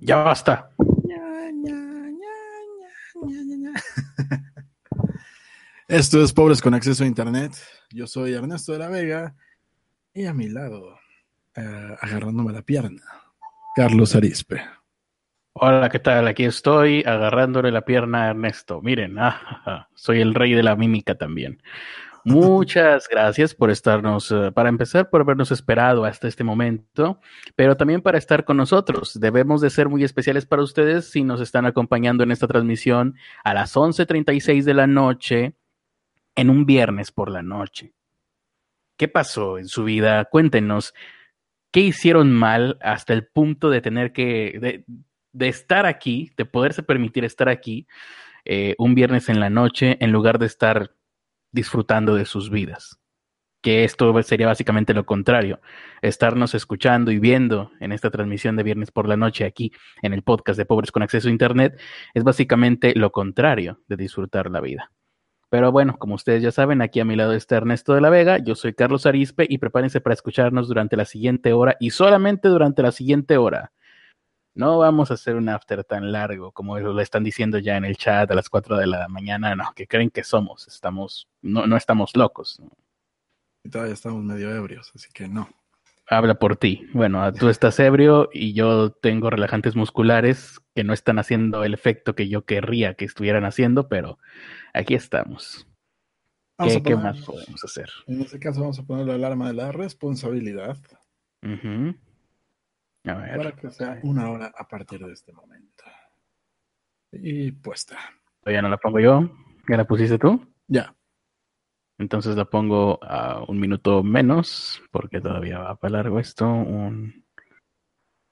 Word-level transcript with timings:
Ya 0.00 0.16
basta. 0.16 0.70
Esto 5.88 6.22
es 6.22 6.34
Pobres 6.34 6.60
con 6.60 6.74
Acceso 6.74 7.04
a 7.04 7.06
Internet. 7.06 7.54
Yo 7.90 8.06
soy 8.06 8.34
Ernesto 8.34 8.72
de 8.72 8.78
la 8.78 8.88
Vega 8.88 9.34
y 10.12 10.26
a 10.26 10.34
mi 10.34 10.50
lado, 10.50 10.98
eh, 11.56 11.96
agarrándome 11.98 12.52
la 12.52 12.60
pierna, 12.60 13.02
Carlos 13.74 14.14
Arispe. 14.14 14.60
Hola, 15.52 15.88
¿qué 15.88 15.98
tal? 15.98 16.28
Aquí 16.28 16.44
estoy 16.44 17.02
agarrándole 17.04 17.72
la 17.72 17.84
pierna 17.84 18.24
a 18.24 18.30
Ernesto. 18.30 18.80
Miren, 18.82 19.18
ah, 19.18 19.88
soy 19.94 20.20
el 20.20 20.34
rey 20.34 20.52
de 20.54 20.62
la 20.62 20.76
mímica 20.76 21.16
también. 21.16 21.60
Muchas 22.24 23.08
gracias 23.08 23.54
por 23.54 23.70
estarnos, 23.70 24.30
eh, 24.30 24.52
para 24.52 24.68
empezar, 24.68 25.10
por 25.10 25.22
habernos 25.22 25.50
esperado 25.50 26.04
hasta 26.04 26.28
este 26.28 26.44
momento, 26.44 27.18
pero 27.56 27.76
también 27.76 28.00
para 28.00 28.18
estar 28.18 28.44
con 28.44 28.58
nosotros. 28.58 29.18
Debemos 29.18 29.60
de 29.60 29.70
ser 29.70 29.88
muy 29.88 30.04
especiales 30.04 30.46
para 30.46 30.62
ustedes 30.62 31.10
si 31.10 31.24
nos 31.24 31.40
están 31.40 31.66
acompañando 31.66 32.22
en 32.22 32.30
esta 32.30 32.46
transmisión 32.46 33.16
a 33.42 33.52
las 33.52 33.74
11.36 33.74 34.64
de 34.64 34.74
la 34.74 34.86
noche, 34.86 35.54
en 36.36 36.50
un 36.50 36.64
viernes 36.64 37.10
por 37.10 37.30
la 37.30 37.42
noche. 37.42 37.92
¿Qué 38.96 39.08
pasó 39.08 39.58
en 39.58 39.66
su 39.66 39.82
vida? 39.82 40.26
Cuéntenos, 40.26 40.94
¿qué 41.72 41.80
hicieron 41.80 42.30
mal 42.30 42.78
hasta 42.82 43.14
el 43.14 43.26
punto 43.26 43.70
de 43.70 43.80
tener 43.80 44.12
que, 44.12 44.84
de 45.32 45.48
estar 45.48 45.86
aquí, 45.86 46.32
de 46.36 46.44
poderse 46.44 46.82
permitir 46.82 47.24
estar 47.24 47.48
aquí 47.48 47.86
eh, 48.44 48.74
un 48.78 48.94
viernes 48.94 49.28
en 49.28 49.40
la 49.40 49.50
noche 49.50 49.96
en 50.00 50.12
lugar 50.12 50.38
de 50.38 50.46
estar 50.46 50.94
disfrutando 51.52 52.14
de 52.14 52.24
sus 52.24 52.50
vidas. 52.50 52.98
Que 53.62 53.84
esto 53.84 54.22
sería 54.22 54.46
básicamente 54.46 54.94
lo 54.94 55.04
contrario, 55.04 55.60
estarnos 56.00 56.54
escuchando 56.54 57.10
y 57.10 57.18
viendo 57.18 57.72
en 57.80 57.92
esta 57.92 58.10
transmisión 58.10 58.56
de 58.56 58.62
viernes 58.62 58.90
por 58.90 59.06
la 59.06 59.18
noche 59.18 59.44
aquí 59.44 59.70
en 60.00 60.14
el 60.14 60.22
podcast 60.22 60.56
de 60.56 60.64
Pobres 60.64 60.90
con 60.90 61.02
Acceso 61.02 61.28
a 61.28 61.32
Internet 61.32 61.78
es 62.14 62.24
básicamente 62.24 62.94
lo 62.94 63.12
contrario 63.12 63.80
de 63.86 63.96
disfrutar 63.96 64.50
la 64.50 64.60
vida. 64.60 64.92
Pero 65.50 65.72
bueno, 65.72 65.98
como 65.98 66.14
ustedes 66.14 66.42
ya 66.42 66.52
saben, 66.52 66.80
aquí 66.80 67.00
a 67.00 67.04
mi 67.04 67.16
lado 67.16 67.34
está 67.34 67.56
Ernesto 67.56 67.92
de 67.92 68.00
la 68.00 68.08
Vega, 68.08 68.38
yo 68.38 68.54
soy 68.54 68.72
Carlos 68.72 69.04
Arispe 69.04 69.46
y 69.48 69.58
prepárense 69.58 70.00
para 70.00 70.14
escucharnos 70.14 70.68
durante 70.68 70.96
la 70.96 71.04
siguiente 71.04 71.52
hora 71.52 71.76
y 71.80 71.90
solamente 71.90 72.48
durante 72.48 72.82
la 72.82 72.92
siguiente 72.92 73.36
hora 73.36 73.72
no 74.54 74.78
vamos 74.78 75.10
a 75.10 75.14
hacer 75.14 75.36
un 75.36 75.48
after 75.48 75.84
tan 75.84 76.12
largo 76.12 76.52
como 76.52 76.78
lo 76.78 77.00
están 77.00 77.24
diciendo 77.24 77.58
ya 77.58 77.76
en 77.76 77.84
el 77.84 77.96
chat 77.96 78.30
a 78.30 78.34
las 78.34 78.48
4 78.48 78.76
de 78.76 78.86
la 78.86 79.08
mañana, 79.08 79.54
no, 79.54 79.72
que 79.74 79.86
creen 79.86 80.10
que 80.10 80.24
somos, 80.24 80.68
estamos, 80.68 81.28
no, 81.42 81.66
no 81.66 81.76
estamos 81.76 82.16
locos. 82.16 82.60
Y 83.64 83.70
todavía 83.70 83.94
estamos 83.94 84.22
medio 84.24 84.54
ebrios, 84.54 84.90
así 84.94 85.08
que 85.12 85.28
no. 85.28 85.48
Habla 86.08 86.34
por 86.34 86.56
ti. 86.56 86.88
Bueno, 86.92 87.32
tú 87.32 87.48
estás 87.48 87.78
ebrio 87.78 88.30
y 88.32 88.52
yo 88.52 88.90
tengo 88.90 89.30
relajantes 89.30 89.76
musculares 89.76 90.60
que 90.74 90.82
no 90.82 90.92
están 90.92 91.20
haciendo 91.20 91.62
el 91.62 91.72
efecto 91.72 92.16
que 92.16 92.28
yo 92.28 92.44
querría 92.44 92.94
que 92.94 93.04
estuvieran 93.04 93.44
haciendo, 93.44 93.88
pero 93.88 94.18
aquí 94.74 94.94
estamos. 94.94 95.68
¿Qué, 96.84 96.96
más 96.96 97.20
podemos 97.20 97.64
hacer? 97.64 97.88
En 98.06 98.20
este 98.20 98.38
caso 98.38 98.60
vamos 98.60 98.78
a 98.78 98.82
poner 98.82 99.06
la 99.06 99.14
alarma 99.14 99.48
de 99.48 99.54
la 99.54 99.72
responsabilidad. 99.72 100.76
Para 103.02 103.52
que 103.52 103.70
sea 103.70 103.98
una 104.02 104.30
hora 104.30 104.52
a 104.56 104.68
partir 104.68 105.04
de 105.04 105.12
este 105.12 105.32
momento. 105.32 105.84
Y 107.12 107.52
puesta. 107.52 107.98
¿Todavía 108.40 108.62
no 108.62 108.68
la 108.68 108.76
pongo 108.76 109.00
yo? 109.00 109.30
¿Ya 109.68 109.76
la 109.76 109.84
pusiste 109.84 110.18
tú? 110.18 110.46
Ya. 110.66 110.94
Entonces 111.98 112.36
la 112.36 112.44
pongo 112.44 112.98
a 113.02 113.44
un 113.46 113.60
minuto 113.60 114.02
menos, 114.02 114.82
porque 114.90 115.20
todavía 115.20 115.58
va 115.58 115.76
para 115.76 115.98
largo 115.98 116.18
esto. 116.18 116.46
Un... 116.46 117.24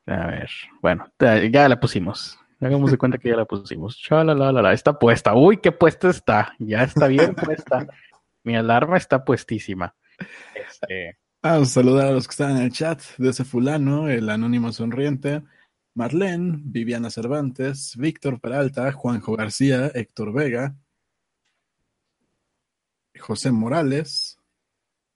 A 0.07 0.27
ver, 0.27 0.51
bueno, 0.81 1.13
ya 1.19 1.69
la 1.69 1.79
pusimos. 1.79 2.39
Hagamos 2.61 2.91
de 2.91 2.99
cuenta 2.99 3.19
que 3.19 3.29
ya 3.29 3.37
la 3.37 3.45
pusimos. 3.45 4.03
la 4.11 4.73
está 4.73 4.99
puesta. 4.99 5.35
Uy, 5.35 5.59
qué 5.59 5.73
puesta 5.73 6.09
está. 6.09 6.55
Ya 6.59 6.83
está 6.83 7.09
bien 7.09 7.35
puesta. 7.35 7.87
Mi 8.43 8.57
alarma 8.57 8.97
está 8.97 9.25
puestísima. 9.25 9.95
Este, 10.55 11.19
Vamos 11.51 11.71
a 11.71 11.81
saludar 11.81 12.09
a 12.09 12.11
los 12.11 12.29
que 12.29 12.33
están 12.33 12.59
en 12.59 12.63
el 12.65 12.73
chat 12.73 13.01
de 13.17 13.31
ese 13.31 13.43
fulano, 13.43 14.07
el 14.07 14.29
anónimo 14.29 14.71
sonriente, 14.71 15.43
Marlene, 15.95 16.59
Viviana 16.63 17.09
Cervantes, 17.09 17.97
Víctor 17.97 18.39
Peralta, 18.39 18.93
Juanjo 18.93 19.35
García, 19.35 19.91
Héctor 19.95 20.35
Vega, 20.35 20.77
José 23.19 23.51
Morales 23.51 24.39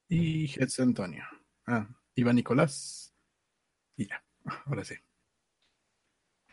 y 0.08 0.46
Hetz 0.58 0.80
Antonio. 0.80 1.22
Ah, 1.66 1.86
Iván 2.14 2.36
Nicolás. 2.36 3.14
Y 3.98 4.06
ya, 4.06 4.24
ahora 4.64 4.84
sí. 4.86 4.94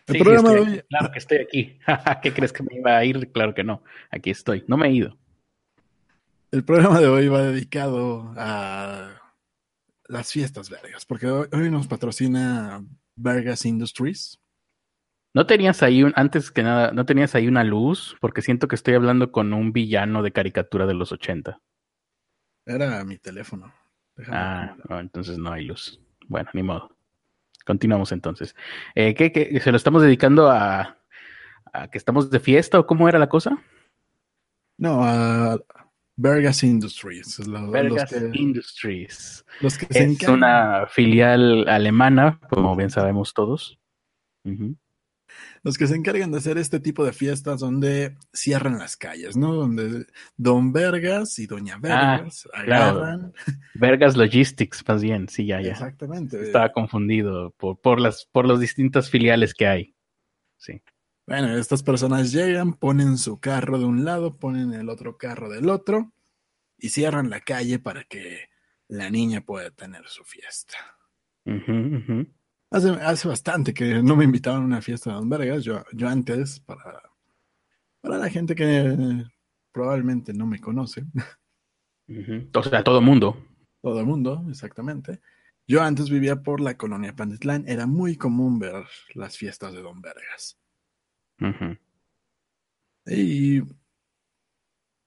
El 0.07 0.19
programa 0.19 0.51
de 0.51 0.59
hoy... 0.59 0.84
Claro 0.89 1.12
que 1.13 1.19
estoy 1.19 1.38
aquí. 1.38 1.79
¿Qué 2.22 2.34
crees 2.34 2.51
que 2.51 2.63
me 2.63 2.75
iba 2.75 2.97
a 2.97 3.06
ir? 3.06 3.31
Claro 3.31 3.56
que 3.56 3.63
no. 3.63 3.81
Aquí 4.12 4.29
estoy. 4.29 4.66
No 4.68 4.75
me 4.75 4.89
he 4.89 4.91
ido. 4.91 5.18
El 6.51 6.66
programa 6.66 7.00
de 7.00 7.07
hoy 7.07 7.29
va 7.29 7.44
dedicado 7.44 8.34
a 8.35 9.28
las 10.09 10.31
fiestas 10.31 10.70
vergas, 10.70 11.06
porque 11.06 11.28
hoy, 11.28 11.70
nos 11.70 11.88
patrocina 11.88 12.84
Vergas 13.16 13.66
Industries. 13.66 14.40
¿No 15.34 15.46
tenías 15.46 15.84
ahí, 15.84 16.03
un, 16.03 16.12
antes 16.16 16.52
que 16.52 16.64
nada, 16.64 16.92
no 16.92 17.06
tenías 17.06 17.36
ahí 17.36 17.47
una 17.47 17.64
luz? 17.64 18.18
Porque 18.19 18.42
siento 18.42 18.68
que 18.68 18.75
estoy 18.75 18.96
hablando 18.96 19.31
con 19.31 19.53
un 19.53 19.72
villano 19.72 20.24
de 20.24 20.31
caricatura 20.31 20.88
de 20.88 20.96
los 20.96 21.12
80. 21.12 21.62
Era 22.66 23.06
mi 23.06 23.19
teléfono. 23.19 23.72
ah, 24.28 24.75
entonces 24.90 25.38
no 25.38 25.52
hay 25.52 25.66
luz. 25.66 26.02
Bueno, 26.28 26.50
ni 26.53 26.64
modo. 26.64 26.98
Continuamos 27.64 28.12
entonces. 28.12 28.56
Eh, 28.96 29.14
¿qué, 29.14 29.31
¿qué, 29.31 29.59
se 29.59 29.69
lo 29.69 29.78
estamos 29.78 30.02
dedicando 30.02 30.50
a, 30.50 30.98
a 31.72 31.88
que 31.92 32.00
estamos 32.00 32.31
de 32.31 32.40
fiesta 32.40 32.80
o 32.80 32.88
cómo 32.88 33.08
era 33.08 33.19
la 33.19 33.30
cosa? 33.30 33.64
No, 34.78 35.03
a, 35.03 35.59
Vergas 36.22 36.63
Industries. 36.63 37.40
Vergas 37.72 38.13
Industries. 38.34 39.46
es 39.62 40.28
una 40.28 40.85
filial 40.88 41.69
alemana, 41.69 42.41
como 42.50 42.75
bien 42.75 42.90
sabemos 42.90 43.34
todos. 43.34 43.80
Los 45.63 45.78
que 45.78 45.88
se 45.88 45.96
encargan 45.96 46.31
de 46.31 46.40
hacer 46.40 46.57
este 46.57 46.81
tipo 46.81 47.06
de 47.06 47.13
fiestas 47.13 47.62
donde 47.62 48.18
cierran 48.34 48.80
las 48.80 48.97
calles, 48.97 49.38
¿no? 49.38 49.53
Donde 49.53 50.07
Don 50.35 50.74
Vergas 50.74 51.40
y 51.40 51.47
Doña 51.47 51.75
ah, 51.75 52.18
Vergas 52.18 52.50
agarran. 52.53 53.34
Vergas 53.75 54.18
Logistics, 54.18 54.84
más 54.86 55.01
bien, 55.01 55.30
sí, 55.30 55.46
ya, 55.46 55.62
ya. 55.62 55.72
Exactamente. 55.72 56.41
Estaba 56.41 56.74
confundido 56.74 57.51
por, 57.51 57.80
por, 57.80 58.01
las, 58.01 58.25
por 58.25 58.46
las 58.46 58.59
distintas 58.59 59.09
filiales 59.09 59.53
que 59.53 59.68
hay. 59.68 59.96
Sí. 60.57 60.81
Bueno, 61.29 61.56
estas 61.56 61.84
personas 61.84 62.31
llegan, 62.31 62.73
ponen 62.73 63.19
su 63.19 63.40
carro 63.40 63.78
de 63.78 63.85
un 63.85 64.03
lado, 64.03 64.38
ponen 64.38 64.73
el 64.73 64.90
otro 64.90 65.16
carro 65.16 65.47
del 65.47 65.69
otro 65.69 66.12
y 66.75 66.90
cierran 66.90 67.29
la 67.29 67.41
calle 67.41 67.78
para 67.78 68.03
que 68.06 68.50
la 68.88 69.12
niña 69.12 69.41
pueda 69.41 69.69
tener 69.69 70.07
su 70.07 70.23
fiesta. 70.23 70.75
Hace, 72.72 72.89
hace, 72.89 73.28
bastante 73.28 73.75
que 73.75 74.01
no 74.01 74.16
me 74.16 74.23
invitaban 74.25 74.63
a 74.63 74.66
una 74.66 74.81
fiesta 74.81 75.12
de 75.12 75.18
Don 75.18 75.29
Vergas. 75.29 75.63
Yo, 75.63 75.84
yo 75.94 76.09
antes, 76.09 76.62
para, 76.62 77.00
para 78.01 78.18
la 78.18 78.29
gente 78.31 78.56
que 78.56 79.23
probablemente 79.72 80.34
no 80.34 80.47
me 80.47 80.59
conoce. 80.59 81.06
O 82.56 82.63
sea, 82.63 82.84
todo 82.84 82.97
el 82.97 83.06
mundo. 83.06 83.38
Todo 83.84 84.00
el 84.00 84.07
mundo, 84.07 84.44
exactamente. 84.50 85.19
Yo 85.68 85.84
antes 85.84 86.09
vivía 86.09 86.41
por 86.41 86.59
la 86.59 86.75
colonia 86.75 87.16
Pantitlán. 87.16 87.66
Era 87.68 87.85
muy 87.85 88.16
común 88.16 88.57
ver 88.57 88.84
las 89.13 89.38
fiestas 89.38 89.73
de 89.73 89.84
Don 89.84 90.01
Vergas. 90.01 90.57
Y 93.05 93.61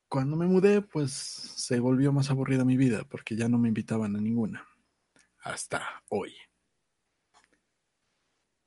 cuando 0.08 0.36
me 0.36 0.46
mudé, 0.46 0.82
pues 0.82 1.12
se 1.12 1.80
volvió 1.80 2.12
más 2.12 2.30
aburrida 2.30 2.64
mi 2.64 2.76
vida 2.76 3.04
porque 3.08 3.36
ya 3.36 3.48
no 3.48 3.58
me 3.58 3.68
invitaban 3.68 4.16
a 4.16 4.20
ninguna. 4.20 4.66
Hasta 5.40 5.82
hoy. 6.08 6.34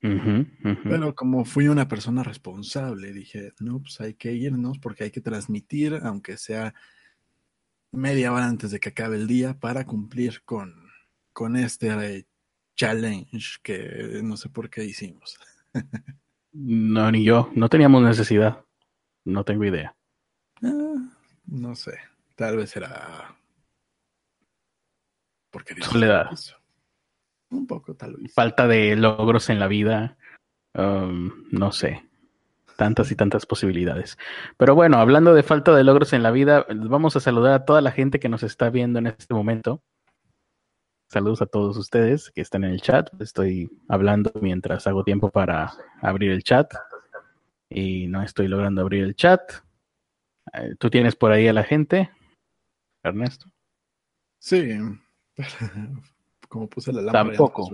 Pero 0.00 1.14
como 1.14 1.44
fui 1.44 1.68
una 1.68 1.88
persona 1.88 2.22
responsable, 2.22 3.12
dije, 3.12 3.52
no, 3.60 3.80
pues 3.80 4.00
hay 4.00 4.14
que 4.14 4.32
irnos 4.32 4.78
porque 4.78 5.04
hay 5.04 5.10
que 5.10 5.20
transmitir, 5.20 5.98
aunque 6.02 6.36
sea 6.36 6.74
media 7.92 8.32
hora 8.32 8.46
antes 8.46 8.70
de 8.70 8.78
que 8.78 8.90
acabe 8.90 9.16
el 9.16 9.26
día, 9.26 9.58
para 9.58 9.84
cumplir 9.84 10.42
con, 10.44 10.90
con 11.32 11.56
este 11.56 12.26
challenge 12.76 13.58
que 13.62 14.20
no 14.22 14.36
sé 14.36 14.48
por 14.48 14.70
qué 14.70 14.84
hicimos. 14.84 15.38
No, 16.58 17.12
ni 17.12 17.22
yo. 17.22 17.50
No 17.54 17.68
teníamos 17.68 18.02
necesidad. 18.02 18.64
No 19.24 19.44
tengo 19.44 19.64
idea. 19.64 19.94
Ah, 20.62 21.12
no 21.46 21.74
sé. 21.74 21.98
Tal 22.34 22.56
vez 22.56 22.74
era. 22.76 23.36
Porque 25.50 25.74
Soledad. 25.82 26.30
Un 27.50 27.66
poco, 27.66 27.94
tal 27.94 28.16
vez. 28.16 28.32
Falta 28.32 28.66
de 28.66 28.96
logros 28.96 29.50
en 29.50 29.58
la 29.58 29.68
vida. 29.68 30.16
Um, 30.74 31.44
no 31.50 31.72
sé. 31.72 32.02
tantas 32.76 33.10
y 33.10 33.16
tantas 33.16 33.46
posibilidades. 33.46 34.16
Pero 34.56 34.74
bueno, 34.74 34.98
hablando 34.98 35.34
de 35.34 35.42
falta 35.42 35.74
de 35.74 35.84
logros 35.84 36.12
en 36.12 36.22
la 36.22 36.30
vida, 36.30 36.66
vamos 36.70 37.16
a 37.16 37.20
saludar 37.20 37.52
a 37.52 37.64
toda 37.64 37.80
la 37.80 37.90
gente 37.90 38.20
que 38.20 38.28
nos 38.28 38.42
está 38.42 38.70
viendo 38.70 38.98
en 38.98 39.08
este 39.08 39.34
momento. 39.34 39.82
Saludos 41.08 41.40
a 41.40 41.46
todos 41.46 41.76
ustedes 41.76 42.30
que 42.30 42.40
están 42.40 42.64
en 42.64 42.72
el 42.72 42.80
chat. 42.80 43.08
Estoy 43.20 43.70
hablando 43.88 44.32
mientras 44.40 44.86
hago 44.88 45.04
tiempo 45.04 45.30
para 45.30 45.72
abrir 46.02 46.32
el 46.32 46.42
chat 46.42 46.72
y 47.68 48.08
no 48.08 48.22
estoy 48.22 48.48
logrando 48.48 48.80
abrir 48.80 49.04
el 49.04 49.14
chat. 49.14 49.40
Eh, 50.52 50.74
¿Tú 50.78 50.90
tienes 50.90 51.14
por 51.14 51.30
ahí 51.30 51.46
a 51.46 51.52
la 51.52 51.62
gente, 51.62 52.10
Ernesto? 53.04 53.46
Sí, 54.38 54.78
como 56.48 56.68
puse 56.68 56.92
la 56.92 57.02
lámpara. 57.02 57.24
Tampoco. 57.24 57.70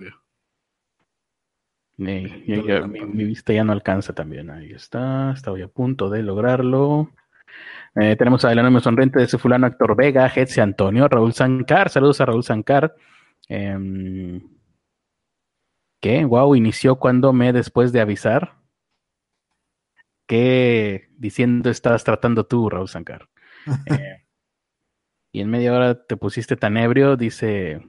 mi, 1.96 3.24
vista 3.24 3.54
ya 3.54 3.64
no 3.64 3.72
alcanza 3.72 4.12
también. 4.12 4.50
Ahí 4.50 4.72
está, 4.72 5.32
estaba 5.32 5.62
a 5.62 5.68
punto 5.68 6.10
de 6.10 6.22
lograrlo. 6.22 7.10
Eh, 7.94 8.14
tenemos 8.16 8.44
a 8.44 8.52
Elena 8.52 8.80
Sonriente 8.80 9.18
de 9.18 9.24
ese 9.24 9.38
fulano 9.38 9.66
Héctor 9.66 9.96
Vega, 9.96 10.28
Jetsi 10.28 10.60
Antonio, 10.60 11.08
Raúl 11.08 11.32
Sancar. 11.32 11.88
Saludos 11.88 12.20
a 12.20 12.26
Raúl 12.26 12.44
Sancar. 12.44 12.94
Eh, 13.48 14.40
¿Qué? 16.00 16.24
Wow, 16.24 16.56
inició 16.56 16.96
cuando 16.96 17.32
me 17.32 17.52
después 17.52 17.92
de 17.92 18.00
avisar. 18.00 18.56
¿Qué 20.26 21.08
diciendo 21.16 21.70
estás 21.70 22.02
tratando 22.04 22.44
tú, 22.44 22.68
Raúl 22.68 22.88
Sancar? 22.88 23.28
Eh, 23.86 24.24
y 25.32 25.40
en 25.40 25.48
media 25.48 25.72
hora 25.72 26.04
te 26.04 26.16
pusiste 26.16 26.56
tan 26.56 26.76
ebrio, 26.76 27.16
dice, 27.16 27.80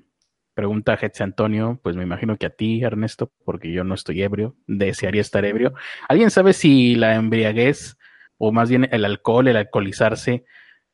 pregunta 0.54 0.94
a 0.94 1.24
Antonio, 1.24 1.80
pues 1.84 1.96
me 1.96 2.04
imagino 2.04 2.38
que 2.38 2.46
a 2.46 2.52
ti, 2.52 2.84
Ernesto, 2.84 3.32
porque 3.44 3.72
yo 3.72 3.84
no 3.84 3.96
estoy 3.96 4.22
ebrio, 4.22 4.56
desearía 4.68 5.22
estar 5.22 5.44
ebrio. 5.44 5.74
¿Alguien 6.08 6.32
sabe 6.32 6.54
si 6.54 6.96
la 6.96 7.16
embriaguez, 7.16 7.98
o 8.38 8.52
más 8.52 8.70
bien 8.70 8.88
el 8.92 9.04
alcohol, 9.04 9.48
el 9.48 9.58
alcoholizarse, 9.58 10.46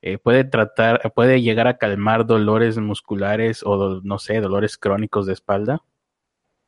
eh, 0.02 0.18
puede 0.18 0.44
tratar, 0.44 1.12
puede 1.14 1.42
llegar 1.42 1.68
a 1.68 1.78
calmar 1.78 2.26
dolores 2.26 2.78
musculares 2.78 3.64
o, 3.64 4.02
no 4.04 4.20
sé, 4.20 4.40
dolores 4.40 4.78
crónicos 4.78 5.26
de 5.26 5.34
espalda? 5.34 5.84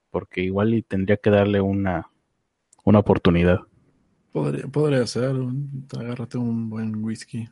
Porque 0.10 0.42
igual 0.42 0.84
tendría 0.88 1.18
que 1.18 1.30
darle 1.30 1.62
una, 1.62 2.10
una 2.84 3.00
oportunidad. 3.00 3.62
Podría, 4.32 4.68
podría 4.68 5.08
ser, 5.08 5.36
agárrate 5.98 6.38
un 6.38 6.70
buen 6.70 7.04
whisky. 7.04 7.50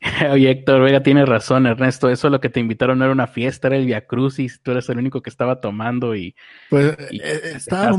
Oye, 0.32 0.50
Héctor 0.50 0.82
Vega 0.82 1.02
tiene 1.02 1.26
razón, 1.26 1.66
Ernesto. 1.66 2.08
Eso 2.08 2.28
es 2.28 2.32
lo 2.32 2.40
que 2.40 2.48
te 2.48 2.60
invitaron 2.60 2.98
no 2.98 3.04
era 3.04 3.12
una 3.12 3.26
fiesta, 3.26 3.68
era 3.68 3.76
el 3.76 3.86
Via 3.86 4.06
Crucis. 4.06 4.60
Tú 4.62 4.72
eres 4.72 4.88
el 4.88 4.98
único 4.98 5.22
que 5.22 5.30
estaba 5.30 5.60
tomando 5.60 6.14
y. 6.14 6.34
Pues 6.68 6.96
eh, 7.10 7.52
estaba 7.54 7.92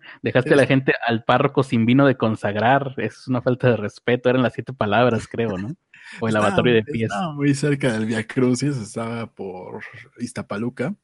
dejaste, 0.22 0.22
a 0.22 0.22
la 0.22 0.22
gente, 0.22 0.22
dejaste 0.22 0.52
a 0.52 0.56
la 0.56 0.66
gente 0.66 0.92
al 1.06 1.24
párroco 1.24 1.62
sin 1.62 1.86
vino 1.86 2.06
de 2.06 2.16
consagrar. 2.16 2.94
Es 2.98 3.28
una 3.28 3.42
falta 3.42 3.70
de 3.70 3.76
respeto. 3.76 4.28
Eran 4.28 4.42
las 4.42 4.54
siete 4.54 4.72
palabras, 4.72 5.28
creo, 5.28 5.58
¿no? 5.58 5.74
O 6.20 6.28
el 6.28 6.34
lavatorio 6.34 6.74
de 6.74 6.82
pies. 6.82 7.10
Estaba 7.10 7.32
muy 7.32 7.54
cerca 7.54 7.92
del 7.92 8.06
Via 8.06 8.26
Crucis, 8.26 8.76
estaba 8.76 9.26
por 9.26 9.82
Iztapaluca, 10.18 10.94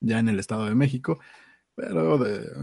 ya 0.00 0.18
en 0.18 0.28
el 0.28 0.38
Estado 0.38 0.66
de 0.66 0.74
México. 0.74 1.18
Pero 1.74 2.18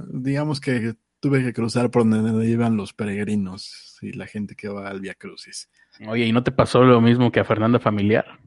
digamos 0.09 0.59
que 0.59 0.95
tuve 1.19 1.43
que 1.43 1.53
cruzar 1.53 1.89
por 1.89 2.07
donde 2.07 2.45
iban 2.47 2.77
los 2.77 2.93
peregrinos 2.93 3.97
y 4.01 4.13
la 4.13 4.27
gente 4.27 4.55
que 4.55 4.67
va 4.67 4.89
al 4.89 5.01
Via 5.01 5.15
Crucis. 5.15 5.69
Oye, 6.07 6.25
¿y 6.25 6.31
no 6.31 6.43
te 6.43 6.51
pasó 6.51 6.83
lo 6.83 7.01
mismo 7.01 7.31
que 7.31 7.39
a 7.39 7.45
Fernanda 7.45 7.79
Familiar? 7.79 8.39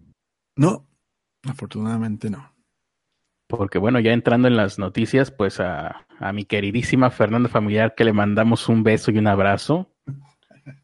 No, 0.56 0.88
afortunadamente 1.44 2.31
no. 2.31 2.55
Porque 3.46 3.79
bueno, 3.79 3.99
ya 3.99 4.12
entrando 4.12 4.46
en 4.46 4.56
las 4.56 4.79
noticias, 4.79 5.31
pues 5.31 5.58
a, 5.58 6.06
mi 6.32 6.44
queridísima 6.44 7.10
Fernanda 7.10 7.48
Familiar 7.48 7.94
que 7.94 8.04
le 8.04 8.12
mandamos 8.12 8.68
un 8.68 8.82
beso 8.82 9.10
y 9.10 9.18
un 9.18 9.26
abrazo, 9.26 9.90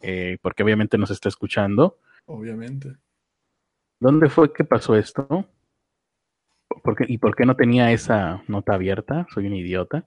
eh, 0.01 0.39
porque 0.43 0.63
obviamente 0.63 0.99
nos 0.99 1.11
está 1.11 1.29
escuchando. 1.29 1.99
Obviamente. 2.27 2.97
¿Dónde 4.01 4.29
fue 4.29 4.53
que 4.53 4.65
pasó 4.65 4.97
esto? 4.97 5.47
¿Y 7.09 7.19
por 7.19 7.35
qué 7.35 7.47
no 7.47 7.57
tenía 7.57 7.93
esa 7.93 8.43
nota 8.49 8.75
abierta? 8.75 9.27
Soy 9.33 9.47
un 9.47 9.55
idiota 9.55 10.07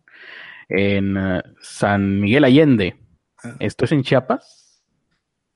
en 0.70 1.18
eh, 1.18 1.44
San 1.62 2.20
Miguel 2.20 2.44
Allende. 2.44 2.98
Ah. 3.44 3.56
¿Esto 3.60 3.86
es 3.86 3.92
en 3.92 4.04
Chiapas? 4.04 4.84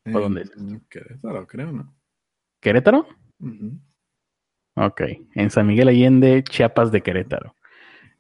¿O 0.05 0.19
dónde 0.19 0.43
es? 0.43 0.51
Querétaro, 0.89 1.45
creo, 1.47 1.71
¿no? 1.71 1.93
¿Querétaro? 2.59 3.07
Ok, 4.75 5.01
en 5.35 5.49
San 5.49 5.67
Miguel 5.67 5.89
Allende, 5.89 6.43
Chiapas 6.43 6.91
de 6.91 7.01
Querétaro. 7.01 7.55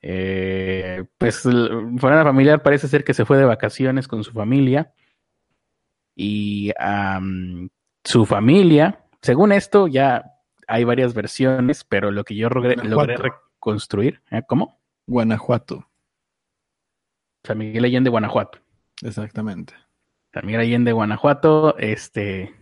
Eh, 0.03 1.03
pues 1.17 1.41
fuera 1.41 2.23
familiar 2.23 2.63
parece 2.63 2.87
ser 2.87 3.03
que 3.03 3.13
se 3.13 3.25
fue 3.25 3.37
de 3.37 3.45
vacaciones 3.45 4.07
con 4.07 4.23
su 4.23 4.31
familia 4.31 4.93
y 6.15 6.71
su 8.03 8.25
familia, 8.25 9.05
según 9.21 9.51
esto 9.51 9.87
ya 9.87 10.25
hay 10.67 10.83
varias 10.83 11.13
versiones, 11.13 11.83
pero 11.83 12.11
lo 12.11 12.23
que 12.23 12.35
yo 12.35 12.49
logré, 12.49 12.75
reconstruir, 13.17 14.21
¿eh? 14.31 14.41
¿cómo? 14.47 14.79
Guanajuato. 15.05 15.87
San 17.43 17.57
Miguel 17.57 17.85
Allende, 17.85 18.09
Guanajuato. 18.09 18.59
Exactamente. 19.03 19.73
San 20.33 20.45
Miguel 20.45 20.61
Allende, 20.61 20.91
Guanajuato, 20.93 21.77
este, 21.77 22.53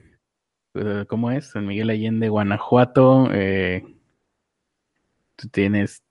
eh, 0.73 1.05
¿cómo 1.07 1.31
es? 1.31 1.51
San 1.51 1.67
Miguel 1.67 1.89
Allende, 1.89 2.29
Guanajuato, 2.29 3.29
eh, 3.31 3.83
tú 5.35 5.47
tienes, 5.49 6.03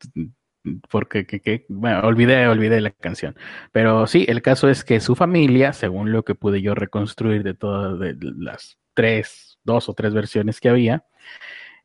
porque, 0.91 1.27
que, 1.27 1.67
bueno, 1.69 2.01
olvidé, 2.01 2.47
olvidé 2.49 2.81
la 2.81 2.91
canción. 2.91 3.37
Pero 3.73 4.07
sí, 4.07 4.25
el 4.29 4.43
caso 4.43 4.69
es 4.69 4.85
que 4.85 5.01
su 5.01 5.15
familia, 5.15 5.73
según 5.73 6.13
lo 6.13 6.25
que 6.25 6.35
pude 6.35 6.63
yo 6.63 6.75
reconstruir 6.75 7.43
de 7.43 7.55
todas 7.55 7.99
las 8.21 8.79
tres, 8.95 9.59
dos 9.65 9.89
o 9.89 9.95
tres 9.95 10.15
versiones 10.15 10.61
que 10.61 10.69
había, 10.69 11.05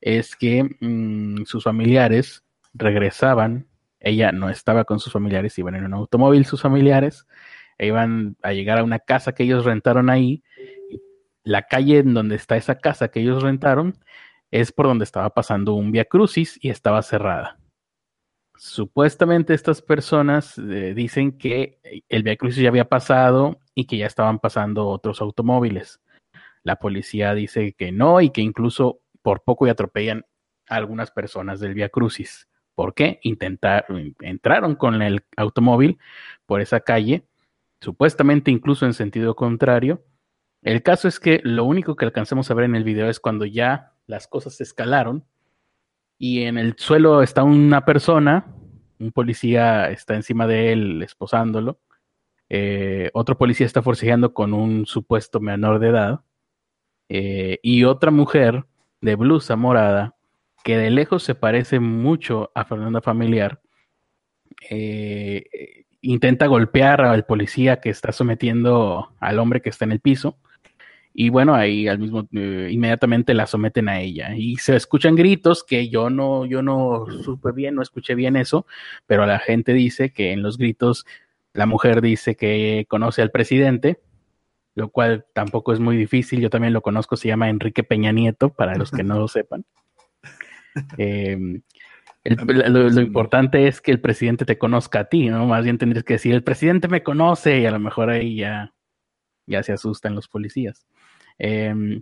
es 0.01 0.35
que 0.35 0.63
mm, 0.79 1.45
sus 1.45 1.63
familiares 1.63 2.43
regresaban 2.73 3.67
ella 4.03 4.33
no 4.33 4.49
estaba 4.49 4.83
con 4.83 4.99
sus 4.99 5.13
familiares, 5.13 5.57
iban 5.57 5.75
en 5.75 5.85
un 5.85 5.93
automóvil 5.93 6.45
sus 6.45 6.61
familiares, 6.61 7.25
e 7.77 7.87
iban 7.87 8.35
a 8.43 8.51
llegar 8.53 8.77
a 8.77 8.83
una 8.83 8.99
casa 8.99 9.33
que 9.33 9.43
ellos 9.43 9.65
rentaron 9.65 10.09
ahí. 10.09 10.43
La 11.43 11.63
calle 11.63 11.99
en 11.99 12.13
donde 12.13 12.35
está 12.35 12.57
esa 12.57 12.75
casa 12.75 13.07
que 13.07 13.21
ellos 13.21 13.41
rentaron 13.41 13.97
es 14.51 14.71
por 14.71 14.87
donde 14.87 15.05
estaba 15.05 15.29
pasando 15.31 15.73
un 15.73 15.91
Via 15.91 16.05
Crucis 16.05 16.59
y 16.61 16.69
estaba 16.69 17.01
cerrada. 17.01 17.57
Supuestamente 18.65 19.53
estas 19.53 19.81
personas 19.81 20.57
eh, 20.57 20.93
dicen 20.95 21.37
que 21.37 21.81
el 22.07 22.23
Via 22.23 22.37
Crucis 22.37 22.63
ya 22.63 22.69
había 22.69 22.87
pasado 22.87 23.59
y 23.75 23.87
que 23.87 23.97
ya 23.97 24.05
estaban 24.05 24.39
pasando 24.39 24.87
otros 24.87 25.19
automóviles. 25.19 25.99
La 26.63 26.77
policía 26.77 27.33
dice 27.33 27.73
que 27.73 27.91
no 27.91 28.21
y 28.21 28.29
que 28.29 28.39
incluso 28.39 29.01
por 29.21 29.43
poco 29.43 29.67
y 29.67 29.69
atropellan 29.69 30.25
a 30.69 30.75
algunas 30.75 31.11
personas 31.11 31.59
del 31.59 31.73
Via 31.73 31.89
Crucis. 31.89 32.47
¿Por 32.73 32.93
qué? 32.93 33.19
Intentaron, 33.23 34.15
entraron 34.21 34.75
con 34.75 35.01
el 35.01 35.25
automóvil 35.35 35.99
por 36.45 36.61
esa 36.61 36.79
calle, 36.79 37.25
supuestamente 37.81 38.49
incluso 38.49 38.85
en 38.85 38.93
sentido 38.93 39.35
contrario. 39.35 40.05
El 40.61 40.83
caso 40.83 41.09
es 41.09 41.19
que 41.19 41.41
lo 41.43 41.65
único 41.65 41.97
que 41.97 42.05
alcanzamos 42.05 42.49
a 42.49 42.53
ver 42.53 42.63
en 42.63 42.77
el 42.77 42.85
video 42.85 43.09
es 43.09 43.19
cuando 43.19 43.43
ya 43.43 43.91
las 44.07 44.29
cosas 44.29 44.55
se 44.55 44.63
escalaron 44.63 45.25
y 46.17 46.43
en 46.43 46.57
el 46.57 46.75
suelo 46.77 47.21
está 47.21 47.43
una 47.43 47.85
persona, 47.85 48.45
un 48.99 49.11
policía 49.11 49.89
está 49.89 50.15
encima 50.15 50.47
de 50.47 50.71
él 50.71 51.03
esposándolo, 51.03 51.79
eh, 52.49 53.09
otro 53.13 53.37
policía 53.37 53.65
está 53.65 53.81
forcejeando 53.81 54.33
con 54.33 54.53
un 54.53 54.85
supuesto 54.85 55.39
menor 55.39 55.79
de 55.79 55.87
edad 55.87 56.21
eh, 57.09 57.59
y 57.63 57.83
otra 57.83 58.11
mujer 58.11 58.65
de 59.01 59.15
blusa 59.15 59.55
morada 59.55 60.15
que 60.63 60.77
de 60.77 60.89
lejos 60.89 61.23
se 61.23 61.35
parece 61.35 61.79
mucho 61.79 62.51
a 62.55 62.63
Fernanda 62.63 63.01
Familiar, 63.01 63.61
eh, 64.69 65.85
intenta 66.01 66.47
golpear 66.47 67.01
al 67.01 67.25
policía 67.25 67.81
que 67.81 67.89
está 67.89 68.11
sometiendo 68.11 69.13
al 69.19 69.39
hombre 69.39 69.61
que 69.61 69.69
está 69.69 69.85
en 69.85 69.91
el 69.91 69.99
piso. 69.99 70.37
Y 71.13 71.29
bueno, 71.29 71.53
ahí 71.53 71.87
al 71.87 71.99
mismo 71.99 72.27
eh, 72.33 72.69
inmediatamente 72.71 73.35
la 73.35 73.45
someten 73.45 73.87
a 73.87 74.01
ella. 74.01 74.35
Y 74.35 74.55
se 74.57 74.75
escuchan 74.75 75.15
gritos 75.15 75.63
que 75.63 75.89
yo 75.89 76.09
no, 76.09 76.45
yo 76.45 76.63
no 76.63 77.05
supe 77.23 77.51
bien, 77.51 77.75
no 77.75 77.83
escuché 77.83 78.15
bien 78.15 78.35
eso, 78.35 78.65
pero 79.05 79.25
la 79.25 79.39
gente 79.39 79.73
dice 79.73 80.11
que 80.11 80.31
en 80.31 80.41
los 80.41 80.57
gritos 80.57 81.05
la 81.53 81.67
mujer 81.67 82.01
dice 82.01 82.35
que 82.35 82.85
conoce 82.89 83.21
al 83.21 83.29
presidente, 83.29 83.99
lo 84.75 84.89
cual 84.89 85.25
tampoco 85.33 85.71
es 85.73 85.79
muy 85.79 85.97
difícil. 85.97 86.41
Yo 86.41 86.49
también 86.49 86.73
lo 86.73 86.81
conozco, 86.81 87.15
se 87.15 87.27
llama 87.27 87.49
Enrique 87.49 87.83
Peña 87.83 88.11
Nieto, 88.11 88.49
para 88.49 88.75
los 88.75 88.91
que 88.91 89.03
no 89.03 89.17
lo 89.19 89.27
sepan. 89.27 89.65
Eh, 90.97 91.37
lo, 92.23 93.01
importante 93.01 93.67
es 93.67 93.79
que 93.79 93.91
el 93.91 94.01
presidente 94.01 94.43
te 94.43 94.57
conozca 94.57 95.01
a 95.01 95.03
ti, 95.05 95.27
¿no? 95.27 95.45
Más 95.45 95.63
bien 95.63 95.77
tendrías 95.77 96.03
que 96.03 96.13
decir, 96.13 96.33
el 96.33 96.43
presidente 96.43 96.87
me 96.87 97.03
conoce 97.03 97.59
y 97.59 97.65
a 97.67 97.71
lo 97.71 97.79
mejor 97.79 98.09
ahí 98.09 98.37
ya, 98.37 98.73
ya 99.45 99.61
se 99.61 99.73
asustan 99.73 100.15
los 100.15 100.27
policías. 100.27 100.87
Em, 101.37 102.01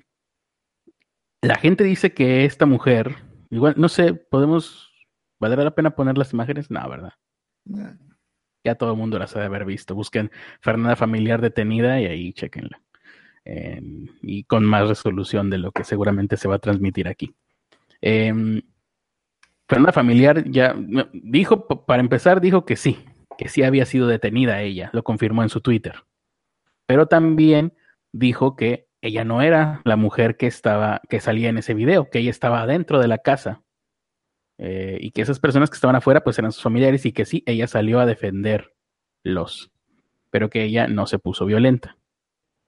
la 1.42 1.56
gente 1.56 1.84
dice 1.84 2.14
que 2.14 2.46
esta 2.46 2.66
mujer, 2.66 3.16
igual, 3.50 3.76
no 3.78 3.90
sé, 3.90 4.14
podemos, 4.14 4.92
¿valdrá 5.40 5.64
la 5.64 5.76
pena 5.76 5.96
poner 5.96 6.18
las 6.18 6.34
imágenes? 6.34 6.70
No, 6.70 6.88
¿verdad? 6.88 7.14
Ya 8.64 8.76
todo 8.76 8.92
el 8.92 8.98
mundo 8.98 9.18
las 9.18 9.36
ha 9.36 9.40
de 9.40 9.46
haber 9.46 9.66
visto. 9.66 9.96
Busquen 9.96 10.32
Fernanda 10.62 10.96
Familiar 10.96 11.42
detenida 11.42 12.00
y 12.00 12.06
ahí 12.06 12.34
chequenla. 12.34 12.82
y 14.22 14.44
con 14.44 14.66
más 14.66 14.88
resolución 14.88 15.50
de 15.50 15.58
lo 15.58 15.72
que 15.72 15.84
seguramente 15.84 16.38
se 16.38 16.48
va 16.48 16.56
a 16.56 16.60
transmitir 16.60 17.08
aquí. 17.08 17.36
Em, 18.00 18.62
Fernanda 19.68 19.94
Familiar 19.94 20.44
ya 20.50 20.76
dijo, 21.14 21.66
para 21.86 22.02
empezar, 22.02 22.42
dijo 22.42 22.66
que 22.66 22.76
sí, 22.76 23.00
que 23.38 23.48
sí 23.48 23.64
había 23.64 23.86
sido 23.86 24.08
detenida 24.08 24.62
ella, 24.62 24.90
lo 24.94 25.04
confirmó 25.04 25.44
en 25.44 25.50
su 25.50 25.62
Twitter. 25.62 26.04
Pero 26.86 27.08
también 27.08 27.74
dijo 28.12 28.56
que 28.56 28.91
ella 29.02 29.24
no 29.26 29.42
era 29.42 29.82
la 29.84 29.96
mujer 29.96 30.38
que 30.38 30.48
estaba, 30.48 31.02
que 31.10 31.20
salía 31.20 31.50
en 31.50 31.58
ese 31.58 31.74
video, 31.74 32.10
que 32.10 32.20
ella 32.20 32.30
estaba 32.30 32.66
dentro 32.68 33.00
de 33.00 33.08
la 33.08 33.18
casa. 33.18 33.64
Eh, 34.58 35.00
y 35.02 35.12
que 35.12 35.24
esas 35.24 35.40
personas 35.40 35.72
que 35.72 35.76
estaban 35.76 35.96
afuera, 35.96 36.24
pues 36.24 36.38
eran 36.38 36.52
sus 36.52 36.62
familiares, 36.62 37.06
y 37.06 37.12
que 37.12 37.26
sí, 37.26 37.44
ella 37.48 37.68
salió 37.68 38.00
a 38.00 38.06
defenderlos, 38.06 39.72
pero 40.30 40.50
que 40.52 40.64
ella 40.64 40.88
no 40.88 41.08
se 41.08 41.18
puso 41.18 41.46
violenta. 41.46 41.98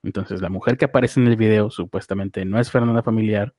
Entonces, 0.04 0.42
la 0.42 0.50
mujer 0.50 0.78
que 0.78 0.86
aparece 0.86 1.20
en 1.20 1.28
el 1.28 1.38
video 1.38 1.70
supuestamente 1.70 2.46
no 2.46 2.60
es 2.60 2.72
Fernanda 2.72 3.04
Familiar, 3.04 3.54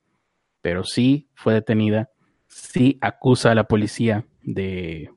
pero 0.61 0.83
sí 0.83 1.29
fue 1.33 1.53
detenida, 1.53 2.09
sí 2.47 2.97
acusa 3.01 3.51
a 3.51 3.55
la 3.55 3.63
policía 3.63 4.25
de, 4.41 5.11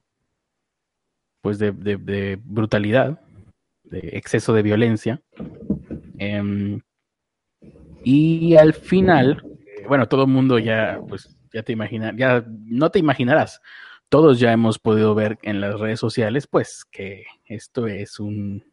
pues 1.42 1.58
de, 1.58 1.72
de 1.72 2.38
brutalidad, 2.42 3.20
de 3.82 4.10
exceso 4.12 4.52
de 4.52 4.62
violencia. 4.62 5.22
Em, 6.18 6.80
y 8.04 8.56
al 8.56 8.74
final, 8.74 9.42
bueno, 9.86 10.08
todo 10.08 10.22
el 10.22 10.28
mundo 10.28 10.58
ya, 10.58 11.00
pues, 11.08 11.36
ya 11.52 11.62
te 11.62 11.72
imaginas, 11.72 12.14
ya 12.16 12.44
no 12.46 12.90
te 12.90 12.98
imaginarás. 12.98 13.60
Todos 14.08 14.40
ya 14.40 14.52
hemos 14.52 14.78
podido 14.78 15.14
ver 15.14 15.38
en 15.42 15.60
las 15.60 15.78
redes 15.78 16.00
sociales, 16.00 16.46
pues, 16.46 16.84
que 16.84 17.24
esto 17.46 17.86
es 17.86 18.20
un 18.20 18.64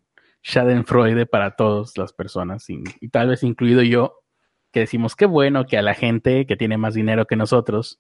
Schadenfreude 0.44 1.26
para 1.26 1.56
todas 1.56 1.98
las 1.98 2.14
personas, 2.14 2.70
y, 2.70 2.84
tal 3.10 3.30
vez 3.30 3.44
incluido 3.44 3.82
yo, 3.82 4.22
que 4.72 4.82
decimos 4.82 5.16
que 5.16 5.26
bueno 5.26 5.66
que 5.66 5.78
a 5.78 5.82
la 5.82 5.96
gente 5.96 6.46
que 6.46 6.56
tiene 6.56 6.78
más 6.78 6.94
dinero 6.94 7.26
que 7.26 7.36
nosotros 7.36 8.00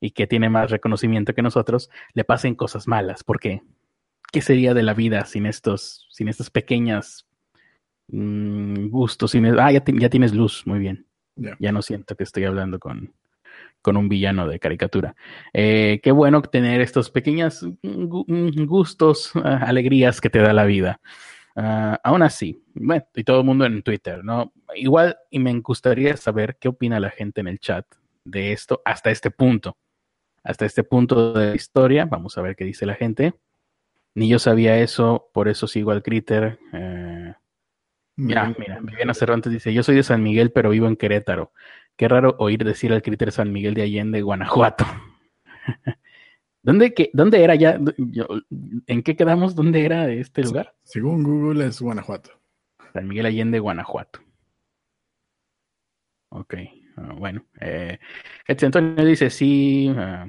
y 0.00 0.12
que 0.12 0.26
tiene 0.26 0.48
más 0.48 0.70
reconocimiento 0.70 1.34
que 1.34 1.42
nosotros 1.42 1.90
le 2.14 2.24
pasen 2.24 2.54
cosas 2.54 2.88
malas, 2.88 3.22
porque 3.24 3.62
¿qué 4.32 4.40
sería 4.40 4.74
de 4.74 4.82
la 4.82 4.94
vida 4.94 5.26
sin 5.26 5.44
estos, 5.46 6.06
sin 6.10 6.28
estas 6.28 6.50
pequeñas 6.50 7.26
mm, 8.08 8.88
gustos? 8.88 9.30
Sin, 9.32 9.46
ah, 9.58 9.72
ya, 9.72 9.82
ya, 9.86 10.08
tienes 10.08 10.34
luz, 10.34 10.66
muy 10.66 10.78
bien. 10.78 11.06
Ya 11.58 11.72
no 11.72 11.82
siento 11.82 12.14
que 12.14 12.22
estoy 12.22 12.44
hablando 12.44 12.78
con, 12.78 13.12
con 13.82 13.96
un 13.96 14.08
villano 14.08 14.48
de 14.48 14.58
caricatura. 14.58 15.14
Eh, 15.52 16.00
qué 16.02 16.12
bueno 16.12 16.40
tener 16.42 16.80
estos 16.80 17.10
pequeños 17.10 17.66
mm, 17.82 18.64
gustos, 18.64 19.32
ah, 19.34 19.60
alegrías 19.66 20.20
que 20.20 20.30
te 20.30 20.38
da 20.38 20.52
la 20.52 20.64
vida. 20.64 21.00
Ah, 21.56 22.00
aún 22.02 22.22
así, 22.22 22.64
bueno, 22.74 23.04
y 23.14 23.24
todo 23.24 23.40
el 23.40 23.44
mundo 23.44 23.64
en 23.66 23.82
Twitter, 23.82 24.24
¿no? 24.24 24.52
Igual, 24.74 25.16
y 25.30 25.38
me 25.38 25.52
gustaría 25.60 26.16
saber 26.16 26.56
qué 26.58 26.68
opina 26.68 26.98
la 26.98 27.10
gente 27.10 27.42
en 27.42 27.48
el 27.48 27.60
chat 27.60 27.86
de 28.24 28.52
esto 28.52 28.80
hasta 28.84 29.10
este 29.10 29.30
punto. 29.30 29.76
Hasta 30.42 30.66
este 30.66 30.82
punto 30.82 31.32
de 31.32 31.50
la 31.50 31.54
historia, 31.54 32.06
vamos 32.06 32.36
a 32.38 32.42
ver 32.42 32.56
qué 32.56 32.64
dice 32.64 32.86
la 32.86 32.94
gente. 32.94 33.34
Ni 34.14 34.28
yo 34.28 34.38
sabía 34.38 34.78
eso, 34.78 35.28
por 35.32 35.48
eso 35.48 35.66
sigo 35.66 35.90
al 35.90 36.02
Critter. 36.02 36.58
Eh, 36.72 37.34
mira, 38.16 38.54
mira, 38.58 38.80
Viviana 38.80 39.14
Cervantes 39.14 39.52
dice, 39.52 39.72
yo 39.72 39.82
soy 39.82 39.96
de 39.96 40.02
San 40.02 40.22
Miguel, 40.22 40.52
pero 40.52 40.70
vivo 40.70 40.86
en 40.86 40.96
Querétaro. 40.96 41.52
Qué 41.96 42.08
raro 42.08 42.34
oír 42.38 42.64
decir 42.64 42.92
al 42.92 43.02
Critter 43.02 43.30
San 43.32 43.52
Miguel 43.52 43.74
de 43.74 43.82
Allende, 43.82 44.22
Guanajuato. 44.22 44.84
¿Dónde, 46.62 47.10
¿Dónde 47.12 47.44
era 47.44 47.54
ya? 47.54 47.78
¿En 48.86 49.02
qué 49.02 49.16
quedamos? 49.16 49.54
¿Dónde 49.54 49.84
era 49.84 50.10
este 50.10 50.42
lugar? 50.42 50.74
Según 50.82 51.22
Google 51.22 51.66
es 51.66 51.80
Guanajuato. 51.80 52.30
San 52.92 53.06
Miguel 53.06 53.26
Allende, 53.26 53.58
Guanajuato. 53.58 54.20
Ok, 56.30 56.54
ah, 56.96 57.12
bueno. 57.16 57.44
Eh, 57.60 57.98
Antonio 58.48 59.04
dice, 59.04 59.30
sí, 59.30 59.92
ah, 59.96 60.26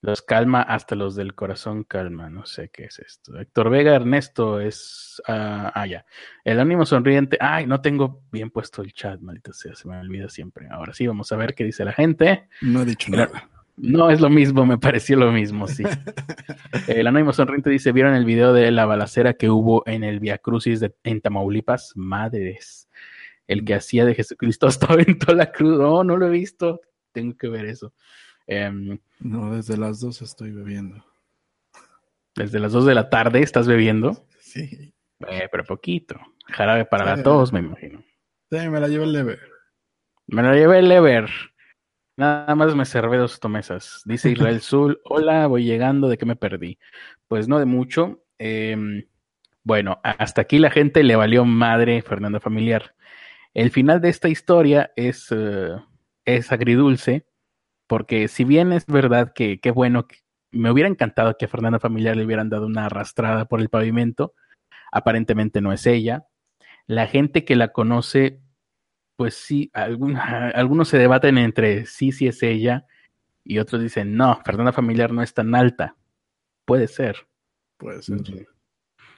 los 0.00 0.22
calma 0.22 0.62
hasta 0.62 0.94
los 0.94 1.16
del 1.16 1.34
corazón 1.34 1.84
calma. 1.84 2.30
No 2.30 2.46
sé 2.46 2.70
qué 2.70 2.84
es 2.84 2.98
esto. 3.00 3.38
Héctor 3.38 3.70
Vega 3.70 3.94
Ernesto 3.94 4.60
es. 4.60 5.20
ah, 5.26 5.72
ah 5.74 5.86
ya. 5.86 6.04
El 6.44 6.60
ánimo 6.60 6.86
sonriente. 6.86 7.36
Ay, 7.40 7.66
no 7.66 7.80
tengo 7.80 8.22
bien 8.30 8.50
puesto 8.50 8.82
el 8.82 8.92
chat, 8.92 9.20
maldita 9.20 9.52
sea. 9.52 9.74
Se 9.74 9.88
me 9.88 9.98
olvida 9.98 10.28
siempre. 10.28 10.68
Ahora 10.70 10.94
sí, 10.94 11.06
vamos 11.06 11.32
a 11.32 11.36
ver 11.36 11.54
qué 11.54 11.64
dice 11.64 11.84
la 11.84 11.92
gente. 11.92 12.48
No 12.60 12.82
he 12.82 12.84
dicho 12.84 13.10
nada. 13.10 13.48
No 13.80 14.10
es 14.10 14.20
lo 14.20 14.28
mismo, 14.28 14.66
me 14.66 14.76
pareció 14.76 15.16
lo 15.16 15.30
mismo, 15.30 15.68
sí. 15.68 15.84
el 16.88 17.06
anónimo 17.06 17.32
sonriente 17.32 17.70
dice: 17.70 17.92
¿Vieron 17.92 18.14
el 18.14 18.24
video 18.24 18.52
de 18.52 18.70
la 18.72 18.86
balacera 18.86 19.34
que 19.34 19.50
hubo 19.50 19.84
en 19.86 20.02
el 20.02 20.18
Via 20.18 20.38
Crucis 20.38 20.80
de, 20.80 20.94
en 21.04 21.20
Tamaulipas? 21.20 21.92
Madres. 21.94 22.88
El 23.46 23.64
que 23.64 23.74
hacía 23.74 24.04
de 24.04 24.14
Jesucristo 24.14 24.66
hasta 24.68 24.92
aventó 24.92 25.32
la 25.34 25.52
cruz. 25.52 25.78
No, 25.78 26.02
no 26.04 26.16
lo 26.16 26.26
he 26.26 26.30
visto. 26.30 26.80
Tengo 27.12 27.36
que 27.36 27.48
ver 27.48 27.66
eso. 27.66 27.94
Em, 28.46 28.98
no, 29.20 29.54
desde 29.54 29.76
las 29.76 30.00
dos 30.00 30.22
estoy 30.22 30.52
bebiendo. 30.52 31.04
Desde 32.36 32.60
las 32.60 32.72
dos 32.72 32.86
de 32.86 32.94
la 32.94 33.10
tarde 33.10 33.40
estás 33.40 33.66
bebiendo. 33.66 34.26
Sí. 34.40 34.94
Eh, 35.28 35.48
pero 35.50 35.64
poquito. 35.64 36.16
Jarabe 36.46 36.84
para 36.84 37.16
la 37.16 37.22
tos, 37.22 37.52
me 37.52 37.60
imagino. 37.60 38.02
Sí, 38.50 38.68
me 38.68 38.80
la 38.80 38.88
llevé 38.88 39.04
el 39.04 39.12
lever. 39.12 39.40
Me 40.26 40.42
la 40.42 40.54
llevé 40.54 40.78
el 40.78 40.88
lever. 40.88 41.28
Nada 42.16 42.54
más 42.56 42.74
me 42.74 42.84
servé 42.84 43.16
dos 43.16 43.38
tomesas. 43.38 44.02
Dice 44.04 44.30
Israel 44.32 44.60
Zul, 44.60 45.00
hola, 45.04 45.46
voy 45.46 45.64
llegando, 45.64 46.08
¿de 46.08 46.18
qué 46.18 46.26
me 46.26 46.36
perdí? 46.36 46.78
Pues 47.28 47.48
no 47.48 47.58
de 47.58 47.64
mucho. 47.64 48.24
Em, 48.38 49.06
bueno, 49.62 50.00
hasta 50.02 50.40
aquí 50.42 50.58
la 50.58 50.70
gente 50.70 51.02
le 51.02 51.14
valió 51.14 51.44
madre 51.44 52.02
Fernanda 52.02 52.40
Familiar. 52.40 52.94
El 53.54 53.70
final 53.70 54.00
de 54.00 54.08
esta 54.08 54.28
historia 54.28 54.92
es, 54.96 55.28
eh, 55.30 55.76
es 56.24 56.52
agridulce, 56.52 57.27
porque 57.88 58.28
si 58.28 58.44
bien 58.44 58.72
es 58.72 58.86
verdad 58.86 59.32
que 59.34 59.58
qué 59.58 59.72
bueno, 59.72 60.06
me 60.52 60.70
hubiera 60.70 60.88
encantado 60.88 61.36
que 61.36 61.46
a 61.46 61.48
Fernanda 61.48 61.80
Familiar 61.80 62.16
le 62.16 62.24
hubieran 62.24 62.50
dado 62.50 62.66
una 62.66 62.86
arrastrada 62.86 63.46
por 63.46 63.60
el 63.60 63.70
pavimento, 63.70 64.34
aparentemente 64.92 65.60
no 65.60 65.72
es 65.72 65.86
ella. 65.86 66.26
La 66.86 67.06
gente 67.06 67.44
que 67.44 67.56
la 67.56 67.68
conoce, 67.68 68.40
pues 69.16 69.34
sí, 69.34 69.70
algunos 69.74 70.88
se 70.88 70.98
debaten 70.98 71.38
entre 71.38 71.86
sí, 71.86 72.12
sí 72.12 72.28
es 72.28 72.42
ella, 72.42 72.86
y 73.42 73.58
otros 73.58 73.80
dicen, 73.82 74.14
no, 74.14 74.40
Fernanda 74.44 74.72
Familiar 74.72 75.10
no 75.12 75.22
es 75.22 75.32
tan 75.32 75.54
alta. 75.54 75.96
Puede 76.66 76.86
ser. 76.86 77.26
Puede 77.78 78.02
ser. 78.02 78.46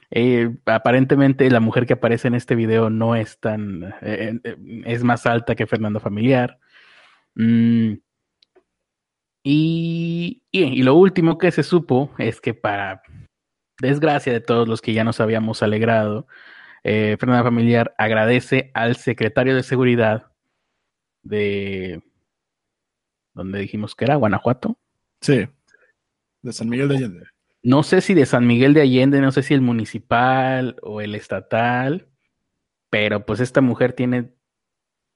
Eh, 0.09 0.55
aparentemente 0.65 1.49
la 1.49 1.59
mujer 1.59 1.85
que 1.85 1.93
aparece 1.93 2.29
en 2.29 2.35
este 2.35 2.55
video 2.55 2.89
no 2.89 3.15
es 3.15 3.39
tan, 3.39 3.83
eh, 4.01 4.39
eh, 4.43 4.55
es 4.85 5.03
más 5.03 5.25
alta 5.25 5.55
que 5.55 5.67
Fernanda 5.67 5.99
Familiar. 5.99 6.59
Mm, 7.35 7.95
y, 9.43 10.43
y, 10.51 10.83
lo 10.83 10.95
último 10.95 11.37
que 11.37 11.51
se 11.51 11.63
supo 11.63 12.11
es 12.17 12.41
que 12.41 12.53
para 12.53 13.01
desgracia 13.79 14.31
de 14.31 14.41
todos 14.41 14.67
los 14.67 14.81
que 14.81 14.93
ya 14.93 15.03
nos 15.03 15.19
habíamos 15.19 15.63
alegrado, 15.63 16.27
eh, 16.83 17.17
Fernanda 17.19 17.43
Familiar 17.43 17.95
agradece 17.97 18.71
al 18.73 18.95
secretario 18.95 19.55
de 19.55 19.63
Seguridad 19.63 20.31
de... 21.23 22.03
donde 23.33 23.59
dijimos 23.59 23.95
que 23.95 24.05
era? 24.05 24.15
¿Guanajuato? 24.15 24.77
Sí, 25.21 25.47
de 26.41 26.53
San 26.53 26.69
Miguel 26.69 26.89
de 26.89 26.95
Allende. 26.97 27.23
No 27.63 27.83
sé 27.83 28.01
si 28.01 28.13
de 28.13 28.25
San 28.25 28.47
Miguel 28.47 28.73
de 28.73 28.81
Allende, 28.81 29.21
no 29.21 29.31
sé 29.31 29.43
si 29.43 29.53
el 29.53 29.61
municipal 29.61 30.77
o 30.81 31.01
el 31.01 31.13
estatal, 31.13 32.07
pero 32.89 33.25
pues 33.25 33.39
esta 33.39 33.61
mujer 33.61 33.93
tiene 33.93 34.33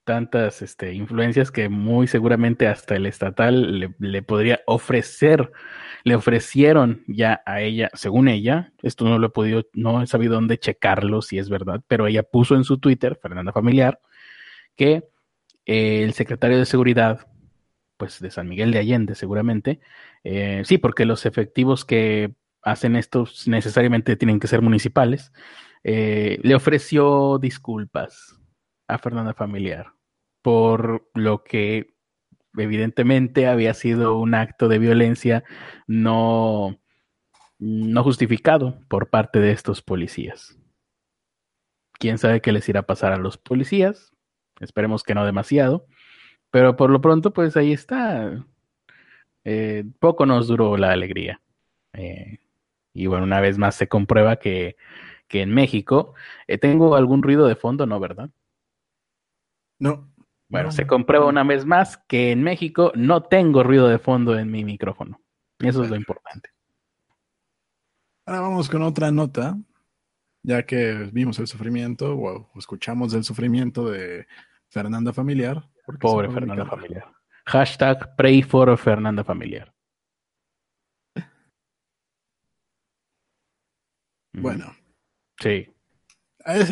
tantas 0.06 0.62
este, 0.62 0.94
influencias 0.94 1.50
que 1.50 1.68
muy 1.68 2.06
seguramente 2.06 2.68
hasta 2.68 2.94
el 2.94 3.06
estatal 3.06 3.92
le, 3.98 4.22
podría 4.22 4.60
ofrecer, 4.66 5.50
le 6.04 6.14
ofrecieron 6.14 7.02
ya 7.08 7.42
a 7.44 7.60
ella, 7.60 7.90
según 7.92 8.28
ella, 8.28 8.72
esto 8.82 9.04
no 9.04 9.18
lo 9.18 9.26
he 9.26 9.30
podido, 9.30 9.64
no 9.74 10.00
he 10.00 10.06
sabido 10.06 10.34
dónde 10.34 10.58
checarlo 10.58 11.22
si 11.22 11.38
es 11.38 11.50
verdad, 11.50 11.82
pero 11.88 12.06
ella 12.06 12.22
puso 12.22 12.54
en 12.54 12.62
su 12.62 12.78
Twitter, 12.78 13.18
Fernanda 13.20 13.52
Familiar, 13.52 14.00
que 14.76 15.08
el 15.66 16.12
secretario 16.14 16.58
de 16.58 16.66
seguridad, 16.66 17.26
pues 17.96 18.20
de 18.20 18.30
San 18.30 18.48
Miguel 18.48 18.70
de 18.70 18.78
Allende 18.78 19.16
seguramente, 19.16 19.80
eh, 20.22 20.62
sí, 20.64 20.78
porque 20.78 21.04
los 21.04 21.26
efectivos 21.26 21.84
que 21.84 22.32
hacen 22.62 22.94
esto 22.94 23.26
necesariamente 23.46 24.14
tienen 24.14 24.38
que 24.38 24.46
ser 24.46 24.62
municipales, 24.62 25.32
eh, 25.82 26.38
le 26.42 26.54
ofreció 26.54 27.38
disculpas 27.38 28.38
a 28.86 28.98
Fernanda 28.98 29.34
Familiar 29.34 29.95
por 30.46 31.10
lo 31.12 31.42
que 31.42 31.92
evidentemente 32.56 33.48
había 33.48 33.74
sido 33.74 34.16
un 34.16 34.32
acto 34.32 34.68
de 34.68 34.78
violencia 34.78 35.42
no, 35.88 36.78
no 37.58 38.04
justificado 38.04 38.78
por 38.86 39.10
parte 39.10 39.40
de 39.40 39.50
estos 39.50 39.82
policías. 39.82 40.56
Quién 41.98 42.18
sabe 42.18 42.40
qué 42.40 42.52
les 42.52 42.68
irá 42.68 42.82
a 42.82 42.86
pasar 42.86 43.12
a 43.12 43.16
los 43.16 43.38
policías. 43.38 44.12
Esperemos 44.60 45.02
que 45.02 45.16
no 45.16 45.26
demasiado. 45.26 45.88
Pero 46.52 46.76
por 46.76 46.90
lo 46.90 47.00
pronto, 47.00 47.32
pues 47.32 47.56
ahí 47.56 47.72
está. 47.72 48.46
Eh, 49.42 49.84
poco 49.98 50.26
nos 50.26 50.46
duró 50.46 50.76
la 50.76 50.92
alegría. 50.92 51.42
Eh, 51.92 52.38
Y 52.92 53.06
bueno, 53.08 53.24
una 53.24 53.40
vez 53.40 53.58
más 53.58 53.74
se 53.76 53.88
comprueba 53.88 54.36
que, 54.36 54.76
que 55.28 55.42
en 55.42 55.54
México, 55.54 56.14
eh, 56.48 56.58
¿tengo 56.58 56.96
algún 56.96 57.22
ruido 57.24 57.48
de 57.48 57.56
fondo? 57.56 57.86
No, 57.86 58.00
¿verdad? 58.00 58.30
No. 59.78 60.08
Bueno, 60.48 60.70
se 60.70 60.86
comprueba 60.86 61.26
una 61.26 61.42
vez 61.42 61.64
más 61.64 61.98
que 62.08 62.30
en 62.30 62.42
México 62.42 62.92
no 62.94 63.22
tengo 63.24 63.62
ruido 63.62 63.88
de 63.88 63.98
fondo 63.98 64.38
en 64.38 64.50
mi 64.50 64.64
micrófono. 64.64 65.20
Eso 65.58 65.82
es 65.82 65.90
lo 65.90 65.96
importante. 65.96 66.50
Ahora 68.26 68.40
vamos 68.40 68.68
con 68.68 68.82
otra 68.82 69.10
nota, 69.10 69.56
ya 70.42 70.64
que 70.64 71.10
vimos 71.12 71.38
el 71.38 71.46
sufrimiento 71.46 72.16
o 72.16 72.50
escuchamos 72.56 73.12
el 73.14 73.24
sufrimiento 73.24 73.90
de 73.90 74.26
Fernanda 74.68 75.12
Familiar. 75.12 75.68
Pobre 76.00 76.30
Fernanda 76.30 76.66
Familiar. 76.66 77.12
Hashtag 77.46 78.16
pray 78.16 78.42
for 78.42 78.76
Fernanda 78.76 79.22
Familiar. 79.24 79.72
Bueno. 84.32 84.76
Sí. 85.40 85.68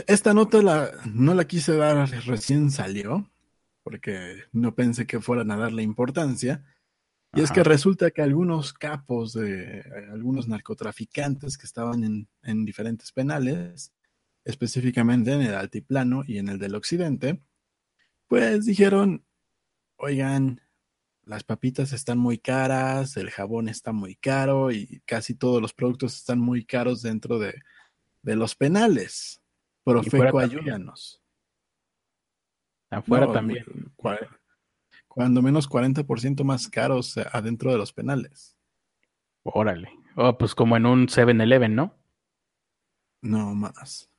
Esta 0.07 0.35
nota 0.35 0.62
la, 0.62 0.90
no 1.07 1.35
la 1.35 1.45
quise 1.47 1.76
dar 1.76 2.09
recién 2.26 2.71
salió, 2.71 3.28
porque 3.85 4.43
no 4.50 4.75
pensé 4.75 5.07
que 5.07 5.21
fueran 5.21 5.53
a 5.53 5.57
darle 5.57 5.83
importancia. 5.85 6.64
Y 7.35 7.43
es 7.43 7.53
que 7.53 7.62
resulta 7.62 8.11
que 8.11 8.23
algunos 8.23 8.73
capos 8.73 9.33
de 9.33 9.85
algunos 10.11 10.49
narcotraficantes 10.49 11.59
que 11.59 11.67
estaban 11.67 12.03
en, 12.05 12.29
en, 12.43 12.64
diferentes 12.64 13.12
penales, 13.12 13.93
específicamente 14.45 15.33
en 15.33 15.43
el 15.43 15.55
altiplano 15.55 16.23
y 16.26 16.38
en 16.38 16.49
el 16.49 16.59
del 16.59 16.76
occidente, 16.76 17.41
pues 18.29 18.64
dijeron, 18.67 19.25
oigan, 19.97 20.61
las 21.25 21.43
papitas 21.43 21.93
están 21.93 22.19
muy 22.19 22.38
caras, 22.38 23.17
el 23.17 23.31
jabón 23.31 23.69
está 23.69 23.93
muy 23.93 24.14
caro 24.14 24.71
y 24.71 25.03
casi 25.05 25.35
todos 25.35 25.61
los 25.61 25.75
productos 25.75 26.17
están 26.17 26.38
muy 26.38 26.64
caros 26.64 27.03
dentro 27.03 27.38
de, 27.38 27.55
de 28.23 28.37
los 28.37 28.55
penales. 28.55 29.43
Profeco, 29.83 30.38
ayúdanos. 30.38 31.24
Afuera 32.95 33.33
también. 33.33 33.65
Cuando 35.09 35.43
menos 35.43 35.69
40% 35.69 36.43
más 36.45 36.69
caros 36.69 37.17
adentro 37.33 37.71
de 37.71 37.79
los 37.79 37.93
penales. 37.93 38.59
Órale. 39.43 39.91
Oh, 40.17 40.37
pues 40.39 40.55
como 40.55 40.77
en 40.77 40.87
un 40.87 41.07
7-Eleven, 41.07 41.75
¿no? 41.75 41.95
No 43.21 43.55
más. 43.55 44.11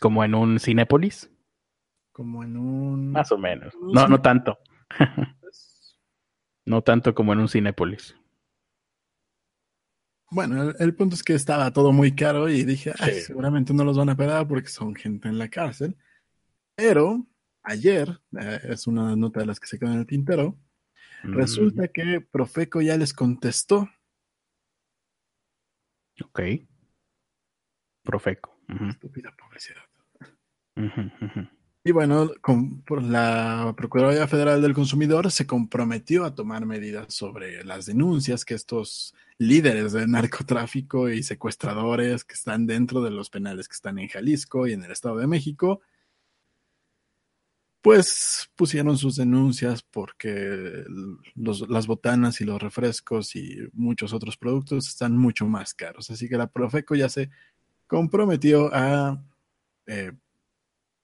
Como 0.00 0.24
en 0.24 0.34
un 0.34 0.60
Cinépolis. 0.60 1.30
Como 2.12 2.44
en 2.44 2.56
un. 2.56 3.12
Más 3.12 3.30
o 3.32 3.38
menos. 3.38 3.74
No, 3.80 4.08
no 4.08 4.20
tanto. 4.20 4.58
no 6.64 6.82
tanto 6.82 7.14
como 7.14 7.32
en 7.32 7.40
un 7.40 7.48
Cinépolis. 7.48 8.16
Bueno, 10.30 10.72
el, 10.78 10.94
punto 10.94 11.14
es 11.14 11.22
que 11.22 11.34
estaba 11.34 11.72
todo 11.72 11.92
muy 11.92 12.14
caro 12.14 12.48
y 12.48 12.64
dije, 12.64 12.92
seguramente 13.24 13.72
no 13.72 13.84
los 13.84 13.96
van 13.96 14.08
a 14.08 14.16
pegar 14.16 14.48
porque 14.48 14.68
son 14.68 14.94
gente 14.94 15.28
en 15.28 15.38
la 15.38 15.48
cárcel. 15.48 15.96
Pero 16.74 17.26
ayer, 17.66 18.20
eh, 18.40 18.60
es 18.70 18.86
una 18.86 19.14
nota 19.16 19.40
de 19.40 19.46
las 19.46 19.60
que 19.60 19.66
se 19.66 19.78
quedan 19.78 19.94
en 19.94 20.00
el 20.00 20.06
tintero, 20.06 20.56
resulta 21.22 21.84
mm. 21.84 21.88
que 21.92 22.20
Profeco 22.20 22.80
ya 22.80 22.96
les 22.96 23.12
contestó. 23.12 23.88
Ok. 26.24 26.40
Profeco. 28.02 28.56
Estúpida 28.88 29.34
publicidad. 29.36 29.82
Y 31.84 31.92
bueno, 31.92 32.32
con, 32.40 32.82
por 32.82 33.02
la 33.02 33.72
Procuraduría 33.76 34.26
Federal 34.26 34.60
del 34.60 34.74
Consumidor 34.74 35.30
se 35.30 35.46
comprometió 35.46 36.24
a 36.24 36.34
tomar 36.34 36.66
medidas 36.66 37.14
sobre 37.14 37.64
las 37.64 37.86
denuncias 37.86 38.44
que 38.44 38.54
estos 38.54 39.14
líderes 39.38 39.92
de 39.92 40.06
narcotráfico 40.08 41.08
y 41.08 41.22
secuestradores 41.22 42.24
que 42.24 42.34
están 42.34 42.66
dentro 42.66 43.02
de 43.02 43.10
los 43.10 43.30
penales 43.30 43.68
que 43.68 43.74
están 43.74 43.98
en 43.98 44.08
Jalisco 44.08 44.66
y 44.66 44.72
en 44.72 44.82
el 44.82 44.90
Estado 44.90 45.18
de 45.18 45.26
México, 45.26 45.80
pues 47.86 48.50
pusieron 48.56 48.98
sus 48.98 49.14
denuncias 49.14 49.80
porque 49.80 50.82
las 51.36 51.86
botanas 51.86 52.40
y 52.40 52.44
los 52.44 52.60
refrescos 52.60 53.36
y 53.36 53.58
muchos 53.74 54.12
otros 54.12 54.36
productos 54.36 54.88
están 54.88 55.16
mucho 55.16 55.46
más 55.46 55.72
caros. 55.72 56.10
Así 56.10 56.28
que 56.28 56.36
la 56.36 56.48
Profeco 56.48 56.96
ya 56.96 57.08
se 57.08 57.30
comprometió 57.86 58.74
a, 58.74 59.24
eh, 59.86 60.10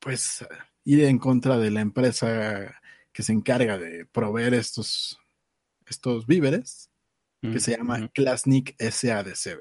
pues, 0.01 0.45
ir 0.83 1.05
en 1.05 1.21
contra 1.21 1.57
de 1.57 1.71
la 1.71 1.83
empresa 1.83 2.75
que 3.13 3.23
se 3.23 3.33
encarga 3.33 3.79
de 3.79 4.05
proveer 4.05 4.55
estos, 4.55 5.21
estos 5.87 6.27
víveres, 6.27 6.91
que 7.41 7.61
se 7.61 7.77
llama 7.77 8.09
Klasnik 8.09 8.75
SADCB. 8.77 9.61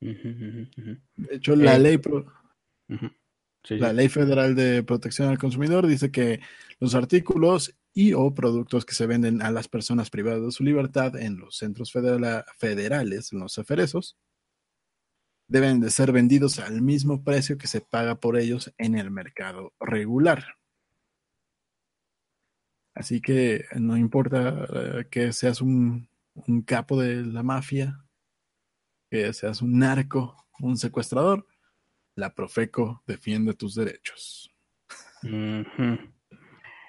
De 0.00 1.34
hecho, 1.34 1.56
la 1.56 1.74
eh, 1.74 1.78
ley... 1.80 2.00
la 3.68 3.92
ley 3.92 4.08
federal 4.08 4.54
de 4.54 4.82
protección 4.82 5.28
al 5.28 5.38
consumidor 5.38 5.86
dice 5.86 6.10
que 6.10 6.40
los 6.78 6.94
artículos 6.94 7.74
y 7.92 8.12
o 8.12 8.34
productos 8.34 8.84
que 8.84 8.94
se 8.94 9.06
venden 9.06 9.42
a 9.42 9.50
las 9.50 9.68
personas 9.68 10.10
privadas 10.10 10.42
de 10.42 10.52
su 10.52 10.64
libertad 10.64 11.16
en 11.16 11.38
los 11.38 11.56
centros 11.56 11.92
federales, 11.92 13.32
en 13.32 13.40
los 13.40 13.58
aferesos, 13.58 14.16
deben 15.48 15.80
de 15.80 15.90
ser 15.90 16.12
vendidos 16.12 16.60
al 16.60 16.80
mismo 16.80 17.24
precio 17.24 17.58
que 17.58 17.66
se 17.66 17.80
paga 17.80 18.20
por 18.20 18.38
ellos 18.38 18.72
en 18.78 18.94
el 18.96 19.10
mercado 19.10 19.74
regular. 19.80 20.44
Así 22.94 23.20
que 23.20 23.64
no 23.76 23.96
importa 23.96 24.66
eh, 24.72 25.06
que 25.10 25.32
seas 25.32 25.60
un, 25.60 26.08
capo 26.66 27.00
de 27.00 27.24
la 27.24 27.42
mafia, 27.42 28.04
que 29.10 29.32
seas 29.32 29.62
un 29.62 29.78
narco, 29.78 30.36
un 30.60 30.76
secuestrador, 30.76 31.46
la 32.20 32.34
Profeco 32.34 33.02
defiende 33.06 33.54
tus 33.54 33.74
derechos. 33.74 34.52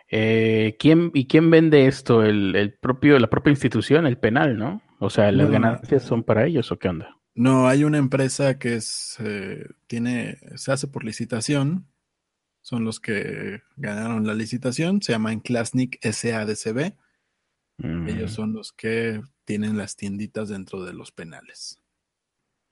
Eh, 0.09 0.75
¿quién, 0.77 1.09
¿Y 1.13 1.25
quién 1.25 1.49
vende 1.49 1.87
esto? 1.87 2.23
El, 2.23 2.77
propio, 2.79 3.17
la 3.17 3.29
propia 3.29 3.51
institución, 3.51 4.05
el 4.05 4.17
penal, 4.17 4.57
¿no? 4.57 4.83
O 4.99 5.09
sea, 5.09 5.31
¿las 5.31 5.49
ganancias 5.49 6.03
son 6.03 6.23
para 6.23 6.45
ellos 6.45 6.71
o 6.71 6.77
qué 6.77 6.89
onda? 6.89 7.17
No, 7.33 7.67
hay 7.67 7.85
una 7.85 7.97
empresa 7.97 8.59
que 8.59 8.75
es, 8.75 9.17
eh, 9.19 9.65
tiene, 9.87 10.37
se 10.55 10.71
hace 10.71 10.87
por 10.87 11.03
licitación. 11.03 11.87
Son 12.61 12.83
los 12.83 12.99
que 12.99 13.61
ganaron 13.77 14.27
la 14.27 14.35
licitación. 14.35 15.01
Se 15.01 15.13
llaman 15.13 15.39
Klasnik 15.39 15.97
SADCB. 16.03 16.93
Ellos 18.07 18.31
son 18.31 18.53
los 18.53 18.71
que 18.73 19.23
tienen 19.43 19.75
las 19.75 19.95
tienditas 19.95 20.49
dentro 20.49 20.83
de 20.85 20.93
los 20.93 21.11
penales 21.11 21.80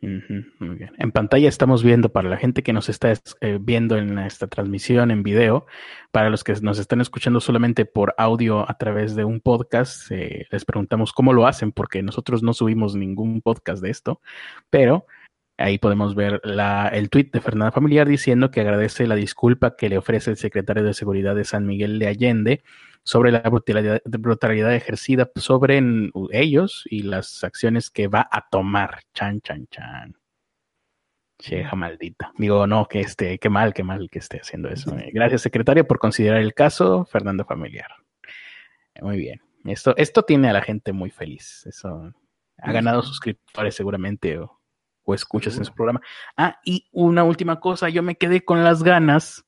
muy 0.01 0.75
bien. 0.75 0.91
En 0.97 1.11
pantalla 1.11 1.49
estamos 1.49 1.83
viendo, 1.83 2.09
para 2.09 2.29
la 2.29 2.37
gente 2.37 2.63
que 2.63 2.73
nos 2.73 2.87
está 2.87 3.11
eh, 3.41 3.57
viendo 3.59 3.97
en 3.97 4.17
esta 4.19 4.47
transmisión 4.47 5.11
en 5.11 5.23
video, 5.23 5.65
para 6.11 6.29
los 6.29 6.43
que 6.43 6.53
nos 6.61 6.79
están 6.79 7.01
escuchando 7.01 7.39
solamente 7.41 7.85
por 7.85 8.15
audio 8.17 8.69
a 8.69 8.77
través 8.77 9.15
de 9.15 9.25
un 9.25 9.41
podcast, 9.41 10.09
eh, 10.11 10.47
les 10.51 10.65
preguntamos 10.65 11.11
cómo 11.11 11.33
lo 11.33 11.47
hacen, 11.47 11.71
porque 11.71 12.01
nosotros 12.01 12.43
no 12.43 12.53
subimos 12.53 12.95
ningún 12.95 13.41
podcast 13.41 13.81
de 13.81 13.89
esto, 13.89 14.21
pero 14.69 15.05
Ahí 15.59 15.77
podemos 15.77 16.15
ver 16.15 16.39
la, 16.45 16.87
el 16.87 17.09
tuit 17.09 17.33
de 17.33 17.41
Fernanda 17.41 17.73
Familiar 17.73 18.07
diciendo 18.07 18.49
que 18.49 18.61
agradece 18.61 19.05
la 19.07 19.15
disculpa 19.15 19.75
que 19.75 19.89
le 19.89 19.97
ofrece 19.97 20.31
el 20.31 20.37
secretario 20.37 20.83
de 20.85 20.93
Seguridad 20.93 21.35
de 21.35 21.43
San 21.43 21.67
Miguel 21.67 21.99
de 21.99 22.07
Allende 22.07 22.63
sobre 23.03 23.31
la 23.31 23.41
brutalidad, 23.41 24.01
brutalidad 24.05 24.73
ejercida 24.73 25.29
sobre 25.35 25.81
ellos 26.31 26.83
y 26.89 27.03
las 27.03 27.43
acciones 27.43 27.89
que 27.89 28.07
va 28.07 28.27
a 28.31 28.47
tomar. 28.49 29.01
Chan, 29.13 29.41
chan, 29.41 29.67
chan. 29.67 30.15
Cheja 31.39 31.75
maldita. 31.75 32.33
Digo, 32.37 32.67
no, 32.67 32.87
que 32.87 32.99
esté, 32.99 33.39
qué 33.39 33.49
mal, 33.49 33.73
qué 33.73 33.83
mal 33.83 34.09
que 34.09 34.19
esté 34.19 34.41
haciendo 34.41 34.69
eso. 34.69 34.93
Eh, 34.97 35.09
gracias, 35.13 35.41
secretario, 35.41 35.87
por 35.87 35.99
considerar 35.99 36.41
el 36.41 36.53
caso, 36.53 37.05
Fernando 37.05 37.45
Familiar. 37.45 37.89
Muy 39.01 39.17
bien. 39.17 39.41
Esto, 39.63 39.95
esto 39.95 40.23
tiene 40.23 40.49
a 40.49 40.53
la 40.53 40.61
gente 40.61 40.91
muy 40.91 41.09
feliz. 41.09 41.65
Eso 41.65 42.13
ha 42.57 42.71
ganado 42.71 43.01
suscriptores 43.01 43.73
seguramente 43.73 44.37
o 44.37 44.59
o 45.09 45.13
escuchas 45.15 45.57
en 45.57 45.65
su 45.65 45.73
programa. 45.73 46.01
Ah, 46.37 46.59
y 46.63 46.87
una 46.91 47.23
última 47.23 47.59
cosa, 47.59 47.89
yo 47.89 48.03
me 48.03 48.15
quedé 48.15 48.45
con 48.45 48.63
las 48.63 48.83
ganas 48.83 49.45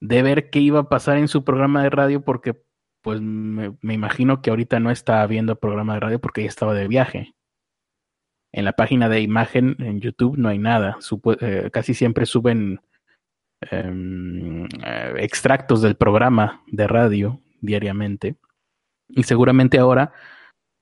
de 0.00 0.22
ver 0.22 0.50
qué 0.50 0.60
iba 0.60 0.80
a 0.80 0.88
pasar 0.88 1.18
en 1.18 1.28
su 1.28 1.44
programa 1.44 1.82
de 1.82 1.90
radio 1.90 2.22
porque 2.22 2.62
pues 3.02 3.20
me, 3.20 3.76
imagino 3.82 4.42
que 4.42 4.50
ahorita 4.50 4.80
no 4.80 4.90
está 4.90 5.26
viendo 5.26 5.56
programa 5.56 5.94
de 5.94 6.00
radio 6.00 6.20
porque 6.20 6.42
ya 6.42 6.48
estaba 6.48 6.74
de 6.74 6.88
viaje. 6.88 7.34
En 8.52 8.64
la 8.64 8.72
página 8.72 9.08
de 9.08 9.20
imagen 9.20 9.76
en 9.78 10.00
YouTube 10.00 10.36
no 10.36 10.48
hay 10.48 10.58
nada. 10.58 10.98
Eh, 11.40 11.70
casi 11.72 11.94
siempre 11.94 12.26
suben 12.26 12.80
em, 13.70 14.64
eh, 14.64 15.14
extractos 15.18 15.82
del 15.82 15.94
programa 15.94 16.62
de 16.66 16.86
radio 16.86 17.40
diariamente. 17.60 18.36
Y 19.08 19.22
seguramente 19.22 19.78
ahora, 19.78 20.12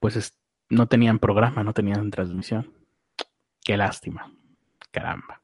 pues 0.01 0.35
no 0.71 0.87
tenían 0.87 1.19
programa, 1.19 1.63
no 1.63 1.73
tenían 1.73 2.11
transmisión. 2.11 2.73
Qué 3.65 3.77
lástima. 3.77 4.33
Caramba. 4.91 5.43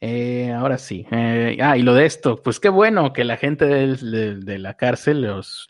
Eh, 0.00 0.50
ahora 0.52 0.78
sí. 0.78 1.06
Eh, 1.10 1.58
ah, 1.60 1.76
y 1.76 1.82
lo 1.82 1.94
de 1.94 2.06
esto, 2.06 2.42
pues 2.42 2.58
qué 2.58 2.70
bueno 2.70 3.12
que 3.12 3.24
la 3.24 3.36
gente 3.36 3.66
de, 3.66 4.58
la 4.58 4.74
cárcel, 4.74 5.22
los, 5.22 5.66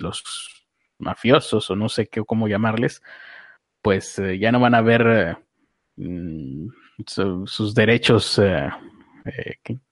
mafiosos 0.98 1.70
o 1.70 1.76
no 1.76 1.88
sé 1.88 2.08
qué, 2.08 2.22
cómo 2.24 2.46
llamarles, 2.46 3.02
pues 3.82 4.18
eh, 4.18 4.38
ya 4.38 4.52
no 4.52 4.60
van 4.60 4.74
a 4.74 4.82
ver 4.82 5.38
mm, 5.96 6.68
sus 7.06 7.74
derechos, 7.74 8.40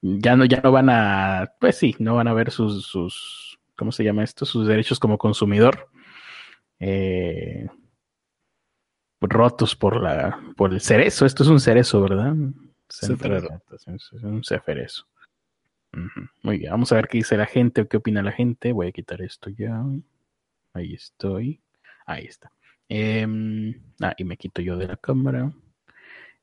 ya, 0.01 0.35
no, 0.35 0.45
ya 0.45 0.61
no 0.61 0.71
van 0.71 0.89
a, 0.89 1.51
pues 1.59 1.77
sí, 1.77 1.95
no 1.99 2.15
van 2.15 2.27
a 2.27 2.33
ver 2.33 2.51
sus, 2.51 2.85
sus 2.85 3.59
¿cómo 3.75 3.91
se 3.91 4.03
llama 4.03 4.23
esto? 4.23 4.45
Sus 4.45 4.67
derechos 4.67 4.99
como 4.99 5.17
consumidor. 5.17 5.89
rotos 9.21 9.75
por 9.75 10.01
la 10.01 10.39
por 10.55 10.73
el 10.73 10.79
cerezo. 10.81 11.25
Esto 11.25 11.43
es 11.43 11.49
un 11.49 11.59
cerezo, 11.59 12.01
¿verdad? 12.01 12.35
Es 12.89 14.23
un 14.23 14.43
ceferezo. 14.43 15.05
Muy 16.43 16.57
bien, 16.59 16.71
vamos 16.71 16.91
a 16.91 16.95
ver 16.95 17.07
qué 17.07 17.19
dice 17.19 17.37
la 17.37 17.45
gente 17.45 17.81
o 17.81 17.87
qué 17.87 17.97
opina 17.97 18.21
la 18.21 18.31
gente. 18.31 18.71
Voy 18.71 18.87
a 18.87 18.91
quitar 18.91 19.21
esto 19.21 19.49
ya. 19.49 19.83
Ahí 20.73 20.93
estoy. 20.93 21.61
Ahí 22.05 22.25
está. 22.25 22.51
Em, 22.87 23.79
ah, 24.01 24.13
y 24.17 24.23
me 24.23 24.37
quito 24.37 24.61
yo 24.61 24.77
de 24.77 24.87
la 24.87 24.97
cámara. 24.97 25.51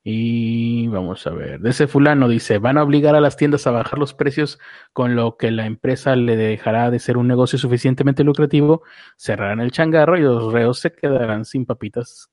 Y 0.05 0.87
vamos 0.87 1.27
a 1.27 1.31
ver. 1.31 1.59
De 1.61 1.71
ese 1.71 1.89
fulano 1.89 2.29
dice, 2.29 2.59
van 2.59 2.79
a 2.79 2.85
obligar 2.85 3.17
a 3.17 3.21
las 3.21 3.37
tiendas 3.37 3.67
a 3.67 3.73
bajar 3.73 3.99
los 3.99 4.15
precios 4.15 4.61
con 4.93 5.17
lo 5.17 5.37
que 5.37 5.51
la 5.51 5.67
empresa 5.67 6.15
le 6.15 6.37
dejará 6.37 6.93
de 6.93 7.01
ser 7.01 7.17
un 7.17 7.27
negocio 7.27 7.59
suficientemente 7.59 8.23
lucrativo, 8.23 8.85
cerrarán 9.17 9.59
el 9.61 9.73
changarro 9.73 10.17
y 10.17 10.21
los 10.23 10.53
reos 10.53 10.79
se 10.79 10.93
quedarán 10.93 11.45
sin 11.45 11.67
papitas, 11.67 12.31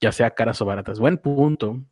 ya 0.00 0.12
sea 0.12 0.30
caras 0.30 0.62
o 0.62 0.64
baratas. 0.64 1.00
Buen 1.00 1.18
punto. 1.18 1.82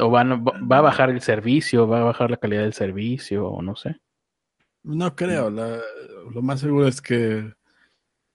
O 0.00 0.10
van, 0.10 0.44
va 0.44 0.78
a 0.78 0.82
bajar 0.82 1.10
el 1.10 1.20
servicio, 1.20 1.86
va 1.86 2.00
a 2.00 2.04
bajar 2.04 2.30
la 2.30 2.38
calidad 2.38 2.62
del 2.62 2.72
servicio, 2.72 3.46
o 3.46 3.62
no 3.62 3.76
sé. 3.76 4.00
No 4.82 5.14
creo, 5.14 5.50
lo 5.50 6.42
más 6.42 6.60
seguro 6.60 6.88
es 6.88 7.02
que, 7.02 7.52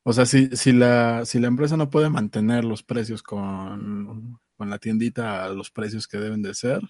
o 0.03 0.13
sea, 0.13 0.25
si, 0.25 0.47
si, 0.55 0.71
la, 0.71 1.25
si 1.25 1.39
la 1.39 1.47
empresa 1.47 1.75
no 1.75 1.89
puede 1.89 2.09
mantener 2.09 2.63
los 2.63 2.83
precios 2.83 3.23
con, 3.23 4.39
con 4.55 4.69
la 4.69 4.77
tiendita 4.77 5.43
a 5.43 5.49
los 5.49 5.71
precios 5.71 6.07
que 6.07 6.19
deben 6.19 6.43
de 6.43 6.53
ser, 6.53 6.81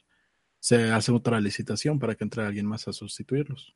se 0.60 0.92
hace 0.92 1.12
otra 1.12 1.40
licitación 1.40 2.00
para 2.00 2.16
que 2.16 2.24
entre 2.24 2.44
alguien 2.44 2.66
más 2.66 2.88
a 2.88 2.94
sustituirlos. 2.94 3.76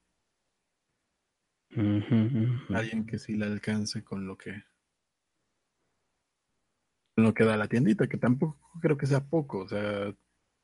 Alguien 1.71 3.05
que 3.05 3.19
sí 3.19 3.35
le 3.35 3.45
alcance 3.45 4.03
con 4.03 4.25
lo 4.25 4.35
que 4.37 4.63
con 7.15 7.25
lo 7.25 7.33
que 7.33 7.43
da 7.43 7.57
la 7.57 7.67
tiendita, 7.67 8.07
que 8.07 8.17
tampoco 8.17 8.57
creo 8.81 8.97
que 8.97 9.05
sea 9.05 9.23
poco, 9.23 9.59
o 9.59 9.67
sea, 9.67 10.15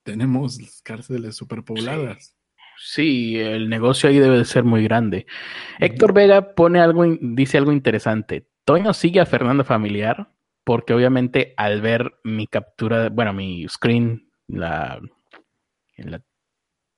tenemos 0.05 0.59
cárceles 0.83 1.35
superpobladas. 1.35 2.37
Sí, 2.77 3.37
el 3.37 3.69
negocio 3.69 4.07
ahí 4.07 4.19
debe 4.19 4.37
de 4.37 4.45
ser 4.45 4.63
muy 4.63 4.83
grande. 4.83 5.25
Héctor 5.79 6.13
Vega 6.13 6.53
pone 6.53 6.79
algo, 6.79 7.03
dice 7.19 7.57
algo 7.57 7.71
interesante. 7.71 8.47
Toño 8.65 8.93
sigue 8.93 9.19
a 9.19 9.25
Fernando 9.25 9.63
Familiar 9.63 10.29
porque 10.63 10.93
obviamente 10.93 11.53
al 11.57 11.81
ver 11.81 12.15
mi 12.23 12.47
captura, 12.47 13.09
bueno, 13.09 13.33
mi 13.33 13.67
screen, 13.67 14.29
la, 14.47 15.01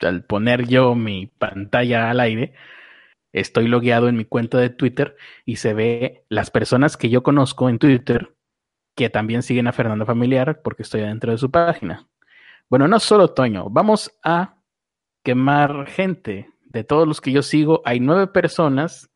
al 0.02 0.24
poner 0.26 0.67
yo 0.67 0.93
mi 0.96 1.28
pantalla 1.28 2.10
al 2.10 2.20
aire, 2.20 2.54
estoy 3.32 3.67
logueado 3.67 4.10
en 4.10 4.17
mi 4.17 4.26
cuenta 4.26 4.58
de 4.58 4.70
Twitter 4.70 5.15
y 5.46 5.58
se 5.58 5.74
ve 5.74 6.26
las 6.28 6.52
personas 6.52 6.98
que 6.98 7.10
yo 7.10 7.24
conozco 7.24 7.70
en 7.70 7.80
Twitter 7.80 8.36
que 8.96 9.10
también 9.10 9.43
siguen 9.43 9.67
a 9.67 9.74
Fernando 9.74 10.06
Familiar 10.06 10.62
porque 10.62 10.84
estoy 10.84 11.02
dentro 11.02 11.32
de 11.32 11.38
su 11.38 11.52
página. 11.52 12.08
Bueno, 12.70 12.88
no 12.88 13.00
solo 13.00 13.34
Toño, 13.34 13.70
vamos 13.70 14.12
a 14.24 14.62
quemar 15.24 15.88
gente. 15.88 16.50
De 16.66 16.84
todos 16.84 17.08
los 17.08 17.22
que 17.22 17.32
yo 17.32 17.42
sigo, 17.42 17.82
hay 17.86 18.00
nueve 18.00 18.28
personas 18.28 19.10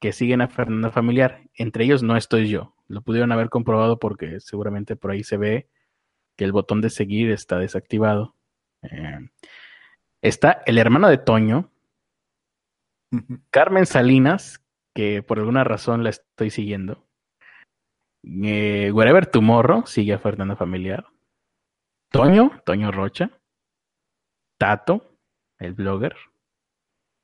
que 0.00 0.12
siguen 0.12 0.42
a 0.42 0.48
Fernando 0.48 0.90
Familiar. 0.90 1.42
Entre 1.54 1.84
ellos 1.84 2.02
no 2.02 2.16
estoy 2.16 2.48
yo. 2.48 2.74
Lo 2.88 3.02
pudieron 3.02 3.32
haber 3.32 3.48
comprobado 3.48 3.98
porque 3.98 4.40
seguramente 4.40 4.96
por 4.96 5.10
ahí 5.10 5.24
se 5.24 5.36
ve 5.36 5.68
que 6.36 6.44
el 6.44 6.52
botón 6.52 6.80
de 6.80 6.90
seguir 6.90 7.30
está 7.30 7.58
desactivado. 7.58 8.34
Eh, 8.82 9.18
está 10.22 10.62
el 10.66 10.78
hermano 10.78 11.08
de 11.08 11.18
Toño, 11.18 11.70
Carmen 13.50 13.86
Salinas, 13.86 14.62
que 14.94 15.22
por 15.22 15.38
alguna 15.38 15.64
razón 15.64 16.04
la 16.04 16.10
estoy 16.10 16.50
siguiendo. 16.50 17.06
Eh, 18.24 18.90
Wherever 18.92 19.26
Tomorrow 19.26 19.86
sigue 19.86 20.12
a 20.12 20.18
Fernando 20.18 20.56
Familiar. 20.56 21.06
Toño, 22.10 22.60
Toño 22.64 22.90
Rocha, 22.90 23.30
Tato, 24.58 25.16
el 25.58 25.74
blogger, 25.74 26.16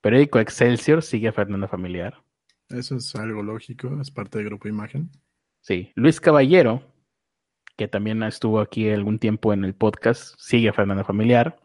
Periódico 0.01 0.39
Excelsior 0.39 1.03
sigue 1.03 1.27
a 1.27 1.33
Fernando 1.33 1.67
Familiar. 1.67 2.23
Eso 2.69 2.97
es 2.97 3.15
algo 3.17 3.43
lógico, 3.43 4.01
es 4.01 4.11
parte 4.11 4.39
del 4.39 4.47
grupo 4.47 4.69
Imagen. 4.69 5.11
Sí, 5.61 5.93
Luis 5.97 6.21
Caballero, 6.21 6.83
que 7.77 7.89
también 7.89 8.23
estuvo 8.23 8.61
aquí 8.61 8.89
algún 8.89 9.19
tiempo 9.19 9.53
en 9.53 9.65
el 9.65 9.75
podcast, 9.75 10.37
sigue 10.39 10.69
a 10.69 10.73
Fernando 10.73 11.05
Familiar. 11.05 11.59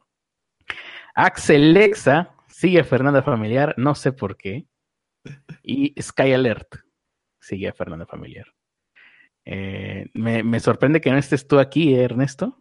Axel 1.14 1.74
Lexa 1.74 2.36
sigue 2.48 2.80
a 2.80 2.84
Fernanda 2.84 3.22
Familiar, 3.22 3.76
no 3.78 3.94
sé 3.94 4.12
por 4.12 4.38
qué. 4.38 4.68
Y 5.62 5.94
Sky 6.02 6.34
Alert 6.34 6.78
sigue 7.40 7.68
a 7.68 7.74
Fernanda 7.74 8.08
Familiar. 8.08 8.48
Eh, 9.46 10.10
me, 10.14 10.42
me, 10.42 10.60
sorprende 10.60 11.00
que 11.00 11.12
no 11.12 11.18
estés 11.18 11.48
tú 11.48 11.60
aquí, 11.60 11.94
¿eh, 11.94 12.04
Ernesto. 12.04 12.58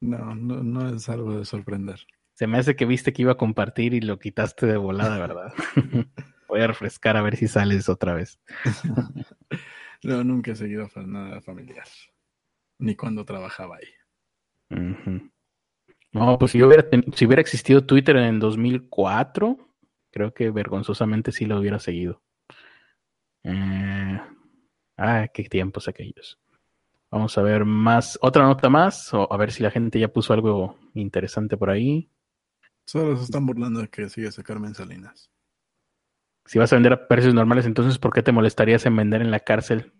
No, 0.00 0.34
no, 0.34 0.62
no 0.62 0.94
es 0.94 1.08
algo 1.08 1.38
de 1.38 1.44
sorprender. 1.44 2.00
Se 2.34 2.46
me 2.46 2.58
hace 2.58 2.76
que 2.76 2.84
viste 2.84 3.12
que 3.12 3.22
iba 3.22 3.32
a 3.32 3.38
compartir 3.38 3.94
y 3.94 4.00
lo 4.00 4.18
quitaste 4.18 4.66
de 4.66 4.76
volada, 4.76 5.18
¿verdad? 5.18 5.54
Voy 6.48 6.60
a 6.60 6.66
refrescar 6.66 7.16
a 7.16 7.22
ver 7.22 7.36
si 7.36 7.48
sales 7.48 7.88
otra 7.88 8.14
vez. 8.14 8.38
no, 10.02 10.22
nunca 10.22 10.52
he 10.52 10.56
seguido 10.56 10.88
nada 11.06 11.40
familiar. 11.40 11.86
Ni 12.78 12.94
cuando 12.94 13.24
trabajaba 13.24 13.76
ahí. 13.76 13.88
No, 16.12 16.38
pues 16.38 16.52
si 16.52 16.62
hubiera, 16.62 16.86
si 17.14 17.26
hubiera 17.26 17.40
existido 17.40 17.84
Twitter 17.84 18.16
en 18.16 18.38
2004, 18.38 19.56
creo 20.10 20.34
que 20.34 20.50
vergonzosamente 20.50 21.32
sí 21.32 21.46
lo 21.46 21.58
hubiera 21.58 21.78
seguido. 21.78 22.22
Eh, 23.44 24.20
ah, 24.98 25.28
qué 25.32 25.44
tiempos 25.44 25.88
aquellos. 25.88 26.38
Vamos 27.10 27.38
a 27.38 27.42
ver 27.42 27.64
más, 27.64 28.18
otra 28.20 28.44
nota 28.44 28.68
más, 28.68 29.14
o 29.14 29.32
a 29.32 29.36
ver 29.36 29.52
si 29.52 29.62
la 29.62 29.70
gente 29.70 29.98
ya 29.98 30.08
puso 30.08 30.32
algo 30.32 30.78
interesante 30.94 31.56
por 31.56 31.70
ahí. 31.70 32.10
Solo 32.84 33.16
se 33.16 33.24
están 33.24 33.46
burlando 33.46 33.80
de 33.80 33.88
que 33.88 34.08
sigue 34.08 34.28
a 34.28 34.42
Carmen 34.42 34.74
Salinas. 34.74 35.30
Si 36.44 36.58
vas 36.58 36.72
a 36.72 36.76
vender 36.76 36.92
a 36.92 37.08
precios 37.08 37.34
normales, 37.34 37.66
entonces 37.66 37.98
¿por 37.98 38.12
qué 38.12 38.22
te 38.22 38.30
molestarías 38.30 38.86
en 38.86 38.94
vender 38.94 39.20
en 39.20 39.32
la 39.32 39.40
cárcel? 39.40 39.92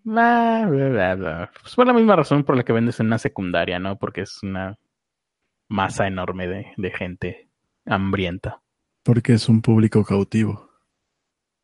Pues 1.60 1.74
por 1.74 1.86
la 1.86 1.92
misma 1.92 2.14
razón 2.14 2.44
por 2.44 2.56
la 2.56 2.62
que 2.62 2.72
vendes 2.72 3.00
en 3.00 3.06
una 3.06 3.18
secundaria, 3.18 3.80
¿no? 3.80 3.98
Porque 3.98 4.20
es 4.20 4.42
una 4.44 4.78
masa 5.68 6.06
enorme 6.06 6.46
de, 6.46 6.66
de 6.76 6.90
gente 6.92 7.48
hambrienta. 7.84 8.62
Porque 9.02 9.32
es 9.32 9.48
un 9.48 9.60
público 9.60 10.04
cautivo. 10.04 10.66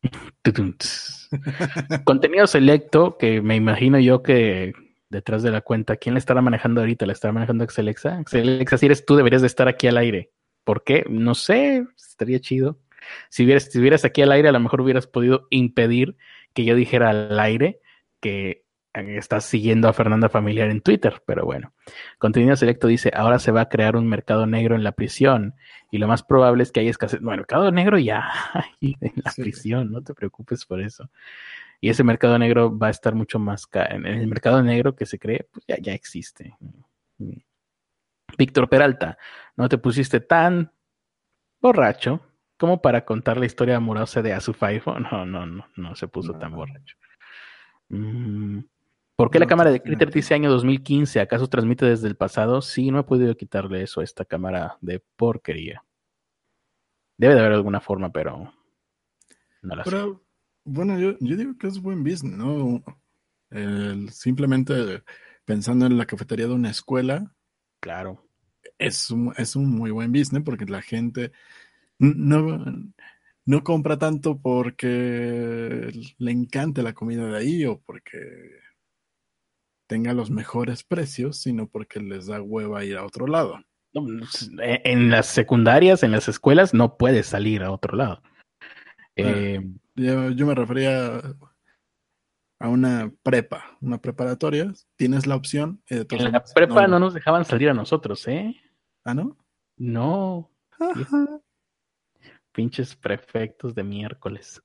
Contenido 2.03 2.47
selecto 2.47 3.17
que 3.17 3.41
me 3.41 3.55
imagino 3.55 3.99
yo 3.99 4.21
que 4.21 4.73
detrás 5.13 5.43
de 5.43 5.51
la 5.51 5.61
cuenta. 5.61 5.95
¿Quién 5.95 6.15
la 6.15 6.19
estará 6.19 6.41
manejando 6.41 6.81
ahorita? 6.81 7.05
¿La 7.05 7.13
estará 7.13 7.31
manejando 7.31 7.63
Axelexa? 7.63 8.17
Axelexa, 8.19 8.77
si 8.77 8.87
eres 8.87 9.05
tú, 9.05 9.15
deberías 9.15 9.41
de 9.41 9.47
estar 9.47 9.69
aquí 9.69 9.87
al 9.87 9.97
aire. 9.97 10.31
¿Por 10.65 10.83
qué? 10.83 11.05
No 11.09 11.35
sé, 11.35 11.85
estaría 11.95 12.39
chido. 12.39 12.79
Si 13.29 13.43
hubieras, 13.43 13.63
si 13.63 13.69
estuvieras 13.69 14.03
aquí 14.03 14.21
al 14.21 14.31
aire, 14.31 14.49
a 14.49 14.51
lo 14.51 14.59
mejor 14.59 14.81
hubieras 14.81 15.07
podido 15.07 15.47
impedir 15.49 16.17
que 16.53 16.65
yo 16.65 16.75
dijera 16.75 17.09
al 17.09 17.39
aire 17.39 17.79
que 18.19 18.62
estás 18.93 19.45
siguiendo 19.45 19.87
a 19.87 19.93
Fernanda 19.93 20.29
Familiar 20.29 20.69
en 20.69 20.81
Twitter, 20.81 21.21
pero 21.25 21.45
bueno. 21.45 21.73
Contenido 22.19 22.55
Selecto 22.55 22.87
dice, 22.87 23.11
ahora 23.13 23.39
se 23.39 23.51
va 23.51 23.61
a 23.61 23.69
crear 23.69 23.95
un 23.95 24.07
mercado 24.07 24.45
negro 24.45 24.75
en 24.75 24.83
la 24.83 24.91
prisión 24.91 25.55
y 25.91 25.97
lo 25.97 26.07
más 26.07 26.23
probable 26.23 26.63
es 26.63 26.71
que 26.71 26.79
haya 26.79 26.89
escasez. 26.89 27.21
Bueno, 27.21 27.41
mercado 27.41 27.71
negro 27.71 27.97
ya 27.97 28.29
hay 28.53 28.95
en 29.01 29.13
la 29.23 29.31
prisión, 29.31 29.91
no 29.91 30.01
te 30.01 30.13
preocupes 30.13 30.65
por 30.65 30.81
eso. 30.81 31.09
Y 31.81 31.89
ese 31.89 32.03
mercado 32.03 32.37
negro 32.39 32.77
va 32.77 32.87
a 32.87 32.91
estar 32.91 33.13
mucho 33.13 33.39
más 33.39 33.67
caro. 33.67 33.95
En 33.95 34.05
el 34.05 34.27
mercado 34.27 34.63
negro 34.63 34.95
que 34.95 35.05
se 35.05 35.19
cree, 35.19 35.47
pues 35.51 35.65
ya, 35.67 35.77
ya 35.81 35.93
existe. 35.93 36.55
Víctor 38.37 38.69
Peralta, 38.69 39.17
no 39.57 39.67
te 39.67 39.77
pusiste 39.77 40.19
tan 40.19 40.71
borracho 41.61 42.21
como 42.57 42.81
para 42.81 43.03
contar 43.03 43.37
la 43.37 43.45
historia 43.45 43.75
amorosa 43.77 44.21
de 44.21 44.33
Azufaiho. 44.33 44.97
No, 45.11 45.25
no, 45.25 45.45
no, 45.45 45.67
no 45.75 45.95
se 45.95 46.07
puso 46.07 46.33
tan 46.33 46.53
borracho. 46.53 46.95
Mm, 47.89 48.59
¿Por 49.15 49.29
qué 49.29 49.39
la 49.39 49.45
cámara 49.45 49.71
de 49.71 49.81
Critter 49.81 50.11
dice 50.11 50.33
año 50.33 50.49
2015? 50.49 51.19
¿Acaso 51.19 51.47
transmite 51.47 51.85
desde 51.85 52.07
el 52.07 52.15
pasado? 52.15 52.61
Sí, 52.61 52.89
no 52.89 52.99
he 52.99 53.03
podido 53.03 53.35
quitarle 53.37 53.83
eso 53.83 54.01
a 54.01 54.03
esta 54.03 54.25
cámara 54.25 54.77
de 54.81 55.03
porquería. 55.15 55.83
Debe 57.17 57.35
de 57.35 57.39
haber 57.41 57.53
alguna 57.53 57.79
forma, 57.79 58.11
pero 58.11 58.51
no 59.61 59.75
la 59.75 59.83
sé. 59.83 59.95
Bueno, 60.65 60.97
yo, 60.97 61.13
digo 61.19 61.57
que 61.57 61.67
es 61.67 61.79
buen 61.79 62.03
business, 62.03 62.37
¿no? 62.37 62.83
simplemente 64.09 65.03
pensando 65.45 65.85
en 65.85 65.95
la 65.95 66.07
cafetería 66.07 66.47
de 66.47 66.53
una 66.53 66.71
escuela. 66.71 67.35
Claro. 67.79 68.25
Es 68.79 69.11
un, 69.11 69.31
es 69.37 69.55
un 69.55 69.69
muy 69.69 69.91
buen 69.91 70.11
business 70.11 70.41
porque 70.43 70.65
la 70.65 70.81
gente 70.81 71.31
no, 71.99 72.65
no 73.45 73.63
compra 73.63 73.99
tanto 73.99 74.39
porque 74.41 75.91
le 76.17 76.31
encante 76.31 76.81
la 76.81 76.93
comida 76.93 77.27
de 77.27 77.37
ahí 77.37 77.65
o 77.65 77.79
porque 77.79 78.63
tenga 79.93 80.13
los 80.15 80.31
mejores 80.31 80.83
precios, 80.83 81.37
sino 81.37 81.67
porque 81.67 81.99
les 81.99 82.25
da 82.25 82.41
hueva 82.41 82.83
ir 82.83 82.97
a 82.97 83.05
otro 83.05 83.27
lado. 83.27 83.59
Pues, 83.93 84.49
e, 84.59 84.81
en 84.85 85.11
las 85.11 85.27
secundarias, 85.27 86.01
en 86.01 86.11
las 86.11 86.27
escuelas, 86.27 86.73
no 86.73 86.97
puedes 86.97 87.27
salir 87.27 87.61
a 87.61 87.69
otro 87.69 87.95
lado. 87.95 88.23
Eh, 89.15 89.61
yo, 89.93 90.47
me 90.47 90.55
refería 90.55 91.21
a 92.59 92.69
una 92.69 93.13
prepa, 93.21 93.77
una 93.81 93.99
preparatoria. 93.99 94.73
Tienes 94.95 95.27
la 95.27 95.35
opción. 95.35 95.83
Eh, 95.91 96.07
en 96.09 96.31
la 96.31 96.43
prepa 96.43 96.87
no, 96.87 96.97
nos 96.97 97.13
dejaban 97.13 97.45
salir 97.45 97.69
a 97.69 97.75
nosotros, 97.75 98.27
¿eh? 98.27 98.55
¿Ah, 99.03 99.13
no? 99.13 99.37
No. 99.77 100.49
Pinches 102.51 102.95
prefectos 102.95 103.75
de 103.75 103.83
miércoles. 103.83 104.59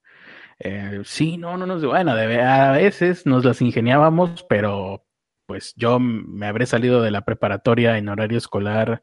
Eh, 0.58 1.02
sí, 1.04 1.36
no, 1.36 1.58
no 1.58 1.66
nos. 1.66 1.84
Bueno, 1.84 2.12
a 2.12 2.72
veces 2.72 3.26
nos 3.26 3.44
las 3.44 3.60
ingeniábamos, 3.60 4.42
pero 4.48 5.04
pues 5.48 5.72
yo 5.76 5.98
me 5.98 6.46
habré 6.46 6.66
salido 6.66 7.00
de 7.00 7.10
la 7.10 7.22
preparatoria 7.22 7.96
en 7.96 8.10
horario 8.10 8.36
escolar 8.36 9.02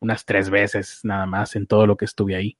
unas 0.00 0.24
tres 0.24 0.48
veces 0.48 1.00
nada 1.04 1.26
más 1.26 1.54
en 1.54 1.66
todo 1.66 1.86
lo 1.86 1.98
que 1.98 2.06
estuve 2.06 2.34
ahí. 2.34 2.56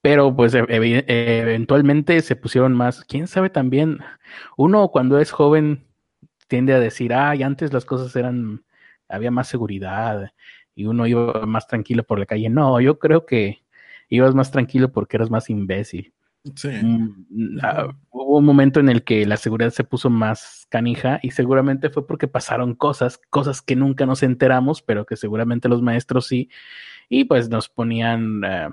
Pero 0.00 0.34
pues 0.34 0.54
eventualmente 0.54 2.22
se 2.22 2.34
pusieron 2.34 2.72
más, 2.72 3.04
quién 3.04 3.28
sabe 3.28 3.50
también, 3.50 3.98
uno 4.56 4.88
cuando 4.88 5.18
es 5.18 5.30
joven 5.30 5.86
tiende 6.48 6.72
a 6.72 6.80
decir, 6.80 7.12
ay, 7.12 7.42
antes 7.42 7.70
las 7.74 7.84
cosas 7.84 8.16
eran, 8.16 8.64
había 9.08 9.30
más 9.30 9.48
seguridad 9.48 10.32
y 10.74 10.86
uno 10.86 11.06
iba 11.06 11.44
más 11.44 11.66
tranquilo 11.66 12.02
por 12.02 12.18
la 12.18 12.24
calle. 12.24 12.48
No, 12.48 12.80
yo 12.80 12.98
creo 12.98 13.26
que 13.26 13.62
ibas 14.08 14.34
más 14.34 14.50
tranquilo 14.50 14.90
porque 14.90 15.18
eras 15.18 15.30
más 15.30 15.50
imbécil. 15.50 16.14
Sí. 16.56 16.68
Mm, 16.68 17.26
hubo 18.10 18.38
un 18.38 18.44
momento 18.44 18.80
en 18.80 18.88
el 18.88 19.04
que 19.04 19.24
la 19.26 19.36
seguridad 19.36 19.70
se 19.70 19.84
puso 19.84 20.10
más 20.10 20.66
canija 20.70 21.20
y 21.22 21.30
seguramente 21.30 21.88
fue 21.88 22.06
porque 22.06 22.26
pasaron 22.26 22.74
cosas, 22.74 23.20
cosas 23.30 23.62
que 23.62 23.76
nunca 23.76 24.06
nos 24.06 24.24
enteramos, 24.24 24.82
pero 24.82 25.06
que 25.06 25.16
seguramente 25.16 25.68
los 25.68 25.82
maestros 25.82 26.26
sí, 26.26 26.50
y 27.08 27.24
pues 27.24 27.48
nos 27.48 27.68
ponían, 27.68 28.42
eh, 28.44 28.68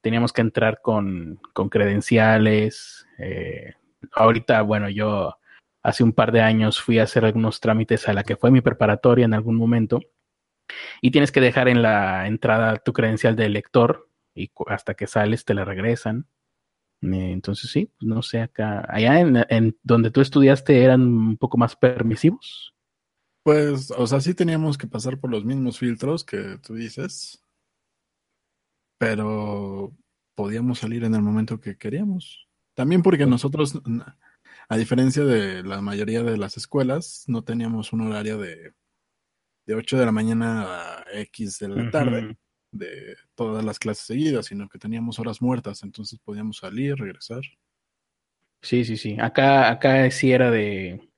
teníamos 0.00 0.32
que 0.32 0.42
entrar 0.42 0.80
con, 0.80 1.40
con 1.52 1.68
credenciales. 1.68 3.06
Eh, 3.18 3.74
ahorita, 4.12 4.62
bueno, 4.62 4.88
yo 4.88 5.38
hace 5.82 6.04
un 6.04 6.12
par 6.12 6.30
de 6.30 6.42
años 6.42 6.80
fui 6.80 7.00
a 7.00 7.04
hacer 7.04 7.24
algunos 7.24 7.60
trámites 7.60 8.08
a 8.08 8.12
la 8.12 8.22
que 8.22 8.36
fue 8.36 8.52
mi 8.52 8.60
preparatoria 8.60 9.24
en 9.24 9.34
algún 9.34 9.56
momento 9.56 10.00
y 11.00 11.10
tienes 11.10 11.32
que 11.32 11.40
dejar 11.40 11.68
en 11.68 11.82
la 11.82 12.28
entrada 12.28 12.76
tu 12.78 12.92
credencial 12.92 13.36
de 13.36 13.48
lector 13.48 14.08
y 14.34 14.50
hasta 14.68 14.94
que 14.94 15.06
sales 15.08 15.44
te 15.44 15.54
la 15.54 15.64
regresan 15.64 16.26
entonces 17.02 17.70
sí, 17.70 17.90
pues, 17.98 18.08
no 18.08 18.22
sé, 18.22 18.40
acá, 18.40 18.86
allá 18.88 19.20
en, 19.20 19.76
donde 19.82 20.10
tú 20.10 20.20
estudiaste 20.20 20.82
eran 20.82 21.02
un 21.02 21.36
poco 21.36 21.58
más 21.58 21.76
permisivos. 21.76 22.74
Pues, 23.42 23.90
o 23.90 24.06
sea, 24.06 24.20
sí 24.20 24.34
teníamos 24.34 24.78
que 24.78 24.86
pasar 24.86 25.18
por 25.18 25.30
los 25.30 25.44
mismos 25.44 25.78
filtros 25.78 26.24
que 26.24 26.58
tú 26.64 26.74
dices, 26.74 27.42
pero 28.98 29.92
podíamos 30.36 30.78
salir 30.78 31.02
en 31.02 31.14
el 31.16 31.22
momento 31.22 31.60
que 31.60 31.76
queríamos. 31.76 32.48
También 32.74 33.02
porque 33.02 33.26
nosotros, 33.26 33.80
a 34.68 34.76
diferencia 34.76 35.24
de 35.24 35.64
la 35.64 35.80
mayoría 35.80 36.22
de 36.22 36.36
las 36.36 36.56
escuelas, 36.56 37.24
no 37.26 37.42
teníamos 37.42 37.92
un 37.92 38.02
horario 38.02 38.38
de, 38.38 38.74
de 39.66 39.74
8 39.74 39.98
de 39.98 40.06
la 40.06 40.12
mañana 40.12 40.62
a 41.00 41.04
X 41.12 41.58
de 41.58 41.68
la 41.68 41.90
tarde 41.90 42.36
de 42.72 43.16
todas 43.34 43.64
las 43.64 43.78
clases 43.78 44.06
seguidas, 44.06 44.46
sino 44.46 44.68
que 44.68 44.78
teníamos 44.78 45.18
horas 45.18 45.40
muertas, 45.40 45.82
entonces 45.82 46.18
podíamos 46.18 46.56
salir, 46.56 46.96
regresar. 46.96 47.42
Sí, 48.62 48.84
sí, 48.84 48.96
sí. 48.96 49.16
Acá, 49.20 49.70
acá 49.70 50.10
sí 50.10 50.32
era 50.32 50.50
de 50.50 51.08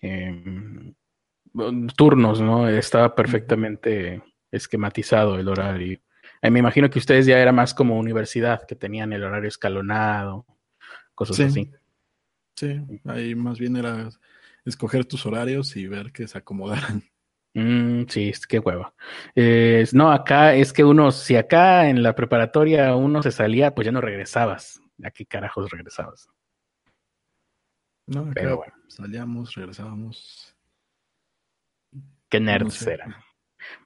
em, 0.00 0.94
turnos, 1.96 2.40
¿no? 2.40 2.68
Estaba 2.68 3.14
perfectamente 3.14 4.22
esquematizado 4.50 5.38
el 5.38 5.48
horario. 5.48 6.00
Eh, 6.42 6.50
me 6.50 6.58
imagino 6.58 6.90
que 6.90 6.98
ustedes 6.98 7.26
ya 7.26 7.38
era 7.38 7.52
más 7.52 7.72
como 7.72 7.98
universidad, 7.98 8.66
que 8.66 8.74
tenían 8.74 9.12
el 9.12 9.24
horario 9.24 9.48
escalonado, 9.48 10.44
cosas 11.14 11.40
así. 11.40 11.70
Sí, 12.56 12.80
ahí 13.06 13.34
más 13.34 13.58
bien 13.58 13.76
era 13.76 14.10
escoger 14.64 15.04
tus 15.04 15.24
horarios 15.24 15.76
y 15.76 15.86
ver 15.86 16.12
que 16.12 16.28
se 16.28 16.38
acomodaran. 16.38 17.02
Mm, 17.54 18.04
sí, 18.08 18.32
qué 18.48 18.58
hueva. 18.58 18.94
no, 19.92 20.10
acá 20.10 20.54
es 20.54 20.72
que 20.72 20.84
uno, 20.84 21.12
si 21.12 21.36
acá 21.36 21.88
en 21.88 22.02
la 22.02 22.14
preparatoria 22.14 22.94
uno 22.96 23.22
se 23.22 23.30
salía, 23.30 23.74
pues 23.74 23.84
ya 23.84 23.92
no 23.92 24.00
regresabas. 24.00 24.80
¿A 25.02 25.10
qué 25.10 25.26
carajos 25.26 25.70
regresabas? 25.70 26.28
No, 28.06 28.30
pero 28.34 28.58
bueno. 28.58 28.72
Salíamos, 28.88 29.54
regresábamos. 29.54 30.54
Qué 32.28 32.40
nerds 32.40 32.86
eran. 32.86 33.14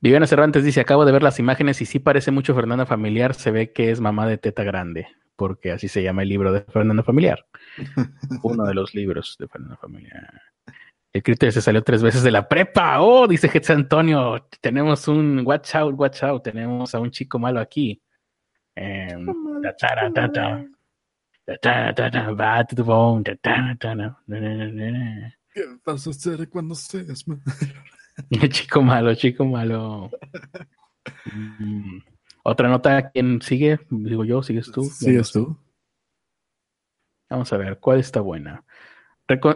Viviana 0.00 0.26
Cervantes 0.26 0.64
dice: 0.64 0.80
Acabo 0.80 1.04
de 1.04 1.12
ver 1.12 1.22
las 1.22 1.38
imágenes 1.38 1.80
y 1.80 1.86
sí 1.86 1.98
parece 1.98 2.30
mucho 2.30 2.54
Fernanda 2.54 2.86
Familiar. 2.86 3.34
Se 3.34 3.50
ve 3.50 3.72
que 3.72 3.90
es 3.90 4.00
mamá 4.00 4.26
de 4.26 4.38
Teta 4.38 4.64
Grande, 4.64 5.08
porque 5.36 5.72
así 5.72 5.88
se 5.88 6.02
llama 6.02 6.22
el 6.22 6.28
libro 6.28 6.52
de 6.52 6.62
Fernanda 6.62 7.02
Familiar. 7.02 7.46
Uno 8.42 8.64
de 8.64 8.74
los 8.74 8.94
libros 8.94 9.36
de 9.38 9.48
Fernanda 9.48 9.76
Familiar. 9.76 10.42
El 11.16 11.22
criterio 11.22 11.50
se 11.50 11.62
salió 11.62 11.82
tres 11.82 12.02
veces 12.02 12.22
de 12.22 12.30
la 12.30 12.46
prepa. 12.46 13.00
Oh, 13.00 13.26
dice 13.26 13.50
Hetz 13.52 13.70
Antonio. 13.70 14.46
Tenemos 14.60 15.08
un 15.08 15.46
watch 15.46 15.74
out, 15.74 15.94
watch 15.98 16.22
out. 16.22 16.42
Tenemos 16.42 16.94
a 16.94 17.00
un 17.00 17.10
chico 17.10 17.38
malo 17.38 17.58
aquí. 17.58 18.02
¿Qué 25.54 25.62
vas 25.86 26.06
a 26.06 26.10
hacer 26.10 26.50
cuando 26.50 26.74
seas 26.74 27.26
malo? 27.26 27.40
chico 28.50 28.82
malo, 28.82 29.14
chico 29.14 29.46
malo. 29.46 30.10
Mm. 31.32 31.98
Otra 32.42 32.68
nota, 32.68 33.10
¿quién 33.10 33.40
sigue? 33.40 33.80
Digo 33.88 34.22
yo, 34.26 34.42
¿sigues 34.42 34.70
tú? 34.70 34.84
¿Sigues 34.84 35.32
tú? 35.32 35.56
Vamos 37.30 37.50
a 37.54 37.56
ver, 37.56 37.78
¿cuál 37.78 38.00
está 38.00 38.20
buena? 38.20 38.66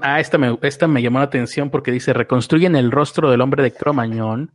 Ah, 0.02 0.20
esta 0.20 0.38
me, 0.38 0.58
esta 0.62 0.88
me 0.88 1.02
llamó 1.02 1.18
la 1.18 1.26
atención 1.26 1.70
porque 1.70 1.92
dice, 1.92 2.12
reconstruyen 2.12 2.76
el 2.76 2.90
rostro 2.90 3.30
del 3.30 3.40
hombre 3.40 3.62
de 3.62 3.72
Cromañón 3.72 4.52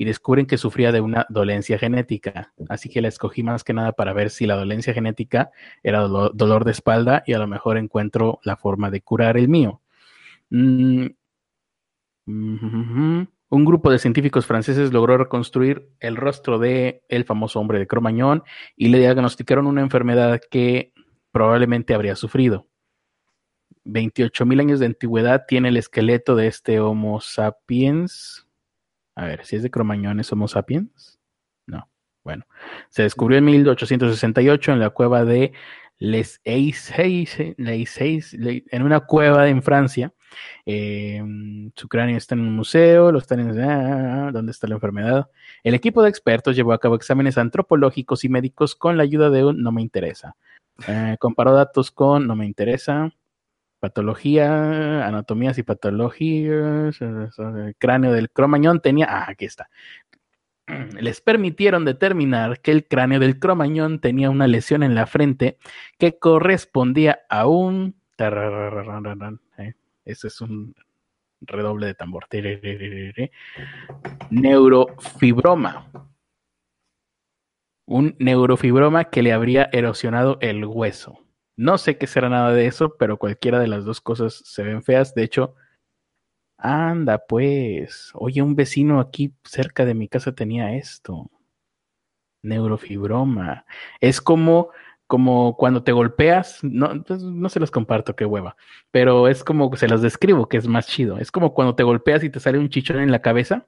y 0.00 0.06
descubren 0.06 0.46
que 0.46 0.56
sufría 0.56 0.92
de 0.92 1.02
una 1.02 1.26
dolencia 1.28 1.78
genética. 1.78 2.54
Así 2.70 2.88
que 2.88 3.02
la 3.02 3.08
escogí 3.08 3.42
más 3.42 3.64
que 3.64 3.74
nada 3.74 3.92
para 3.92 4.14
ver 4.14 4.30
si 4.30 4.46
la 4.46 4.56
dolencia 4.56 4.94
genética 4.94 5.50
era 5.82 6.00
dolor, 6.00 6.64
de 6.64 6.70
espalda 6.70 7.22
y 7.26 7.34
a 7.34 7.38
lo 7.38 7.46
mejor 7.46 7.76
encuentro 7.76 8.40
la 8.42 8.56
forma 8.56 8.90
de 8.90 9.02
curar 9.02 9.36
el 9.36 9.50
mío. 9.50 9.82
Mm, 10.48 11.08
un 12.24 13.64
grupo 13.66 13.90
de 13.90 13.98
científicos 13.98 14.46
franceses 14.46 14.90
logró 14.90 15.18
reconstruir 15.18 15.90
el 16.00 16.16
rostro 16.16 16.58
de 16.58 17.02
el 17.10 17.26
famoso 17.26 17.60
hombre 17.60 17.78
de 17.78 17.86
Cromañón 17.86 18.42
y 18.76 18.88
le 18.88 19.00
diagnosticaron 19.00 19.66
una 19.66 19.82
enfermedad 19.82 20.40
que 20.50 20.94
probablemente 21.30 21.92
habría 21.92 22.16
sufrido. 22.16 22.69
28 23.92 24.46
mil 24.46 24.60
años 24.60 24.80
de 24.80 24.86
antigüedad 24.86 25.44
tiene 25.46 25.68
el 25.68 25.76
esqueleto 25.76 26.36
de 26.36 26.46
este 26.46 26.80
Homo 26.80 27.20
sapiens. 27.20 28.46
A 29.14 29.26
ver, 29.26 29.44
si 29.44 29.56
es 29.56 29.62
de 29.62 29.70
Cromañón, 29.70 30.20
¿es 30.20 30.32
Homo 30.32 30.48
sapiens? 30.48 31.18
No. 31.66 31.88
Bueno, 32.24 32.44
se 32.88 33.02
descubrió 33.02 33.38
en 33.38 33.44
1868 33.44 34.72
en 34.72 34.78
la 34.78 34.90
cueva 34.90 35.24
de 35.24 35.52
Les 35.98 36.40
Eiseis, 36.44 37.36
en 37.38 38.82
una 38.82 39.00
cueva 39.00 39.48
en 39.48 39.62
Francia. 39.62 40.12
Eh, 40.64 41.22
su 41.74 41.88
cráneo 41.88 42.16
está 42.16 42.34
en 42.34 42.42
un 42.42 42.54
museo, 42.54 43.10
lo 43.10 43.18
están 43.18 43.40
en, 43.40 43.60
ah, 43.60 44.30
¿dónde 44.32 44.52
está 44.52 44.66
la 44.68 44.74
enfermedad? 44.74 45.28
El 45.64 45.74
equipo 45.74 46.02
de 46.02 46.08
expertos 46.08 46.56
llevó 46.56 46.72
a 46.72 46.78
cabo 46.78 46.94
exámenes 46.94 47.38
antropológicos 47.38 48.24
y 48.24 48.28
médicos 48.28 48.74
con 48.74 48.96
la 48.96 49.02
ayuda 49.02 49.30
de 49.30 49.44
un 49.44 49.62
no 49.62 49.72
me 49.72 49.82
interesa. 49.82 50.36
Eh, 50.86 51.16
comparó 51.18 51.52
datos 51.52 51.90
con 51.90 52.26
no 52.26 52.36
me 52.36 52.46
interesa, 52.46 53.12
patología, 53.80 55.06
anatomías 55.06 55.58
y 55.58 55.62
patologías, 55.62 57.00
el 57.00 57.74
cráneo 57.78 58.12
del 58.12 58.30
cromañón 58.30 58.80
tenía, 58.80 59.06
ah, 59.08 59.26
aquí 59.28 59.46
está. 59.46 59.68
Les 61.00 61.20
permitieron 61.20 61.84
determinar 61.84 62.60
que 62.60 62.70
el 62.70 62.86
cráneo 62.86 63.18
del 63.18 63.38
cromañón 63.38 64.00
tenía 64.00 64.30
una 64.30 64.46
lesión 64.46 64.82
en 64.82 64.94
la 64.94 65.06
frente 65.06 65.58
que 65.98 66.18
correspondía 66.18 67.20
a 67.28 67.46
un... 67.46 67.96
¿eh? 69.58 69.74
Ese 70.04 70.28
es 70.28 70.40
un 70.40 70.74
redoble 71.40 71.86
de 71.86 71.94
tambor. 71.94 72.26
Neurofibroma. 74.30 75.90
Un 77.86 78.14
neurofibroma 78.18 79.04
que 79.04 79.22
le 79.22 79.32
habría 79.32 79.68
erosionado 79.72 80.38
el 80.40 80.64
hueso. 80.64 81.24
No 81.60 81.76
sé 81.76 81.98
qué 81.98 82.06
será 82.06 82.30
nada 82.30 82.54
de 82.54 82.64
eso, 82.64 82.96
pero 82.96 83.18
cualquiera 83.18 83.58
de 83.58 83.68
las 83.68 83.84
dos 83.84 84.00
cosas 84.00 84.42
se 84.46 84.62
ven 84.62 84.82
feas. 84.82 85.14
De 85.14 85.22
hecho, 85.22 85.56
anda 86.56 87.18
pues. 87.18 88.10
Oye, 88.14 88.40
un 88.40 88.56
vecino 88.56 88.98
aquí 88.98 89.34
cerca 89.44 89.84
de 89.84 89.92
mi 89.92 90.08
casa 90.08 90.34
tenía 90.34 90.74
esto. 90.74 91.30
Neurofibroma. 92.42 93.66
Es 94.00 94.22
como 94.22 94.70
como 95.06 95.56
cuando 95.56 95.82
te 95.82 95.92
golpeas, 95.92 96.60
no, 96.62 97.02
pues, 97.02 97.20
no 97.20 97.48
se 97.48 97.58
los 97.58 97.72
comparto, 97.72 98.14
qué 98.14 98.24
hueva, 98.24 98.56
pero 98.92 99.26
es 99.26 99.42
como, 99.42 99.74
se 99.76 99.88
los 99.88 100.02
describo, 100.02 100.48
que 100.48 100.56
es 100.56 100.68
más 100.68 100.86
chido. 100.86 101.18
Es 101.18 101.32
como 101.32 101.52
cuando 101.52 101.74
te 101.74 101.82
golpeas 101.82 102.22
y 102.22 102.30
te 102.30 102.38
sale 102.38 102.58
un 102.58 102.70
chichón 102.70 103.00
en 103.00 103.10
la 103.10 103.20
cabeza. 103.20 103.66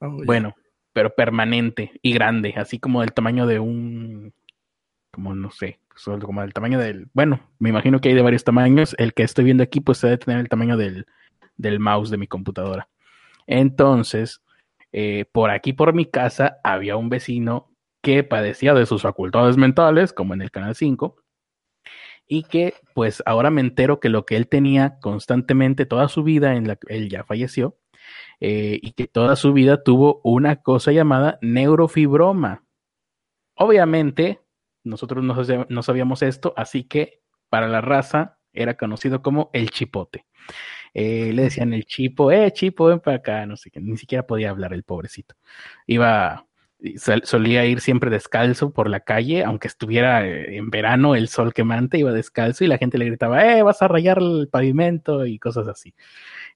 Oh, 0.00 0.18
bueno, 0.26 0.56
pero 0.92 1.14
permanente 1.14 1.92
y 2.02 2.12
grande, 2.12 2.54
así 2.56 2.80
como 2.80 3.02
del 3.02 3.12
tamaño 3.12 3.46
de 3.46 3.60
un, 3.60 4.34
como 5.12 5.34
no 5.36 5.52
sé, 5.52 5.78
como 6.04 6.40
del 6.40 6.52
tamaño 6.52 6.78
del, 6.78 7.08
bueno, 7.12 7.40
me 7.58 7.70
imagino 7.70 8.00
que 8.00 8.08
hay 8.08 8.14
de 8.14 8.22
varios 8.22 8.44
tamaños. 8.44 8.94
El 8.98 9.14
que 9.14 9.22
estoy 9.22 9.44
viendo 9.44 9.62
aquí, 9.62 9.80
pues 9.80 10.00
debe 10.00 10.18
tener 10.18 10.40
el 10.40 10.48
tamaño 10.48 10.76
del, 10.76 11.06
del 11.56 11.80
mouse 11.80 12.10
de 12.10 12.16
mi 12.16 12.26
computadora. 12.26 12.88
Entonces, 13.46 14.42
eh, 14.92 15.24
por 15.32 15.50
aquí, 15.50 15.72
por 15.72 15.92
mi 15.92 16.06
casa, 16.06 16.58
había 16.64 16.96
un 16.96 17.08
vecino 17.08 17.70
que 18.02 18.24
padecía 18.24 18.74
de 18.74 18.86
sus 18.86 19.02
facultades 19.02 19.56
mentales, 19.56 20.12
como 20.12 20.34
en 20.34 20.42
el 20.42 20.50
Canal 20.50 20.74
5, 20.74 21.16
y 22.26 22.44
que 22.44 22.74
pues 22.94 23.22
ahora 23.26 23.50
me 23.50 23.60
entero 23.60 24.00
que 24.00 24.08
lo 24.08 24.24
que 24.24 24.36
él 24.36 24.48
tenía 24.48 24.98
constantemente 25.00 25.84
toda 25.84 26.08
su 26.08 26.22
vida, 26.22 26.54
en 26.54 26.68
la 26.68 26.78
él 26.88 27.08
ya 27.08 27.24
falleció, 27.24 27.76
eh, 28.40 28.78
y 28.82 28.92
que 28.92 29.06
toda 29.06 29.36
su 29.36 29.52
vida 29.52 29.82
tuvo 29.82 30.20
una 30.24 30.56
cosa 30.56 30.92
llamada 30.92 31.38
neurofibroma. 31.42 32.64
Obviamente, 33.54 34.40
nosotros 34.84 35.24
no, 35.24 35.36
no 35.68 35.82
sabíamos 35.82 36.22
esto, 36.22 36.54
así 36.56 36.84
que 36.84 37.22
para 37.48 37.68
la 37.68 37.80
raza 37.80 38.38
era 38.52 38.76
conocido 38.76 39.22
como 39.22 39.50
el 39.52 39.70
chipote. 39.70 40.26
Eh, 40.92 41.32
le 41.32 41.42
decían 41.42 41.72
el 41.72 41.84
chipo, 41.86 42.32
eh, 42.32 42.52
chipo, 42.52 42.86
ven 42.86 43.00
para 43.00 43.18
acá, 43.18 43.46
no 43.46 43.56
sé 43.56 43.70
qué, 43.70 43.80
ni 43.80 43.96
siquiera 43.96 44.26
podía 44.26 44.50
hablar 44.50 44.72
el 44.72 44.82
pobrecito. 44.82 45.36
Iba 45.86 46.46
solía 47.24 47.64
ir 47.66 47.80
siempre 47.80 48.10
descalzo 48.10 48.72
por 48.72 48.88
la 48.88 49.00
calle, 49.00 49.44
aunque 49.44 49.68
estuviera 49.68 50.26
eh, 50.26 50.56
en 50.56 50.70
verano 50.70 51.14
el 51.14 51.28
sol 51.28 51.52
quemante, 51.52 51.98
iba 51.98 52.12
descalzo 52.12 52.64
y 52.64 52.68
la 52.68 52.78
gente 52.78 52.98
le 52.98 53.06
gritaba, 53.06 53.44
eh, 53.46 53.62
vas 53.62 53.82
a 53.82 53.88
rayar 53.88 54.18
el 54.18 54.48
pavimento 54.50 55.26
y 55.26 55.38
cosas 55.38 55.68
así. 55.68 55.94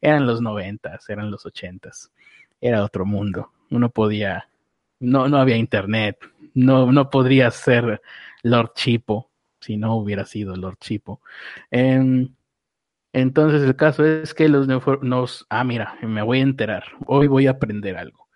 Eran 0.00 0.26
los 0.26 0.40
noventas, 0.40 1.08
eran 1.08 1.30
los 1.30 1.46
ochentas, 1.46 2.12
era 2.60 2.84
otro 2.84 3.04
mundo. 3.04 3.52
Uno 3.70 3.90
podía, 3.90 4.48
no, 5.00 5.28
no 5.28 5.38
había 5.38 5.57
internet, 5.57 6.18
no, 6.54 6.90
no 6.92 7.11
podría 7.11 7.50
ser 7.50 8.00
Lord 8.42 8.72
Chipo 8.74 9.30
si 9.61 9.76
no 9.76 9.96
hubiera 9.96 10.24
sido 10.26 10.57
Lord 10.57 10.76
Chipo. 10.78 11.20
Em, 11.70 12.35
entonces 13.12 13.62
el 13.62 13.76
caso 13.76 14.04
es 14.04 14.35
que 14.35 14.48
los 14.48 14.68
nos, 14.68 15.46
ah, 15.48 15.64
mira, 15.64 15.98
me 16.02 16.22
voy 16.22 16.40
a 16.40 16.42
enterar, 16.42 16.85
hoy 17.07 17.26
voy 17.28 17.46
a 17.46 17.52
aprender 17.52 17.96
algo. 17.96 18.28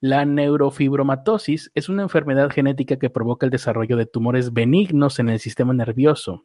La 0.00 0.26
neurofibromatosis 0.26 1.70
es 1.74 1.88
una 1.88 2.02
enfermedad 2.02 2.50
genética 2.50 2.98
que 2.98 3.08
provoca 3.08 3.46
el 3.46 3.50
desarrollo 3.50 3.96
de 3.96 4.06
tumores 4.06 4.52
benignos 4.52 5.18
en 5.18 5.30
el 5.30 5.40
sistema 5.40 5.72
nervioso. 5.72 6.44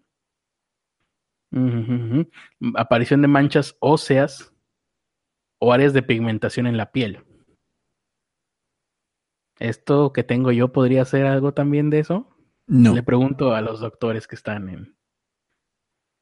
Aparición 2.76 3.22
de 3.22 3.28
manchas 3.28 3.76
óseas 3.80 4.54
o 5.58 5.74
áreas 5.74 5.94
de 5.94 6.04
pigmentación 6.04 6.68
en 6.68 6.78
la 6.78 6.92
piel. 6.92 7.20
¿Esto 9.60 10.14
que 10.14 10.24
tengo 10.24 10.52
yo 10.52 10.72
podría 10.72 11.04
ser 11.06 11.26
algo 11.26 11.54
también 11.54 11.90
de 11.90 12.00
eso? 12.00 12.28
No. 12.66 12.94
Le 12.94 13.04
pregunto 13.04 13.54
a 13.54 13.62
los 13.62 13.82
doctores 13.82 14.28
que 14.28 14.36
están 14.36 14.70
en, 14.70 14.96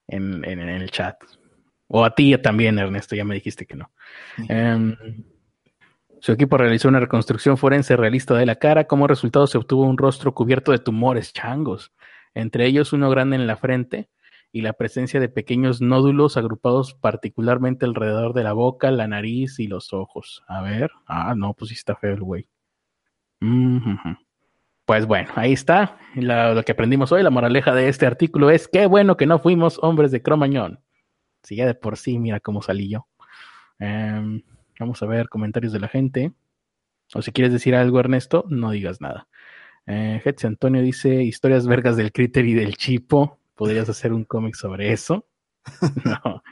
en, 0.08 0.60
el 0.60 0.90
chat. 0.92 1.18
O 1.88 2.04
a 2.04 2.16
ti 2.16 2.36
también, 2.38 2.80
Ernesto, 2.80 3.16
ya 3.16 3.24
me 3.24 3.36
dijiste 3.36 3.66
que 3.66 3.76
no. 3.76 3.92
Su 6.20 6.32
equipo 6.32 6.58
realizó 6.58 6.88
una 6.88 7.00
reconstrucción 7.00 7.58
forense 7.58 7.96
realista 7.96 8.34
de 8.34 8.46
la 8.46 8.56
cara. 8.56 8.88
Como 8.88 9.08
resultado 9.08 9.46
se 9.46 9.58
obtuvo 9.58 9.84
un 9.84 9.98
rostro 9.98 10.34
cubierto 10.34 10.72
de 10.72 10.80
tumores 10.80 11.32
changos, 11.32 11.94
entre 12.34 12.66
ellos 12.66 12.92
uno 12.92 13.10
grande 13.10 13.36
en 13.36 13.46
la 13.46 13.56
frente 13.56 14.10
y 14.52 14.62
la 14.62 14.74
presencia 14.74 15.20
de 15.20 15.30
pequeños 15.30 15.82
nódulos 15.82 16.38
agrupados 16.38 16.96
particularmente 16.96 17.86
alrededor 17.86 18.34
de 18.34 18.44
la 18.44 18.54
boca, 18.54 18.90
la 18.90 19.08
nariz 19.08 19.60
y 19.60 19.68
los 19.68 19.94
ojos. 19.94 20.44
A 20.48 20.62
ver, 20.62 20.92
ah, 21.06 21.36
no, 21.36 21.54
pues 21.54 21.70
sí 21.70 21.76
está 21.76 21.96
feo 21.96 22.14
el 22.14 22.22
güey. 22.22 22.48
Pues 24.86 25.06
bueno, 25.06 25.30
ahí 25.36 25.54
está 25.54 25.98
lo 26.16 26.64
que 26.64 26.72
aprendimos 26.72 27.12
hoy. 27.12 27.24
La 27.24 27.30
moraleja 27.30 27.74
de 27.74 27.90
este 27.90 28.06
artículo 28.06 28.50
es 28.50 28.68
qué 28.68 28.86
bueno 28.86 29.18
que 29.18 29.26
no 29.26 29.40
fuimos 29.40 29.80
hombres 29.82 30.12
de 30.12 30.22
Cromañón. 30.22 30.80
Si 31.44 31.56
ya 31.56 31.66
de 31.66 31.76
por 31.76 31.98
sí, 31.98 32.20
mira 32.20 32.40
cómo 32.40 32.62
salí 32.62 32.90
yo. 32.90 33.08
Em, 33.80 34.42
Vamos 34.80 35.02
a 35.02 35.08
ver 35.08 35.30
comentarios 35.30 35.74
de 35.74 35.80
la 35.80 35.88
gente. 35.88 36.34
O 37.14 37.22
si 37.22 37.32
quieres 37.32 37.54
decir 37.54 37.74
algo, 37.76 38.00
Ernesto, 38.00 38.46
no 38.50 38.72
digas 38.72 39.02
nada. 39.02 39.28
Eh, 39.86 40.22
Antonio 40.44 40.82
dice: 40.82 41.24
Historias 41.24 41.66
vergas 41.68 41.98
del 41.98 42.12
Critter 42.12 42.46
y 42.46 42.54
del 42.54 42.76
Chipo. 42.76 43.40
¿Podrías 43.56 43.90
hacer 43.90 44.14
un 44.14 44.26
cómic 44.26 44.56
sobre 44.56 44.92
eso? 44.92 45.26
no. 46.06 46.44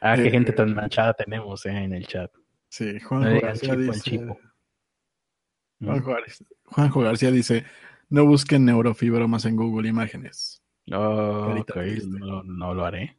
Ah, 0.00 0.16
qué 0.16 0.30
gente 0.30 0.52
tan 0.52 0.70
eh, 0.70 0.74
manchada 0.74 1.12
tenemos 1.12 1.66
eh, 1.66 1.70
en 1.70 1.92
el 1.92 2.06
chat. 2.06 2.30
Sí, 2.68 2.98
Juanjo 3.00 3.40
García 3.40 3.76
dice. 3.76 4.26
Juanjo, 5.80 7.00
García 7.00 7.30
dice: 7.30 7.64
No 8.08 8.26
busquen 8.26 8.64
neurofibromas 8.64 9.44
en 9.46 9.56
Google 9.56 9.88
Imágenes. 9.88 10.62
Oh, 10.92 11.54
no, 12.44 12.74
lo 12.74 12.84
haré. 12.84 13.16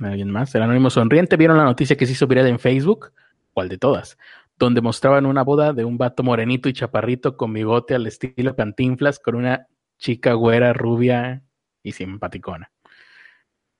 ¿Alguien 0.00 0.30
más? 0.30 0.54
El 0.54 0.62
anónimo 0.62 0.90
sonriente. 0.90 1.36
¿Vieron 1.36 1.56
la 1.56 1.64
noticia 1.64 1.96
que 1.96 2.06
se 2.06 2.12
hizo 2.12 2.26
viral 2.26 2.46
en 2.48 2.58
Facebook? 2.58 3.12
¿Cuál 3.52 3.68
de 3.68 3.78
todas? 3.78 4.18
Donde 4.58 4.80
mostraban 4.80 5.26
una 5.26 5.42
boda 5.42 5.72
de 5.72 5.84
un 5.84 5.98
vato 5.98 6.22
morenito 6.22 6.68
y 6.68 6.72
chaparrito 6.72 7.36
con 7.36 7.52
bigote 7.52 7.94
al 7.94 8.06
estilo 8.06 8.56
cantinflas 8.56 9.18
con 9.18 9.36
una 9.36 9.68
chica 9.98 10.32
güera, 10.32 10.72
rubia 10.72 11.44
y 11.82 11.92
simpaticona. 11.92 12.72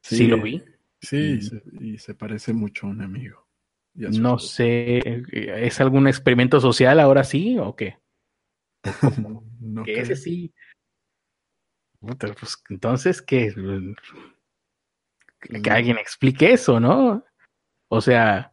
Sí, 0.01 0.27
lo 0.27 0.41
vi. 0.41 0.63
Sí, 1.01 1.41
y 1.81 1.99
se 1.99 2.15
parece 2.15 2.53
mucho 2.53 2.87
a 2.87 2.91
un 2.91 3.03
amigo. 3.03 3.47
No 3.95 4.39
sé, 4.39 5.23
¿es 5.33 5.81
algún 5.81 6.09
experimento 6.09 6.61
social 6.61 6.99
ahora 6.99 7.23
sí 7.25 7.59
o 7.59 7.77
qué? 7.77 7.99
no 9.61 9.85
que 9.85 10.01
ese 10.01 10.17
sí. 10.17 10.53
Pues, 12.01 12.63
entonces, 12.69 13.23
¿qué? 13.23 13.55
que 15.63 15.71
alguien 15.71 15.99
explique 15.99 16.53
eso, 16.53 16.81
¿no? 16.81 17.25
O 17.89 18.01
sea, 18.01 18.53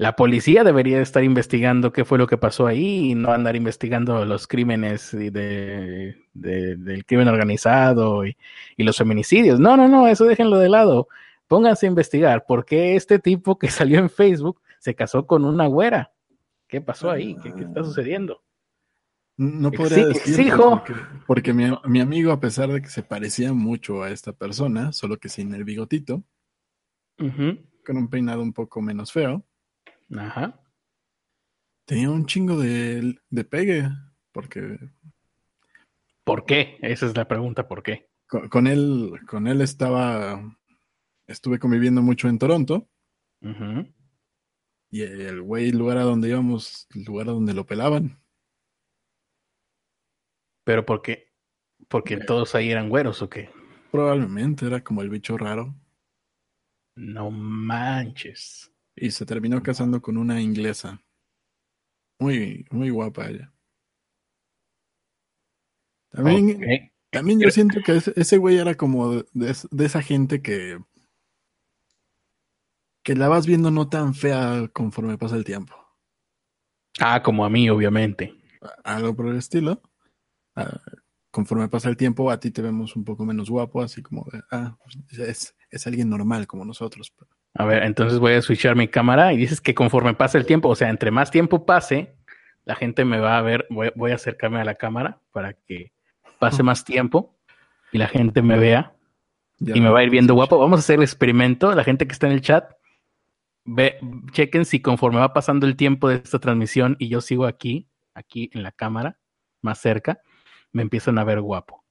la 0.00 0.16
policía 0.16 0.64
debería 0.64 1.00
estar 1.02 1.22
investigando 1.24 1.92
qué 1.92 2.04
fue 2.04 2.18
lo 2.18 2.26
que 2.26 2.38
pasó 2.38 2.66
ahí 2.66 3.10
y 3.10 3.14
no 3.14 3.32
andar 3.32 3.54
investigando 3.54 4.24
los 4.24 4.46
crímenes 4.46 5.10
de, 5.12 6.16
del 6.32 7.04
crimen 7.04 7.28
organizado 7.28 8.24
y, 8.24 8.36
los 8.78 8.96
feminicidios. 8.96 9.60
No, 9.60 9.76
no, 9.76 9.88
no, 9.88 10.08
eso 10.08 10.24
déjenlo 10.24 10.58
de 10.58 10.70
lado. 10.70 11.08
Pónganse 11.50 11.86
a 11.86 11.88
investigar 11.88 12.46
por 12.46 12.64
qué 12.64 12.94
este 12.94 13.18
tipo 13.18 13.58
que 13.58 13.68
salió 13.70 13.98
en 13.98 14.08
Facebook 14.08 14.62
se 14.78 14.94
casó 14.94 15.26
con 15.26 15.44
una 15.44 15.66
güera. 15.66 16.12
¿Qué 16.68 16.80
pasó 16.80 17.10
ahí? 17.10 17.36
¿Qué, 17.42 17.48
está 17.48 17.82
sucediendo? 17.82 18.44
No 19.36 19.72
podría 19.72 20.06
decir 20.06 20.52
porque, 20.56 20.94
porque 21.26 21.52
mi, 21.52 21.64
mi, 21.86 22.00
amigo, 22.00 22.30
a 22.30 22.38
pesar 22.38 22.68
de 22.68 22.80
que 22.80 22.88
se 22.88 23.02
parecía 23.02 23.52
mucho 23.52 24.04
a 24.04 24.10
esta 24.10 24.32
persona, 24.32 24.92
solo 24.92 25.18
que 25.18 25.28
sin 25.28 25.52
el 25.52 25.64
bigotito, 25.64 26.22
con 27.16 27.96
un 27.96 28.08
peinado 28.08 28.42
un 28.42 28.52
poco 28.52 28.80
menos 28.80 29.10
feo, 29.10 29.44
Ajá. 30.16 30.62
tenía 31.84 32.10
un 32.10 32.26
chingo 32.26 32.58
de, 32.58 33.18
de 33.28 33.44
pegue, 33.44 33.88
porque... 34.30 34.78
¿Por 36.22 36.44
qué? 36.44 36.78
Esa 36.80 37.06
es 37.06 37.16
la 37.16 37.26
pregunta, 37.26 37.66
¿por 37.66 37.82
qué? 37.82 38.08
Con, 38.28 38.68
él, 38.68 39.18
con 39.26 39.48
él 39.48 39.62
estaba, 39.62 40.40
estuve 41.30 41.58
conviviendo 41.58 42.02
mucho 42.02 42.28
en 42.28 42.38
Toronto. 42.38 42.88
Y 44.90 45.02
el 45.02 45.42
güey, 45.42 45.70
el 45.70 45.78
lugar 45.78 45.98
a 45.98 46.02
donde 46.02 46.28
íbamos, 46.28 46.86
el 46.94 47.04
lugar 47.04 47.28
a 47.28 47.32
donde 47.32 47.54
lo 47.54 47.66
pelaban, 47.66 48.20
¿Pero 50.64 50.86
por 50.86 51.02
qué? 51.02 51.32
¿Porque 51.88 52.18
todos 52.18 52.54
ahí 52.54 52.70
eran 52.70 52.88
güeros 52.88 53.22
o 53.22 53.28
qué? 53.28 53.50
Probablemente, 53.90 54.66
era 54.66 54.84
como 54.84 55.02
el 55.02 55.10
bicho 55.10 55.36
raro. 55.36 55.74
No 56.94 57.30
manches. 57.30 58.72
Y 58.94 59.10
se 59.10 59.26
terminó 59.26 59.62
casando 59.62 60.00
con 60.00 60.16
una 60.16 60.40
inglesa. 60.40 61.02
Muy, 62.20 62.66
muy 62.70 62.90
guapa 62.90 63.30
ella. 63.30 63.52
También, 66.10 66.92
también 67.10 67.40
yo 67.40 67.50
siento 67.50 67.80
que 67.84 67.96
ese, 67.96 68.36
güey 68.36 68.58
era 68.58 68.76
como 68.76 69.24
de, 69.32 69.84
esa 69.84 70.02
gente 70.02 70.42
que 70.42 70.78
que 73.02 73.14
la 73.14 73.28
vas 73.28 73.46
viendo 73.46 73.70
no 73.70 73.88
tan 73.88 74.14
fea 74.14 74.68
conforme 74.72 75.18
pasa 75.18 75.36
el 75.36 75.44
tiempo. 75.44 75.74
Ah, 77.00 77.22
como 77.22 77.44
a 77.44 77.50
mí, 77.50 77.70
obviamente. 77.70 78.34
Algo 78.84 79.14
por 79.14 79.28
el 79.28 79.36
estilo. 79.36 79.82
Ah, 80.54 80.80
conforme 81.30 81.68
pasa 81.68 81.88
el 81.88 81.96
tiempo, 81.96 82.30
a 82.30 82.40
ti 82.40 82.50
te 82.50 82.62
vemos 82.62 82.96
un 82.96 83.04
poco 83.04 83.24
menos 83.24 83.48
guapo, 83.48 83.82
así 83.82 84.02
como 84.02 84.26
ah, 84.50 84.76
es, 85.10 85.54
es 85.70 85.86
alguien 85.86 86.10
normal 86.10 86.46
como 86.46 86.64
nosotros. 86.64 87.14
A 87.54 87.64
ver, 87.64 87.82
entonces 87.84 88.18
voy 88.18 88.34
a 88.34 88.42
switchar 88.42 88.76
mi 88.76 88.88
cámara 88.88 89.32
y 89.32 89.36
dices 89.36 89.60
que 89.60 89.74
conforme 89.74 90.14
pasa 90.14 90.38
el 90.38 90.46
tiempo, 90.46 90.68
o 90.68 90.74
sea, 90.74 90.88
entre 90.88 91.10
más 91.10 91.30
tiempo 91.30 91.64
pase, 91.66 92.14
la 92.64 92.74
gente 92.74 93.04
me 93.04 93.18
va 93.18 93.38
a 93.38 93.42
ver, 93.42 93.66
voy, 93.70 94.10
a 94.10 94.14
acercarme 94.14 94.60
a 94.60 94.64
la 94.64 94.76
cámara 94.76 95.20
para 95.32 95.54
que 95.54 95.92
pase 96.38 96.62
más 96.62 96.84
tiempo 96.84 97.36
y 97.92 97.98
la 97.98 98.06
gente 98.06 98.42
me 98.42 98.58
vea 98.58 98.94
y 99.58 99.80
me 99.80 99.90
va 99.90 100.00
a 100.00 100.04
ir 100.04 100.10
viendo 100.10 100.34
guapo. 100.34 100.58
Vamos 100.58 100.78
a 100.78 100.80
hacer 100.80 100.96
el 100.96 101.02
experimento. 101.02 101.74
La 101.74 101.84
gente 101.84 102.06
que 102.06 102.12
está 102.12 102.26
en 102.26 102.34
el 102.34 102.40
chat, 102.40 102.72
ve, 103.64 103.98
chequen 104.32 104.64
si 104.64 104.80
conforme 104.80 105.18
va 105.18 105.32
pasando 105.32 105.66
el 105.66 105.76
tiempo 105.76 106.08
de 106.08 106.16
esta 106.16 106.38
transmisión 106.38 106.96
y 106.98 107.08
yo 107.08 107.20
sigo 107.20 107.46
aquí, 107.46 107.88
aquí 108.14 108.50
en 108.52 108.62
la 108.62 108.72
cámara, 108.72 109.18
más 109.62 109.78
cerca, 109.80 110.20
me 110.72 110.82
empiezan 110.82 111.18
a 111.18 111.24
ver 111.24 111.40
guapo. 111.40 111.84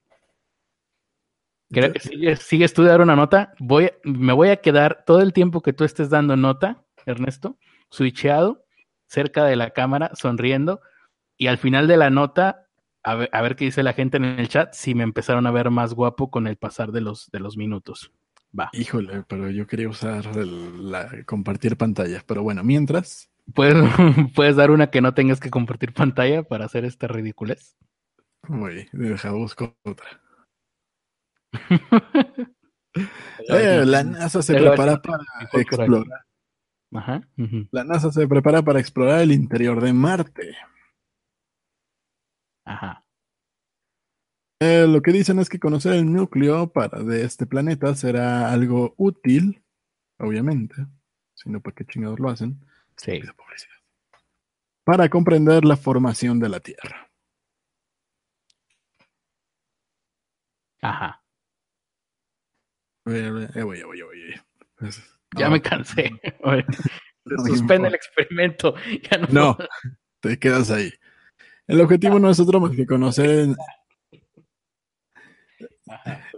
¿Sigues 2.39 2.74
tú 2.74 2.82
de 2.84 2.89
dar 2.89 3.01
una 3.01 3.15
nota? 3.15 3.53
Voy, 3.59 3.91
me 4.03 4.34
voy 4.34 4.49
a 4.49 4.57
quedar 4.57 5.03
todo 5.05 5.22
el 5.22 5.34
tiempo 5.34 5.61
que 5.61 5.74
tú 5.74 5.84
estés 5.84 6.09
dando 6.09 6.36
nota, 6.36 6.84
Ernesto, 7.05 7.57
switcheado, 7.91 8.65
cerca 9.07 9.45
de 9.45 9.55
la 9.55 9.70
cámara, 9.70 10.11
sonriendo, 10.15 10.82
y 11.38 11.47
al 11.47 11.57
final 11.57 11.88
de 11.88 11.97
la 11.97 12.09
nota 12.09 12.70
a 13.03 13.41
ver, 13.41 13.55
qué 13.55 13.65
dice 13.65 13.84
la 13.84 13.93
gente 13.93 14.17
en 14.17 14.26
el 14.26 14.49
chat, 14.49 14.74
si 14.74 14.93
me 14.93 15.03
empezaron 15.03 15.47
a 15.47 15.51
ver 15.51 15.70
más 15.70 15.93
guapo 15.93 16.30
con 16.30 16.47
el 16.47 16.57
pasar 16.57 16.91
de 16.91 17.01
los, 17.01 17.30
de 17.32 17.39
los 17.39 17.57
minutos. 17.57 18.11
Va. 18.57 18.69
Híjole, 18.73 19.23
pero 19.27 19.49
yo 19.49 19.67
quería 19.67 19.89
usar 19.89 20.25
la 20.35 21.23
compartir 21.25 21.77
pantalla. 21.77 22.23
Pero 22.25 22.43
bueno, 22.43 22.63
mientras. 22.63 23.29
¿Puedes, 23.53 23.75
¿Puedes 24.35 24.55
dar 24.55 24.71
una 24.71 24.89
que 24.89 25.01
no 25.01 25.13
tengas 25.13 25.39
que 25.39 25.49
compartir 25.49 25.93
pantalla 25.93 26.43
para 26.43 26.65
hacer 26.65 26.85
esta 26.85 27.07
ridiculez? 27.07 27.75
Muy, 28.47 28.87
deja 28.91 29.31
busco 29.31 29.75
otra. 29.83 30.21
Eh, 33.47 33.83
la 33.85 34.03
NASA 34.03 34.41
se 34.41 34.55
prepara 34.55 34.99
para 34.99 35.23
explorar. 35.53 36.25
Ajá. 36.91 37.21
La 37.71 37.83
NASA 37.83 38.11
se 38.11 38.27
prepara 38.27 38.63
para 38.63 38.79
explorar 38.79 39.21
el 39.21 39.31
interior 39.31 39.79
de 39.79 39.93
Marte. 39.93 40.57
Ajá. 42.65 43.05
Eh, 44.62 44.86
lo 44.88 45.01
que 45.01 45.14
dicen 45.14 45.39
es 45.39 45.47
que 45.47 45.60
conocer 45.60 45.93
el 45.93 46.12
núcleo 46.12 46.72
para, 46.72 47.01
de 47.01 47.24
este 47.24 47.45
planeta 47.45 47.95
será 47.95 48.51
algo 48.51 48.93
útil, 48.97 49.64
obviamente. 50.18 50.76
Si 51.34 51.49
no, 51.49 51.62
¿por 51.62 51.74
qué 51.74 51.86
chingados 51.86 52.20
lo 52.20 52.30
hacen? 52.30 52.60
Sí. 52.97 53.22
Para 54.84 55.07
comprender 55.07 55.64
la 55.64 55.78
formación 55.78 56.39
de 56.39 56.49
la 56.49 56.60
Tierra. 56.60 57.10
Ajá. 60.82 61.24
Eh, 63.05 63.64
voy, 63.64 63.82
voy, 63.84 64.01
voy, 64.01 64.91
Ya 65.38 65.49
me 65.49 65.62
cansé. 65.62 66.12
Suspende 67.47 67.88
el 67.88 67.95
experimento. 67.95 68.76
no, 69.32 69.57
te 70.20 70.38
quedas 70.38 70.72
ahí. 70.72 70.91
El 71.68 71.82
objetivo 71.82 72.20
no 72.20 72.30
es 72.30 72.39
otro 72.39 72.60
más 72.60 72.76
que 72.76 72.86
conocer 72.86 73.49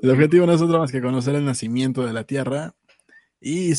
el... 0.02 0.10
objetivo 0.10 0.46
no 0.46 0.54
es 0.54 0.62
otro 0.62 0.80
más 0.80 0.92
que 0.92 1.02
conocer 1.02 1.36
el 1.36 1.46
nacimiento 1.46 2.06
de 2.06 2.14
la 2.14 2.24
Tierra 2.24 2.74
y 3.40 3.74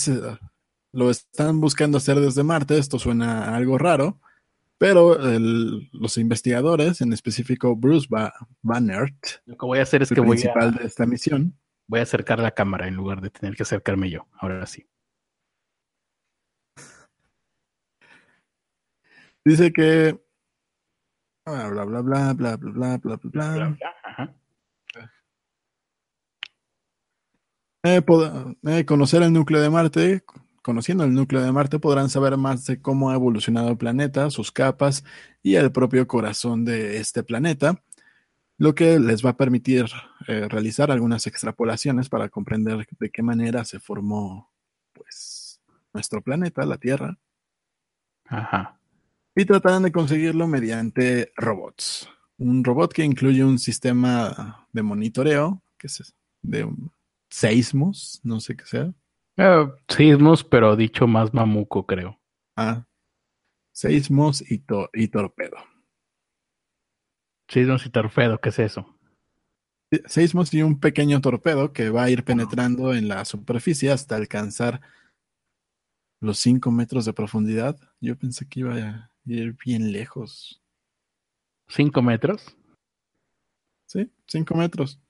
lo 0.92 1.10
están 1.10 1.60
buscando 1.60 1.98
hacer 1.98 2.20
desde 2.20 2.42
Marte. 2.42 2.78
Esto 2.78 2.98
suena 2.98 3.54
algo 3.54 3.78
raro, 3.78 4.20
pero 4.78 5.16
los 5.92 6.18
investigadores, 6.18 7.00
en 7.00 7.12
específico 7.12 7.76
Bruce 7.76 8.08
Bannert, 8.62 9.16
lo 9.46 9.56
que 9.56 9.66
voy 9.66 9.78
a 9.78 9.82
hacer 9.82 10.02
es 10.02 10.10
que 10.10 10.20
voy 10.20 10.42
a 10.42 10.70
de 10.70 10.86
esta 10.86 11.06
misión, 11.06 11.56
voy 11.86 12.00
a 12.00 12.02
acercar 12.02 12.38
la 12.40 12.50
cámara 12.50 12.88
en 12.88 12.94
lugar 12.94 13.20
de 13.20 13.30
tener 13.30 13.54
que 13.54 13.62
acercarme 13.62 14.10
yo. 14.10 14.26
Ahora 14.32 14.66
sí. 14.66 14.86
Dice 19.44 19.72
que 19.72 20.20
bla, 21.44 21.68
bla, 21.68 21.84
bla, 21.84 22.00
bla, 22.00 22.32
bla, 22.32 22.56
bla, 22.56 22.98
bla, 22.98 22.98
bla, 22.98 23.16
bla. 23.16 23.78
Eh, 27.84 28.84
conocer 28.86 29.22
el 29.22 29.32
núcleo 29.32 29.60
de 29.60 29.70
Marte, 29.70 30.24
conociendo 30.62 31.04
el 31.04 31.12
núcleo 31.12 31.42
de 31.42 31.52
Marte 31.52 31.78
podrán 31.78 32.08
saber 32.10 32.36
más 32.36 32.64
de 32.66 32.80
cómo 32.80 33.10
ha 33.10 33.14
evolucionado 33.14 33.68
el 33.70 33.76
planeta, 33.76 34.30
sus 34.30 34.52
capas 34.52 35.04
y 35.42 35.56
el 35.56 35.72
propio 35.72 36.06
corazón 36.06 36.64
de 36.64 36.98
este 36.98 37.22
planeta, 37.22 37.82
lo 38.58 38.74
que 38.74 39.00
les 39.00 39.24
va 39.24 39.30
a 39.30 39.36
permitir 39.36 39.86
eh, 40.28 40.46
realizar 40.48 40.90
algunas 40.90 41.26
extrapolaciones 41.26 42.08
para 42.08 42.28
comprender 42.28 42.86
de 42.98 43.10
qué 43.10 43.22
manera 43.22 43.64
se 43.64 43.80
formó 43.80 44.52
pues 44.92 45.60
nuestro 45.92 46.22
planeta, 46.22 46.64
la 46.64 46.78
Tierra. 46.78 47.18
Ajá 48.26 48.78
y 49.34 49.44
tratarán 49.44 49.82
de 49.82 49.92
conseguirlo 49.92 50.46
mediante 50.46 51.32
robots. 51.36 52.08
Un 52.38 52.64
robot 52.64 52.92
que 52.92 53.04
incluye 53.04 53.44
un 53.44 53.58
sistema 53.58 54.66
de 54.72 54.82
monitoreo, 54.82 55.62
que 55.78 55.86
es 55.86 56.14
de 56.42 56.68
seismos, 57.32 58.20
no 58.22 58.40
sé 58.40 58.56
qué 58.56 58.66
sea. 58.66 58.94
Eh, 59.38 59.66
seismos, 59.88 60.44
pero 60.44 60.76
dicho 60.76 61.06
más 61.06 61.32
mamuco, 61.32 61.86
creo. 61.86 62.20
Ah, 62.54 62.86
seismos 63.72 64.42
y, 64.42 64.62
y 64.92 65.08
torpedo. 65.08 65.56
Seismos 67.48 67.86
y 67.86 67.90
torpedo, 67.90 68.38
¿qué 68.38 68.50
es 68.50 68.58
eso? 68.58 68.98
Seismos 70.06 70.52
y 70.54 70.62
un 70.62 70.78
pequeño 70.78 71.20
torpedo 71.20 71.72
que 71.72 71.90
va 71.90 72.04
a 72.04 72.10
ir 72.10 72.24
penetrando 72.24 72.94
en 72.94 73.08
la 73.08 73.24
superficie 73.24 73.90
hasta 73.90 74.16
alcanzar 74.16 74.80
los 76.20 76.38
5 76.38 76.70
metros 76.70 77.04
de 77.04 77.12
profundidad. 77.12 77.78
Yo 78.00 78.16
pensé 78.16 78.46
que 78.46 78.60
iba 78.60 78.74
a 78.74 79.10
ir 79.24 79.56
bien 79.64 79.92
lejos. 79.92 80.62
¿Cinco 81.68 82.02
metros? 82.02 82.56
Sí, 83.86 84.10
cinco 84.26 84.54
metros. 84.54 85.00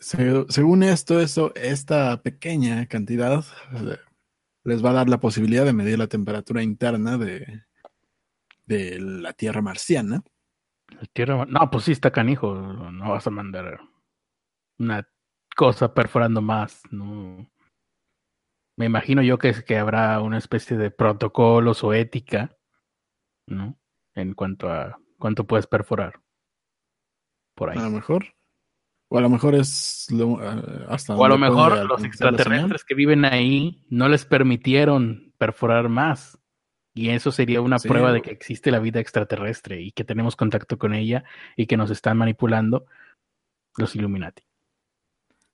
Según 0.00 0.82
esto, 0.82 1.20
eso, 1.20 1.54
esta 1.54 2.22
pequeña 2.22 2.86
cantidad 2.86 3.44
eh, 3.72 3.98
les 4.64 4.84
va 4.84 4.90
a 4.90 4.94
dar 4.94 5.08
la 5.08 5.20
posibilidad 5.20 5.64
de 5.64 5.72
medir 5.72 5.98
la 5.98 6.06
temperatura 6.06 6.62
interna 6.62 7.18
de, 7.18 7.64
de 8.66 8.98
la 9.00 9.32
Tierra 9.32 9.62
marciana. 9.62 10.22
La 10.88 11.06
tierra, 11.12 11.44
no, 11.46 11.70
pues 11.70 11.84
sí 11.84 11.92
está 11.92 12.10
canijo. 12.10 12.54
No 12.54 13.10
vas 13.10 13.26
a 13.26 13.30
mandar 13.30 13.80
una 14.78 15.08
cosa 15.56 15.92
perforando 15.92 16.40
más. 16.42 16.82
No. 16.90 17.50
Me 18.76 18.86
imagino 18.86 19.22
yo 19.22 19.38
que, 19.38 19.64
que 19.64 19.78
habrá 19.78 20.20
una 20.20 20.38
especie 20.38 20.76
de 20.76 20.90
protocolos 20.90 21.82
o 21.84 21.94
ética, 21.94 22.56
¿no? 23.46 23.78
En 24.14 24.34
cuanto 24.34 24.70
a 24.70 24.98
cuánto 25.18 25.46
puedes 25.46 25.66
perforar. 25.66 26.20
Por 27.56 27.70
ahí. 27.70 27.78
A 27.78 27.82
lo 27.82 27.90
mejor. 27.90 28.26
O 29.14 29.18
a 29.18 29.20
lo 29.20 29.30
mejor 29.30 29.54
es 29.54 30.08
hasta. 30.88 31.14
O 31.14 31.24
a 31.24 31.28
lo 31.28 31.38
mejor 31.38 31.86
los 31.86 32.02
extraterrestres 32.02 32.82
que 32.82 32.96
viven 32.96 33.24
ahí 33.24 33.80
no 33.88 34.08
les 34.08 34.24
permitieron 34.24 35.32
perforar 35.38 35.88
más. 35.88 36.36
Y 36.94 37.10
eso 37.10 37.30
sería 37.30 37.60
una 37.60 37.78
prueba 37.78 38.12
de 38.12 38.22
que 38.22 38.32
existe 38.32 38.72
la 38.72 38.80
vida 38.80 38.98
extraterrestre 38.98 39.80
y 39.80 39.92
que 39.92 40.02
tenemos 40.02 40.34
contacto 40.34 40.78
con 40.78 40.94
ella 40.94 41.22
y 41.56 41.66
que 41.66 41.76
nos 41.76 41.92
están 41.92 42.18
manipulando 42.18 42.86
los 43.76 43.94
Illuminati. 43.94 44.42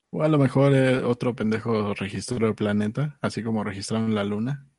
O 0.09 0.23
a 0.23 0.29
lo 0.29 0.39
mejor 0.39 0.73
eh, 0.75 0.97
otro 0.97 1.37
pendejo 1.37 1.93
registró 1.93 2.49
el 2.49 2.55
planeta, 2.55 3.19
así 3.21 3.43
como 3.43 3.63
registraron 3.63 4.15
la 4.15 4.25
luna. 4.25 4.71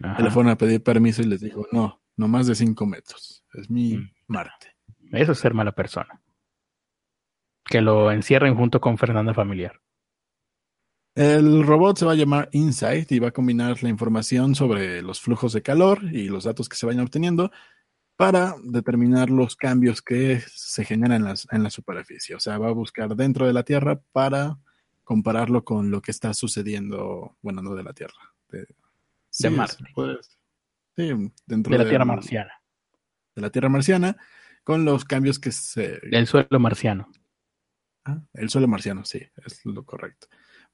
Le 0.00 0.30
fueron 0.32 0.50
a 0.50 0.58
pedir 0.58 0.82
permiso 0.82 1.22
y 1.22 1.26
les 1.26 1.40
dijo, 1.40 1.68
no, 1.70 2.02
no 2.16 2.26
más 2.26 2.48
de 2.48 2.56
cinco 2.56 2.86
metros. 2.86 3.44
Es 3.52 3.70
mi 3.70 3.98
mm. 3.98 4.10
Marte. 4.26 4.74
Eso 5.12 5.30
es 5.30 5.38
ser 5.38 5.54
mala 5.54 5.70
persona. 5.70 6.23
Que 7.64 7.80
lo 7.80 8.12
encierren 8.12 8.54
junto 8.54 8.80
con 8.80 8.98
Fernanda 8.98 9.34
Familiar. 9.34 9.80
El 11.14 11.64
robot 11.64 11.98
se 11.98 12.04
va 12.04 12.12
a 12.12 12.16
llamar 12.16 12.48
Insight 12.52 13.12
y 13.12 13.20
va 13.20 13.28
a 13.28 13.32
combinar 13.32 13.82
la 13.82 13.88
información 13.88 14.56
sobre 14.56 15.00
los 15.00 15.20
flujos 15.20 15.52
de 15.52 15.62
calor 15.62 16.02
y 16.02 16.28
los 16.28 16.44
datos 16.44 16.68
que 16.68 16.76
se 16.76 16.86
vayan 16.86 17.04
obteniendo 17.04 17.52
para 18.16 18.54
determinar 18.64 19.30
los 19.30 19.54
cambios 19.54 20.02
que 20.02 20.40
se 20.46 20.84
generan 20.84 21.34
en, 21.50 21.62
la 21.62 21.70
superficie. 21.70 22.34
O 22.34 22.40
sea, 22.40 22.58
va 22.58 22.68
a 22.68 22.72
buscar 22.72 23.14
dentro 23.14 23.46
de 23.46 23.52
la 23.52 23.62
Tierra 23.62 24.00
para 24.12 24.58
compararlo 25.04 25.64
con 25.64 25.90
lo 25.90 26.00
que 26.00 26.10
está 26.10 26.34
sucediendo, 26.34 27.36
bueno, 27.42 27.62
no 27.62 27.74
de 27.74 27.82
la 27.84 27.92
Tierra, 27.92 28.34
de, 28.48 28.66
Marte. 29.50 29.84
sí, 30.96 31.32
dentro 31.46 31.76
de 31.76 31.84
la 31.84 31.88
Tierra 31.88 32.04
marciana. 32.04 32.52
De 33.36 33.42
la 33.42 33.50
Tierra 33.50 33.68
marciana, 33.68 34.16
con 34.64 34.84
los 34.84 35.04
cambios 35.04 35.38
que 35.38 35.52
se... 35.52 36.00
El 36.10 36.26
suelo 36.26 36.58
marciano. 36.58 37.08
Ah, 38.04 38.20
el 38.34 38.50
suelo 38.50 38.68
marciano, 38.68 39.04
sí, 39.04 39.22
es 39.44 39.64
lo 39.64 39.84
correcto. 39.84 40.28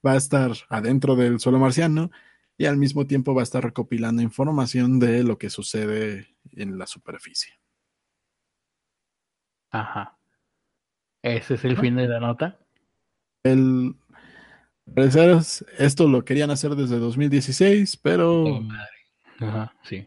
Va 0.05 0.13
a 0.13 0.17
estar 0.17 0.53
adentro 0.69 1.15
del 1.15 1.39
suelo 1.41 1.59
marciano 1.59 2.11
y 2.57 2.67
al 2.67 2.77
mismo 2.77 3.07
tiempo 3.07 3.35
va 3.35 3.43
a 3.43 3.45
estar 3.45 3.63
recopilando 3.63 4.23
información 4.23 4.99
de 4.99 5.23
lo 5.23 5.39
que 5.39 5.51
sucede 5.51 6.37
en 6.53 6.79
la 6.79 6.87
superficie. 6.87 7.55
Ajá. 9.71 10.19
¿Ese 11.23 11.55
es 11.55 11.65
el 11.65 11.77
fin 11.79 11.97
de 11.97 12.09
la 12.09 12.19
nota? 12.19 12.59
El 13.43 13.95
esto 15.79 16.09
lo 16.09 16.25
querían 16.25 16.51
hacer 16.51 16.75
desde 16.75 16.99
2016, 16.99 17.97
pero 17.99 18.45
oh, 18.45 18.69
Ajá, 19.39 19.75
sí. 19.83 20.07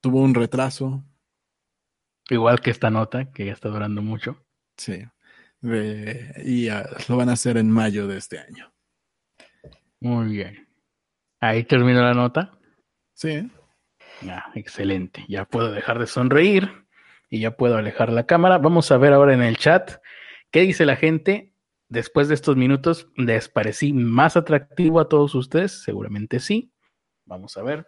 tuvo 0.00 0.22
un 0.22 0.34
retraso. 0.34 1.04
Igual 2.28 2.60
que 2.60 2.70
esta 2.70 2.90
nota, 2.90 3.32
que 3.32 3.46
ya 3.46 3.52
está 3.52 3.68
durando 3.68 4.02
mucho. 4.02 4.44
Sí. 4.76 5.02
Y 5.62 6.68
lo 7.08 7.16
van 7.16 7.28
a 7.28 7.32
hacer 7.32 7.56
en 7.56 7.70
mayo 7.70 8.06
de 8.06 8.18
este 8.18 8.38
año. 8.38 8.72
Muy 10.00 10.32
bien. 10.32 10.68
Ahí 11.40 11.64
termina 11.64 12.02
la 12.02 12.14
nota. 12.14 12.58
Sí. 13.14 13.50
Ya, 14.22 14.50
excelente. 14.54 15.24
Ya 15.28 15.44
puedo 15.44 15.70
dejar 15.72 15.98
de 15.98 16.06
sonreír 16.06 16.70
y 17.28 17.40
ya 17.40 17.56
puedo 17.56 17.76
alejar 17.76 18.10
la 18.12 18.26
cámara. 18.26 18.58
Vamos 18.58 18.90
a 18.90 18.98
ver 18.98 19.12
ahora 19.12 19.34
en 19.34 19.42
el 19.42 19.56
chat 19.56 20.02
qué 20.50 20.60
dice 20.60 20.86
la 20.86 20.96
gente. 20.96 21.54
Después 21.88 22.28
de 22.28 22.34
estos 22.34 22.56
minutos, 22.56 23.08
¿les 23.16 23.48
parecí 23.48 23.92
más 23.92 24.36
atractivo 24.36 25.00
a 25.00 25.08
todos 25.08 25.34
ustedes? 25.34 25.82
Seguramente 25.82 26.38
sí. 26.38 26.72
Vamos 27.24 27.56
a 27.56 27.62
ver. 27.62 27.86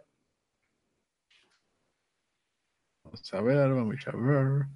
Vamos 3.04 3.34
a 3.34 3.40
ver, 3.42 3.68
vamos 3.70 4.06
a 4.06 4.16
ver. 4.16 4.66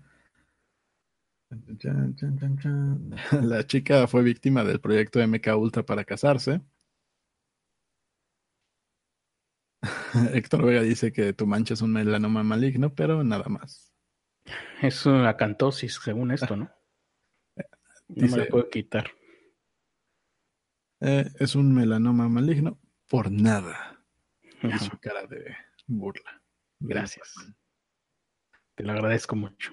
La 3.42 3.66
chica 3.66 4.06
fue 4.06 4.22
víctima 4.22 4.64
del 4.64 4.80
proyecto 4.80 5.20
MK 5.26 5.56
Ultra 5.56 5.84
para 5.84 6.04
casarse. 6.04 6.60
Héctor 10.34 10.64
Vega 10.64 10.82
dice 10.82 11.12
que 11.12 11.32
tu 11.32 11.46
mancha 11.46 11.74
es 11.74 11.82
un 11.82 11.92
melanoma 11.92 12.42
maligno, 12.42 12.94
pero 12.94 13.22
nada 13.22 13.48
más. 13.48 13.92
Es 14.82 15.06
una 15.06 15.36
cantosis, 15.36 16.00
según 16.02 16.32
esto, 16.32 16.56
¿no? 16.56 16.70
No 18.08 18.28
me 18.28 18.36
lo 18.36 18.46
puedo 18.48 18.70
quitar. 18.70 19.10
Eh, 21.00 21.30
es 21.38 21.54
un 21.54 21.74
melanoma 21.74 22.28
maligno 22.28 22.80
por 23.08 23.30
nada. 23.30 24.02
Es 24.62 24.82
su 24.82 24.98
cara 24.98 25.26
de 25.26 25.56
burla. 25.86 26.42
Gracias. 26.78 27.34
Te 28.74 28.84
lo 28.84 28.92
agradezco 28.92 29.36
mucho. 29.36 29.72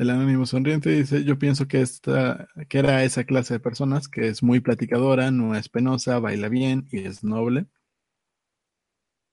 El 0.00 0.08
anónimo 0.08 0.46
sonriente 0.46 0.88
dice, 0.88 1.24
yo 1.24 1.38
pienso 1.38 1.68
que 1.68 1.82
esta, 1.82 2.48
que 2.70 2.78
era 2.78 3.04
esa 3.04 3.24
clase 3.24 3.52
de 3.52 3.60
personas 3.60 4.08
que 4.08 4.28
es 4.28 4.42
muy 4.42 4.60
platicadora, 4.60 5.30
no 5.30 5.54
es 5.54 5.68
penosa, 5.68 6.18
baila 6.18 6.48
bien 6.48 6.88
y 6.90 7.00
es 7.00 7.22
noble. 7.22 7.66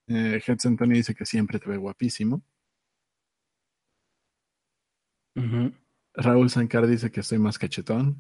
Eh, 0.08 0.42
Antonio 0.66 0.98
dice 0.98 1.16
que 1.16 1.26
siempre 1.26 1.58
te 1.60 1.70
ve 1.70 1.78
guapísimo. 1.78 2.44
Raúl 6.14 6.50
Sancar 6.50 6.86
dice 6.86 7.12
que 7.12 7.22
estoy 7.22 7.38
más 7.38 7.58
cachetón. 7.58 8.18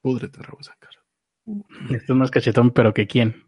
Púdrete, 0.00 0.42
Raúl 0.42 0.64
Sancar. 0.64 0.92
Estoy 1.90 2.16
más 2.16 2.30
cachetón, 2.30 2.70
pero 2.70 2.94
que 2.94 3.06
quién. 3.06 3.46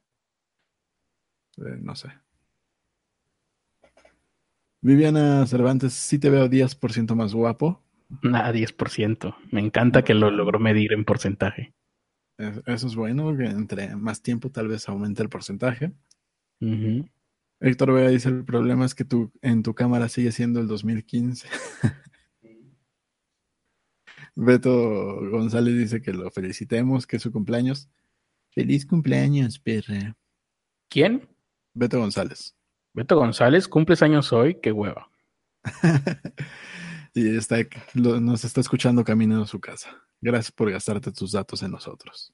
Eh, 1.57 1.79
no 1.81 1.97
sé. 1.97 2.11
Viviana 4.83 5.47
Cervantes, 5.47 5.95
sí 5.95 6.19
te 6.19 6.29
veo 6.29 6.51
10% 6.51 7.15
más 7.15 7.33
guapo. 7.33 7.83
Nada, 8.23 8.53
10%. 8.53 9.37
Me 9.51 9.61
encanta 9.61 10.03
que 10.03 10.15
lo 10.15 10.31
logró 10.31 10.59
medir 10.59 10.93
en 10.93 11.05
porcentaje. 11.05 11.75
Eso 12.67 12.87
es 12.87 12.95
bueno, 12.97 13.37
que 13.37 13.45
entre 13.45 13.95
más 13.97 14.23
tiempo 14.23 14.51
tal 14.51 14.69
vez 14.69 14.89
aumente 14.89 15.23
el 15.23 15.29
porcentaje. 15.29 15.93
Héctor 17.61 17.93
Vega 17.93 18.09
dice, 18.09 18.31
el 18.31 18.45
problema 18.45 18.87
es 18.87 18.95
que 18.95 19.05
tu, 19.05 19.31
en 19.43 19.63
tu 19.63 19.75
cámara 19.75 20.09
sigue 20.09 20.33
siendo 20.33 20.61
el 20.61 20.67
2015. 20.67 21.49
Beto 24.35 25.21
González 25.31 25.77
dice 25.77 26.01
que 26.01 26.13
lo 26.13 26.31
felicitemos, 26.31 27.07
que 27.07 27.17
es 27.17 27.23
su 27.23 27.31
cumpleaños. 27.31 27.91
Feliz 28.51 28.87
cumpleaños, 28.87 29.59
perra. 29.59 30.17
¿Quién? 30.89 31.29
Beto 31.75 31.99
González. 31.99 32.57
Beto 32.95 33.17
González, 33.17 33.69
cumples 33.69 34.03
años 34.03 34.33
hoy, 34.33 34.57
qué 34.61 34.73
hueva. 34.73 35.11
y 37.15 37.37
está, 37.37 37.57
nos 37.95 38.45
está 38.45 38.61
escuchando 38.61 39.05
camino 39.05 39.43
a 39.43 39.47
su 39.47 39.61
casa. 39.61 39.91
Gracias 40.21 40.53
por 40.53 40.71
gastarte 40.71 41.13
tus 41.13 41.33
datos 41.33 41.63
en 41.63 41.71
nosotros. 41.71 42.33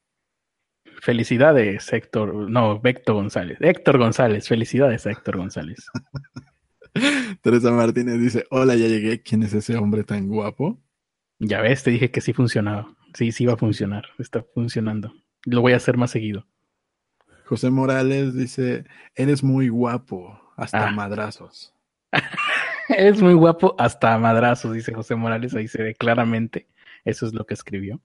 Felicidades, 1.01 1.93
Héctor. 1.93 2.51
No, 2.51 2.81
Héctor 2.83 3.15
González. 3.15 3.59
Héctor 3.61 3.99
González. 3.99 4.49
Felicidades, 4.49 5.07
Héctor 5.07 5.37
González. 5.37 5.87
Teresa 7.43 7.71
Martínez 7.71 8.19
dice: 8.21 8.45
Hola, 8.51 8.75
ya 8.77 8.87
llegué. 8.89 9.23
¿Quién 9.23 9.43
es 9.43 9.53
ese 9.53 9.77
hombre 9.77 10.05
tan 10.05 10.27
guapo? 10.29 10.83
Ya 11.39 11.61
ves, 11.61 11.83
te 11.83 11.91
dije 11.91 12.11
que 12.11 12.21
sí 12.21 12.33
funcionaba. 12.33 12.89
Sí, 13.15 13.31
sí 13.33 13.47
va 13.47 13.55
a 13.55 13.59
funcionar. 13.59 14.07
Está 14.19 14.45
funcionando. 14.55 15.13
Lo 15.45 15.61
voy 15.61 15.75
a 15.75 15.77
hacer 15.77 15.97
más 15.97 16.11
seguido. 16.11 16.47
José 17.45 17.71
Morales 17.71 18.35
dice: 18.35 18.85
Eres 19.15 19.45
muy 19.45 19.69
guapo, 19.69 20.41
hasta 20.57 20.89
ah. 20.89 20.91
madrazos. 20.93 21.75
Eres 22.89 23.21
muy 23.21 23.35
guapo, 23.35 23.75
hasta 23.79 24.17
madrazos, 24.19 24.73
dice 24.73 24.95
José 24.95 25.17
Morales. 25.17 25.55
Ahí 25.55 25.69
se 25.69 25.83
ve 25.83 25.95
claramente. 25.95 26.69
Eso 27.05 27.27
es 27.27 27.35
lo 27.35 27.47
que 27.47 27.55
escribió. 27.55 28.01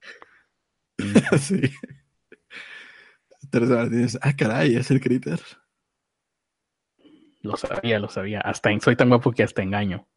sí. 1.39 1.61
Teresa 3.49 3.75
Martínez, 3.75 4.17
ah, 4.21 4.36
caray, 4.36 4.75
es 4.75 4.91
el 4.91 5.01
Critter. 5.01 5.39
Lo 7.41 7.57
sabía, 7.57 7.99
lo 7.99 8.07
sabía. 8.07 8.39
Hasta 8.41 8.69
soy 8.79 8.95
tan 8.95 9.09
guapo 9.09 9.32
que 9.32 9.43
hasta 9.43 9.63
engaño. 9.63 10.07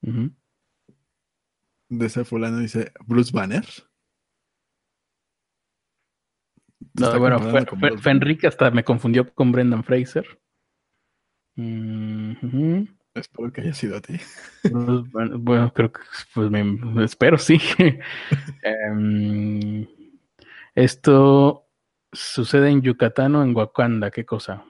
De 0.00 0.30
ese 2.06 2.24
fulano 2.24 2.58
dice 2.58 2.92
Bruce 3.06 3.30
Banner. 3.32 3.64
No, 6.94 7.18
bueno, 7.18 7.38
Fenrique 7.98 8.46
hasta 8.46 8.70
me 8.70 8.84
confundió 8.84 9.32
con 9.34 9.52
Brendan 9.52 9.84
Fraser. 9.84 10.40
Espero 13.14 13.52
que 13.52 13.62
haya 13.62 13.74
sido 13.74 13.96
a 13.96 14.00
ti. 14.00 14.14
bueno, 14.72 15.72
creo 15.72 15.92
que 15.92 16.00
pues 16.34 16.50
me, 16.50 17.04
espero, 17.04 17.38
sí. 17.38 17.58
Em, 18.62 19.86
esto 20.74 21.66
sucede 22.12 22.70
en 22.70 22.82
Yucatán 22.82 23.34
o 23.34 23.42
en 23.42 23.54
Wakanda, 23.54 24.10
¿qué 24.10 24.24
cosa? 24.24 24.64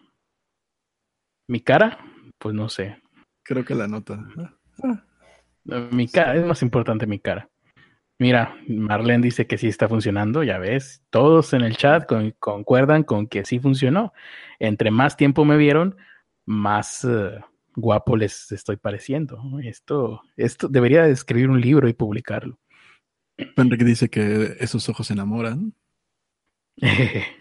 ¿Mi 1.48 1.60
cara? 1.60 1.98
Pues 2.38 2.54
no 2.54 2.68
sé. 2.68 3.02
Creo 3.42 3.64
que 3.64 3.74
la 3.74 3.88
nota. 3.88 4.18
Mi 5.64 6.08
cara, 6.08 6.36
es 6.36 6.46
más 6.46 6.62
importante 6.62 7.06
mi 7.06 7.18
cara. 7.18 7.48
Mira, 8.18 8.54
Marlene 8.68 9.24
dice 9.24 9.46
que 9.46 9.58
sí 9.58 9.68
está 9.68 9.88
funcionando, 9.88 10.42
ya 10.42 10.58
ves. 10.58 11.02
Todos 11.10 11.52
en 11.54 11.62
el 11.62 11.76
chat 11.76 12.08
concuerdan 12.38 13.02
con 13.02 13.26
que 13.26 13.44
sí 13.44 13.58
funcionó. 13.58 14.12
Entre 14.58 14.90
más 14.90 15.16
tiempo 15.16 15.44
me 15.44 15.56
vieron, 15.56 15.96
más 16.44 17.04
eh, 17.04 17.40
guapo 17.80 18.16
les 18.16 18.50
estoy 18.52 18.76
pareciendo. 18.76 19.40
Esto, 19.62 20.22
esto 20.36 20.68
debería 20.68 21.06
escribir 21.06 21.50
un 21.50 21.60
libro 21.60 21.88
y 21.88 21.92
publicarlo. 21.92 22.58
Enrique 23.56 23.84
dice 23.84 24.08
que 24.08 24.56
esos 24.60 24.88
ojos 24.88 25.10
enamoran. 25.10 25.74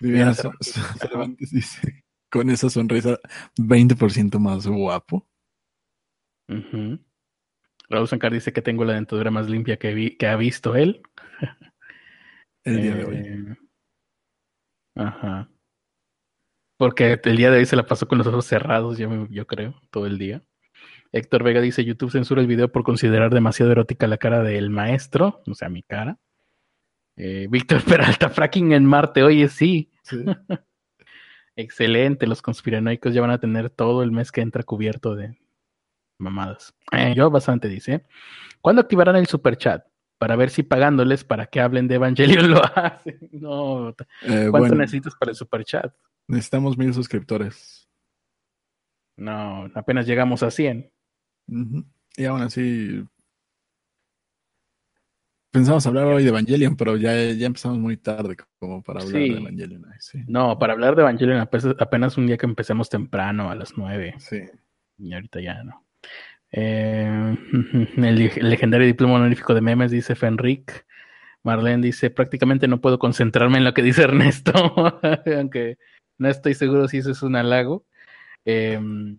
Viviana 0.00 0.34
dice, 1.38 2.04
con 2.30 2.50
esa 2.50 2.68
sonrisa 2.68 3.18
20% 3.56 4.38
más 4.38 4.66
guapo. 4.66 5.28
Raúl 7.88 8.08
Sancar 8.08 8.32
dice 8.32 8.52
que 8.52 8.62
tengo 8.62 8.84
la 8.84 8.94
dentadura 8.94 9.30
más 9.30 9.48
limpia 9.48 9.78
que, 9.78 10.16
que 10.16 10.26
ha 10.26 10.36
visto 10.36 10.74
él. 10.74 11.02
el 12.64 12.82
día 12.82 12.94
de 12.96 13.04
hoy. 13.04 13.16
Eh, 13.16 13.56
ajá. 14.96 15.51
Porque 16.82 17.20
el 17.22 17.36
día 17.36 17.52
de 17.52 17.58
hoy 17.58 17.66
se 17.66 17.76
la 17.76 17.86
pasó 17.86 18.08
con 18.08 18.18
los 18.18 18.26
ojos 18.26 18.44
cerrados, 18.44 18.98
yo, 18.98 19.28
yo 19.30 19.46
creo, 19.46 19.80
todo 19.92 20.04
el 20.04 20.18
día. 20.18 20.42
Héctor 21.12 21.44
Vega 21.44 21.60
dice, 21.60 21.84
YouTube 21.84 22.10
censura 22.10 22.40
el 22.40 22.48
video 22.48 22.72
por 22.72 22.82
considerar 22.82 23.32
demasiado 23.32 23.70
erótica 23.70 24.08
la 24.08 24.16
cara 24.16 24.42
del 24.42 24.68
maestro, 24.68 25.44
o 25.46 25.54
sea, 25.54 25.68
mi 25.68 25.84
cara. 25.84 26.18
Eh, 27.14 27.46
Víctor 27.48 27.82
Peralta, 27.88 28.30
fracking 28.30 28.72
en 28.72 28.84
Marte, 28.84 29.22
oye, 29.22 29.46
sí. 29.46 29.92
Excelente, 31.54 32.26
los 32.26 32.42
conspiranoicos 32.42 33.14
ya 33.14 33.20
van 33.20 33.30
a 33.30 33.38
tener 33.38 33.70
todo 33.70 34.02
el 34.02 34.10
mes 34.10 34.32
que 34.32 34.40
entra 34.40 34.64
cubierto 34.64 35.14
de 35.14 35.38
mamadas. 36.18 36.74
Eh, 36.90 37.14
yo 37.14 37.30
bastante 37.30 37.68
dice, 37.68 38.06
¿cuándo 38.60 38.82
activarán 38.82 39.14
el 39.14 39.28
super 39.28 39.56
chat? 39.56 39.86
Para 40.18 40.34
ver 40.34 40.50
si 40.50 40.64
pagándoles 40.64 41.22
para 41.22 41.46
que 41.46 41.60
hablen 41.60 41.86
de 41.86 41.94
Evangelion 41.94 42.50
lo 42.50 42.60
hacen. 42.76 43.20
No, 43.30 43.90
eh, 44.22 44.48
¿cuánto 44.50 44.74
necesitas 44.74 45.14
para 45.14 45.30
el 45.30 45.36
super 45.36 45.62
chat? 45.62 45.94
Necesitamos 46.28 46.78
mil 46.78 46.94
suscriptores. 46.94 47.88
No, 49.16 49.70
apenas 49.74 50.06
llegamos 50.06 50.42
a 50.42 50.50
100. 50.50 50.90
Y 52.16 52.24
aún 52.24 52.42
así, 52.42 53.04
Pensamos 55.52 55.86
hablar 55.86 56.06
hoy 56.06 56.22
de 56.22 56.30
Evangelion, 56.30 56.78
pero 56.78 56.96
ya, 56.96 57.14
ya 57.14 57.46
empezamos 57.46 57.76
muy 57.76 57.98
tarde 57.98 58.36
como 58.58 58.82
para 58.82 59.02
hablar 59.02 59.20
de 59.20 59.36
Evangelion. 59.36 59.84
No, 60.26 60.58
para 60.58 60.72
hablar 60.72 60.96
de 60.96 61.02
Evangelion 61.02 61.46
apenas, 61.78 62.16
un 62.16 62.26
día 62.26 62.38
que 62.38 62.46
empecemos 62.46 62.88
temprano, 62.88 63.50
a 63.50 63.54
las 63.54 63.76
nueve. 63.76 64.14
Sí. 64.16 64.40
Y 64.96 65.12
ahorita 65.12 65.42
ya 65.42 65.62
no. 65.62 65.84
Eh, 66.52 67.36
el, 67.98 68.32
legendario 68.48 68.86
diploma 68.86 69.16
honorífico 69.16 69.52
de 69.52 69.60
memes 69.60 69.90
dice 69.90 70.14
Fenric. 70.14 70.86
Marlene 71.42 71.84
dice, 71.84 72.08
prácticamente 72.08 72.66
no 72.66 72.80
puedo 72.80 72.98
concentrarme 72.98 73.58
en 73.58 73.64
lo 73.64 73.74
que 73.74 73.82
dice 73.82 74.04
Ernesto, 74.04 74.52
aunque 75.36 75.76
no 76.18 76.28
estoy 76.28 76.54
seguro 76.54 76.88
si 76.88 76.98
eso 76.98 77.10
es 77.10 77.22
un 77.22 77.36
halago. 77.36 77.84
Em, 78.44 79.18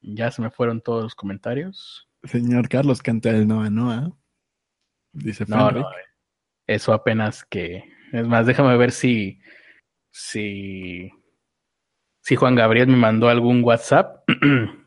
ya 0.00 0.30
se 0.30 0.42
me 0.42 0.50
fueron 0.50 0.80
todos 0.80 1.02
los 1.02 1.14
comentarios. 1.14 2.08
Señor 2.24 2.68
Carlos 2.68 3.02
canta 3.02 3.30
el 3.30 3.46
Noa 3.46 3.70
Noa. 3.70 4.16
Dice 5.12 5.44
no, 5.48 5.70
no, 5.70 5.88
eso 6.66 6.92
apenas 6.92 7.44
que. 7.44 7.84
Es 8.12 8.26
más, 8.26 8.46
déjame 8.46 8.76
ver 8.76 8.92
si. 8.92 9.40
Si. 10.10 11.10
Si 12.22 12.36
Juan 12.36 12.54
Gabriel 12.54 12.88
me 12.88 12.96
mandó 12.96 13.28
algún 13.28 13.64
WhatsApp. 13.64 14.24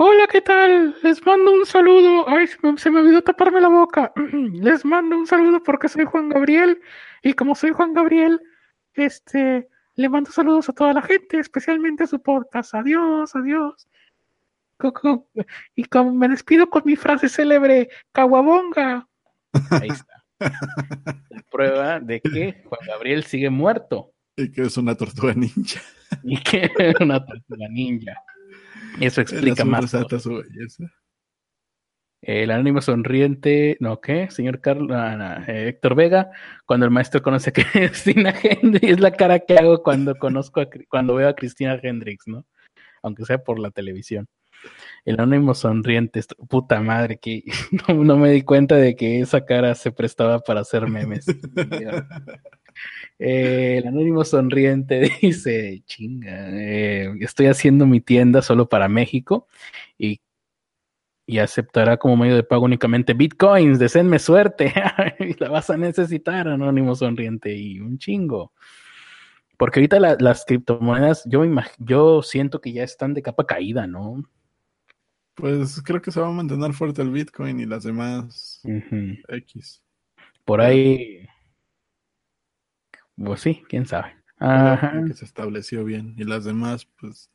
Hola, 0.00 0.28
¿qué 0.30 0.40
tal? 0.40 0.96
Les 1.02 1.26
mando 1.26 1.52
un 1.52 1.66
saludo. 1.66 2.28
Ay, 2.28 2.46
se 2.76 2.90
me, 2.90 3.00
olvidó 3.00 3.20
taparme 3.22 3.60
la 3.60 3.68
boca. 3.68 4.12
Les 4.52 4.84
mando 4.84 5.16
un 5.16 5.26
saludo 5.26 5.60
porque 5.64 5.88
soy 5.88 6.04
Juan 6.04 6.28
Gabriel. 6.28 6.80
Y 7.22 7.32
como 7.34 7.56
soy 7.56 7.72
Juan 7.72 7.94
Gabriel, 7.94 8.40
este, 9.06 9.68
le 9.94 10.08
mando 10.08 10.30
saludos 10.30 10.68
a 10.68 10.72
toda 10.72 10.92
la 10.92 11.02
gente, 11.02 11.38
especialmente 11.38 12.04
a 12.04 12.06
su 12.06 12.22
podcast. 12.22 12.74
Adiós, 12.74 13.34
adiós. 13.34 13.88
Y 15.74 15.84
como 15.84 16.12
me 16.12 16.28
despido 16.28 16.70
con 16.70 16.82
mi 16.84 16.96
frase 16.96 17.28
célebre, 17.28 17.88
Caguabonga. 18.12 19.08
Ahí 19.70 19.88
está. 19.88 20.24
La 20.38 21.42
prueba 21.50 22.00
de 22.00 22.20
que 22.20 22.62
Juan 22.64 22.80
Gabriel 22.86 23.24
sigue 23.24 23.50
muerto. 23.50 24.12
Y 24.36 24.52
que 24.52 24.62
es 24.62 24.76
una 24.76 24.94
tortuga 24.94 25.34
ninja. 25.34 25.80
Y 26.22 26.40
que 26.40 26.70
es 26.78 27.00
una 27.00 27.24
tortuga 27.24 27.68
ninja. 27.68 28.22
Eso 29.00 29.20
explica 29.20 29.64
más. 29.64 29.90
Su 29.90 30.42
belleza. 30.42 30.84
El 32.20 32.50
anónimo 32.50 32.80
sonriente, 32.80 33.76
¿no 33.80 34.00
qué? 34.00 34.28
Señor 34.30 34.60
Carlos, 34.60 34.90
eh, 35.46 35.68
Héctor 35.68 35.94
Vega, 35.94 36.30
cuando 36.66 36.84
el 36.86 36.90
maestro 36.90 37.22
conoce 37.22 37.50
a 37.50 37.52
Cristina 37.52 38.34
Hendrix, 38.42 38.92
es 38.92 39.00
la 39.00 39.12
cara 39.12 39.38
que 39.38 39.54
hago 39.54 39.82
cuando 39.82 40.16
conozco, 40.16 40.62
cuando 40.88 41.14
veo 41.14 41.28
a 41.28 41.34
Cristina 41.34 41.78
Hendrix, 41.80 42.26
¿no? 42.26 42.44
Aunque 43.02 43.24
sea 43.24 43.38
por 43.38 43.60
la 43.60 43.70
televisión. 43.70 44.26
El 45.04 45.20
anónimo 45.20 45.54
sonriente, 45.54 46.20
puta 46.48 46.80
madre, 46.80 47.18
que 47.18 47.44
no, 47.88 48.16
me 48.16 48.30
di 48.30 48.42
cuenta 48.42 48.76
de 48.76 48.96
que 48.96 49.20
esa 49.20 49.44
cara 49.44 49.74
se 49.74 49.92
prestaba 49.92 50.40
para 50.40 50.60
hacer 50.60 50.88
memes. 50.88 51.26
Eh, 53.18 53.78
el 53.78 53.88
anónimo 53.88 54.24
sonriente 54.24 55.10
dice, 55.22 55.82
chinga, 55.86 56.48
eh, 56.50 57.12
estoy 57.20 57.46
haciendo 57.46 57.86
mi 57.86 58.00
tienda 58.00 58.40
solo 58.40 58.68
para 58.68 58.88
México 58.88 59.48
y, 59.98 60.20
y 61.28 61.40
aceptará 61.40 61.98
como 61.98 62.16
medio 62.16 62.34
de 62.34 62.42
pago 62.42 62.64
únicamente 62.64 63.12
bitcoins, 63.12 63.78
deseenme 63.78 64.18
suerte, 64.18 64.72
la 65.38 65.50
vas 65.50 65.68
a 65.68 65.76
necesitar, 65.76 66.48
anónimo 66.48 66.94
sonriente, 66.94 67.54
y 67.54 67.80
un 67.80 67.98
chingo. 67.98 68.52
Porque 69.58 69.80
ahorita 69.80 70.00
las 70.18 70.44
criptomonedas, 70.46 71.24
yo, 71.26 71.44
yo 71.78 72.22
siento 72.22 72.62
que 72.62 72.72
ya 72.72 72.82
están 72.82 73.12
de 73.12 73.22
capa 73.22 73.44
caída, 73.44 73.86
¿no? 73.86 74.24
Pues 75.34 75.82
creo 75.82 76.00
que 76.00 76.10
se 76.10 76.20
va 76.20 76.28
a 76.28 76.32
mantener 76.32 76.72
fuerte 76.72 77.02
el 77.02 77.10
Bitcoin 77.10 77.60
y 77.60 77.66
las 77.66 77.84
demás 77.84 78.62
X. 79.28 79.82
Por 80.46 80.62
ahí 80.62 81.28
pues 83.22 83.40
sí, 83.40 83.62
quién 83.68 83.84
sabe. 83.86 84.16
Ajá. 84.38 85.04
Que 85.06 85.14
se 85.14 85.24
estableció 85.24 85.84
bien. 85.84 86.14
Y 86.16 86.24
las 86.24 86.44
demás, 86.44 86.86
pues 87.00 87.30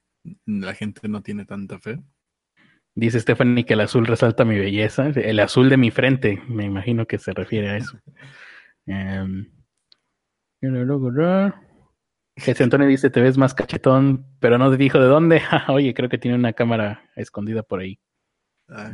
la 0.45 0.73
gente 0.73 1.07
no 1.09 1.21
tiene 1.21 1.45
tanta 1.45 1.77
fe. 1.79 2.01
Dice 2.95 3.19
Stephanie 3.19 3.65
que 3.65 3.73
el 3.73 3.81
azul 3.81 4.05
resalta 4.05 4.45
mi 4.45 4.57
belleza. 4.57 5.07
El 5.07 5.39
azul 5.39 5.69
de 5.69 5.77
mi 5.77 5.91
frente, 5.91 6.41
me 6.47 6.65
imagino 6.65 7.05
que 7.05 7.17
se 7.17 7.33
refiere 7.33 7.69
a 7.69 7.77
eso. 7.77 7.99
um, 8.85 9.45
Jesse 12.35 12.61
Antonio 12.61 12.87
dice, 12.87 13.09
te 13.09 13.21
ves 13.21 13.37
más 13.37 13.53
cachetón, 13.53 14.25
pero 14.39 14.57
no 14.57 14.71
te 14.71 14.77
dijo 14.77 14.99
de 14.99 15.07
dónde. 15.07 15.41
Oye, 15.67 15.93
creo 15.93 16.09
que 16.09 16.17
tiene 16.17 16.37
una 16.37 16.53
cámara 16.53 17.09
escondida 17.15 17.63
por 17.63 17.79
ahí. 17.79 17.99
Ah, 18.69 18.91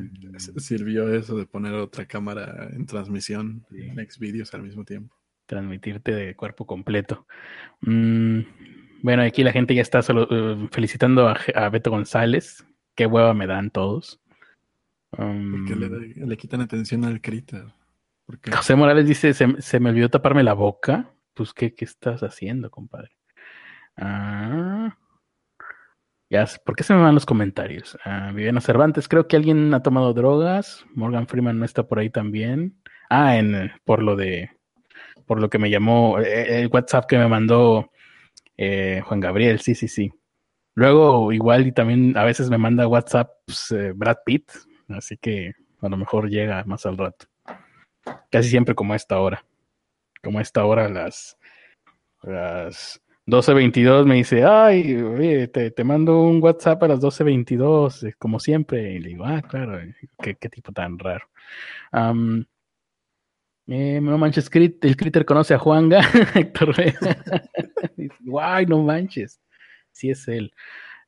sirvió 0.57 1.13
eso 1.13 1.37
de 1.37 1.45
poner 1.45 1.73
otra 1.73 2.05
cámara 2.05 2.69
en 2.71 2.85
transmisión, 2.85 3.65
en 3.71 4.09
Xvideos 4.09 4.53
al 4.53 4.63
mismo 4.63 4.83
tiempo 4.83 5.19
transmitirte 5.49 6.13
de 6.13 6.35
cuerpo 6.35 6.65
completo. 6.65 7.25
Mm, 7.81 8.41
bueno, 9.01 9.23
aquí 9.23 9.43
la 9.43 9.51
gente 9.51 9.75
ya 9.75 9.81
está 9.81 10.01
solo, 10.01 10.27
eh, 10.29 10.69
felicitando 10.71 11.27
a, 11.27 11.69
Beto 11.69 11.89
González. 11.89 12.63
Qué 12.99 13.05
hueva 13.05 13.33
me 13.33 13.47
dan 13.47 13.71
todos. 13.71 14.19
Porque 15.09 15.73
le, 16.17 16.35
quitan 16.35 16.59
atención 16.59 17.05
al 17.05 17.21
Critter. 17.21 17.63
José 18.51 18.75
Morales 18.75 19.07
dice, 19.07 19.33
se, 19.33 19.79
me 19.79 19.89
olvidó 19.89 20.09
taparme 20.09 20.43
la 20.43 20.51
boca. 20.51 21.09
Pues, 21.33 21.53
¿qué, 21.53 21.73
qué 21.73 21.85
estás 21.85 22.23
haciendo, 22.23 22.69
compadre? 22.69 23.15
Ah, 23.95 24.97
ya, 26.29 26.45
¿por 26.65 26.75
qué 26.75 26.83
se 26.83 26.93
me 26.93 26.99
van 26.99 27.15
los 27.15 27.25
comentarios? 27.25 27.97
Ah, 28.03 28.33
Viviana 28.33 28.59
Cervantes, 28.59 29.07
creo 29.07 29.29
que 29.29 29.37
alguien 29.37 29.73
ha 29.73 29.81
tomado 29.81 30.13
drogas. 30.13 30.85
Morgan 30.93 31.25
Freeman 31.25 31.57
no 31.57 31.63
está 31.63 31.87
por 31.87 31.99
ahí 31.99 32.09
también. 32.09 32.81
Ah, 33.09 33.37
en, 33.37 33.71
por 33.85 34.03
lo 34.03 34.17
de 34.17 34.51
por 35.25 35.39
lo 35.39 35.49
que 35.49 35.57
me 35.57 35.69
llamó 35.69 36.19
eh, 36.19 36.59
el 36.59 36.67
WhatsApp 36.67 37.05
que 37.05 37.17
me 37.17 37.29
mandó 37.29 37.91
eh, 38.57 39.01
Juan 39.05 39.21
Gabriel, 39.21 39.61
sí, 39.61 39.73
sí, 39.73 39.87
sí. 39.87 40.11
Luego 40.75 41.31
igual 41.31 41.67
y 41.67 41.71
también 41.71 42.17
a 42.17 42.23
veces 42.23 42.49
me 42.49 42.57
manda 42.57 42.87
WhatsApp 42.87 43.29
pues, 43.45 43.71
eh, 43.71 43.91
Brad 43.93 44.17
Pitt, 44.25 44.49
así 44.89 45.17
que 45.17 45.53
a 45.81 45.89
lo 45.89 45.97
mejor 45.97 46.29
llega 46.29 46.63
más 46.65 46.85
al 46.85 46.97
rato. 46.97 47.25
Casi 48.31 48.49
siempre 48.49 48.75
como 48.75 48.93
a 48.93 48.95
esta 48.95 49.19
hora. 49.19 49.45
Como 50.23 50.39
a 50.39 50.41
esta 50.41 50.65
hora 50.65 50.89
las, 50.89 51.37
las 52.23 53.01
12.22 53.29 54.05
me 54.05 54.15
dice, 54.15 54.43
ay, 54.43 54.95
oye, 55.01 55.47
te, 55.47 55.83
mando 55.83 56.21
un 56.21 56.41
WhatsApp 56.41 56.83
a 56.83 56.87
las 56.87 56.99
12.22, 56.99 58.15
como 58.17 58.39
siempre. 58.39 58.93
Y 58.93 58.99
le 58.99 59.09
digo, 59.09 59.25
ah, 59.25 59.41
claro, 59.41 59.79
qué, 60.21 60.35
tipo 60.49 60.71
tan 60.71 60.97
raro. 60.97 61.25
Eh, 63.67 63.99
no 64.01 64.17
manches, 64.17 64.49
el 64.51 64.97
Critter 64.97 65.25
conoce 65.25 65.53
a 65.53 65.59
Juanga, 65.59 66.01
Héctor 66.33 66.73
Guay, 68.21 68.65
no 68.65 68.81
manches. 68.81 69.39
Sí 69.99 70.09
es 70.11 70.27
él. 70.29 70.53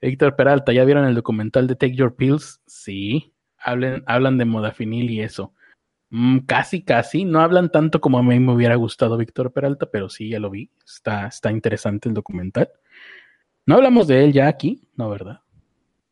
Héctor 0.01 0.35
Peralta, 0.35 0.73
¿ya 0.73 0.83
vieron 0.83 1.05
el 1.05 1.15
documental 1.15 1.65
de 1.65 1.75
Take 1.75 1.95
Your 1.95 2.13
Pills? 2.13 2.61
Sí. 2.67 3.33
Hablen, 3.57 4.03
hablan 4.05 4.37
de 4.37 4.43
modafinil 4.43 5.09
y 5.09 5.21
eso. 5.21 5.53
Mm, 6.09 6.39
casi, 6.39 6.83
casi. 6.83 7.23
No 7.23 7.39
hablan 7.39 7.71
tanto 7.71 8.01
como 8.01 8.17
a 8.19 8.23
mí 8.23 8.37
me 8.37 8.51
hubiera 8.51 8.75
gustado 8.75 9.15
Víctor 9.15 9.53
Peralta, 9.53 9.89
pero 9.89 10.09
sí, 10.09 10.27
ya 10.27 10.41
lo 10.41 10.49
vi. 10.49 10.69
Está, 10.85 11.27
está 11.27 11.51
interesante 11.51 12.09
el 12.09 12.15
documental. 12.15 12.69
No 13.65 13.75
hablamos 13.75 14.07
de 14.07 14.25
él 14.25 14.33
ya 14.33 14.49
aquí, 14.49 14.81
¿no, 14.97 15.09
verdad? 15.09 15.39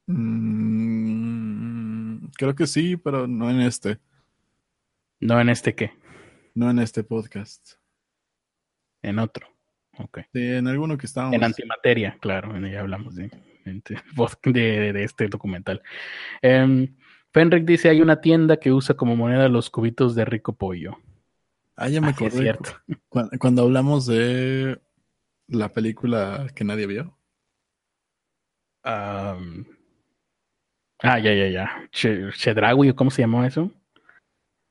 Mm, 0.07 1.49
creo 2.37 2.55
que 2.55 2.65
sí, 2.65 2.95
pero 2.95 3.27
no 3.27 3.49
en 3.49 3.59
este. 3.59 3.99
¿No 5.19 5.41
en 5.41 5.49
este 5.49 5.75
qué? 5.75 5.91
No 6.55 6.69
en 6.69 6.79
este 6.79 7.03
podcast. 7.03 7.73
En 9.01 9.19
otro. 9.19 9.58
En 10.33 10.67
alguno 10.67 10.97
que 10.97 11.05
estábamos. 11.05 11.35
En 11.35 11.43
antimateria, 11.43 12.17
claro, 12.19 12.57
ya 12.67 12.79
hablamos 12.79 13.15
de, 13.15 13.29
de, 14.45 15.03
este 15.03 15.27
documental. 15.27 15.81
Eh, 16.41 16.89
Fenric 17.31 17.65
dice: 17.65 17.89
hay 17.89 18.01
una 18.01 18.21
tienda 18.21 18.57
que 18.57 18.71
usa 18.71 18.95
como 18.95 19.15
moneda 19.15 19.49
los 19.49 19.69
cubitos 19.69 20.15
de 20.15 20.25
rico 20.25 20.53
pollo. 20.53 20.97
Ah, 21.75 21.87
ya 21.87 22.01
me 22.01 22.09
acordé. 22.09 22.41
cierto. 22.41 22.71
Cuando, 23.39 23.63
hablamos 23.63 24.05
de 24.05 24.79
la 25.47 25.69
película 25.69 26.47
que 26.53 26.63
nadie 26.63 26.87
vio. 26.87 27.17
ah, 28.83 29.37
ya, 31.01 31.19
ya, 31.19 31.47
ya. 31.47 31.89
Chedraui, 31.91 32.93
¿cómo 32.93 33.11
se 33.11 33.21
llamó 33.21 33.45
eso? 33.45 33.71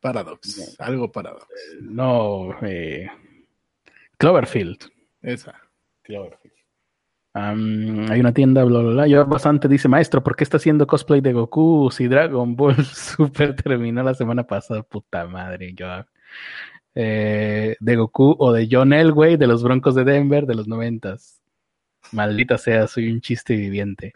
Paradox, 0.01 0.77
algo 0.79 1.11
paradox. 1.11 1.47
No, 1.81 2.57
eh, 2.63 3.09
Cloverfield. 4.17 4.91
Esa. 5.23 5.55
Cloverfield. 6.03 6.55
hay 7.35 8.21
una 8.21 8.33
tienda, 8.33 8.65
bla, 8.65 8.81
bla, 8.81 8.91
bla. 8.91 9.07
Yo 9.07 9.27
bastante 9.27 9.69
dice, 9.69 9.89
maestro, 9.89 10.23
¿por 10.23 10.37
qué 10.37 10.45
está 10.45 10.57
haciendo 10.57 10.87
cosplay 10.87 11.21
de 11.21 11.33
Goku 11.33 11.91
si 11.91 12.09
Dragon 12.09 12.57
Ball 12.57 12.77
Super 12.85 13.55
terminó 13.55 14.03
la 14.03 14.15
semana 14.15 14.45
pasada? 14.45 14.83
Puta 14.83 15.27
madre, 15.27 15.73
yo. 15.75 15.87
Eh, 16.95 17.77
de 17.79 17.97
Goku 17.97 18.35
o 18.39 18.53
de 18.53 18.69
John 18.71 18.93
Elway 18.93 19.37
de 19.37 19.47
los 19.47 19.63
Broncos 19.63 19.95
de 19.95 20.05
Denver 20.05 20.47
de 20.47 20.55
los 20.55 20.67
noventas. 20.67 21.43
Maldita 22.13 22.59
sea, 22.59 22.87
soy 22.87 23.11
un 23.11 23.21
chiste 23.21 23.55
viviente. 23.55 24.13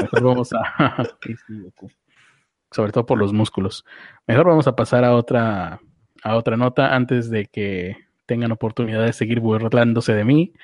Mejor 0.00 0.22
vamos 0.22 0.52
a... 0.52 1.04
Sobre 2.70 2.92
todo 2.92 3.04
por 3.04 3.18
los 3.18 3.32
músculos. 3.34 3.84
Mejor 4.26 4.46
vamos 4.46 4.66
a 4.66 4.74
pasar 4.74 5.04
a 5.04 5.14
otra, 5.14 5.80
a 6.22 6.36
otra 6.36 6.56
nota 6.56 6.94
antes 6.94 7.28
de 7.28 7.46
que 7.46 7.96
tengan 8.32 8.50
oportunidad 8.50 9.04
de 9.04 9.12
seguir 9.12 9.40
burlándose 9.40 10.14
de 10.14 10.24
mí. 10.24 10.54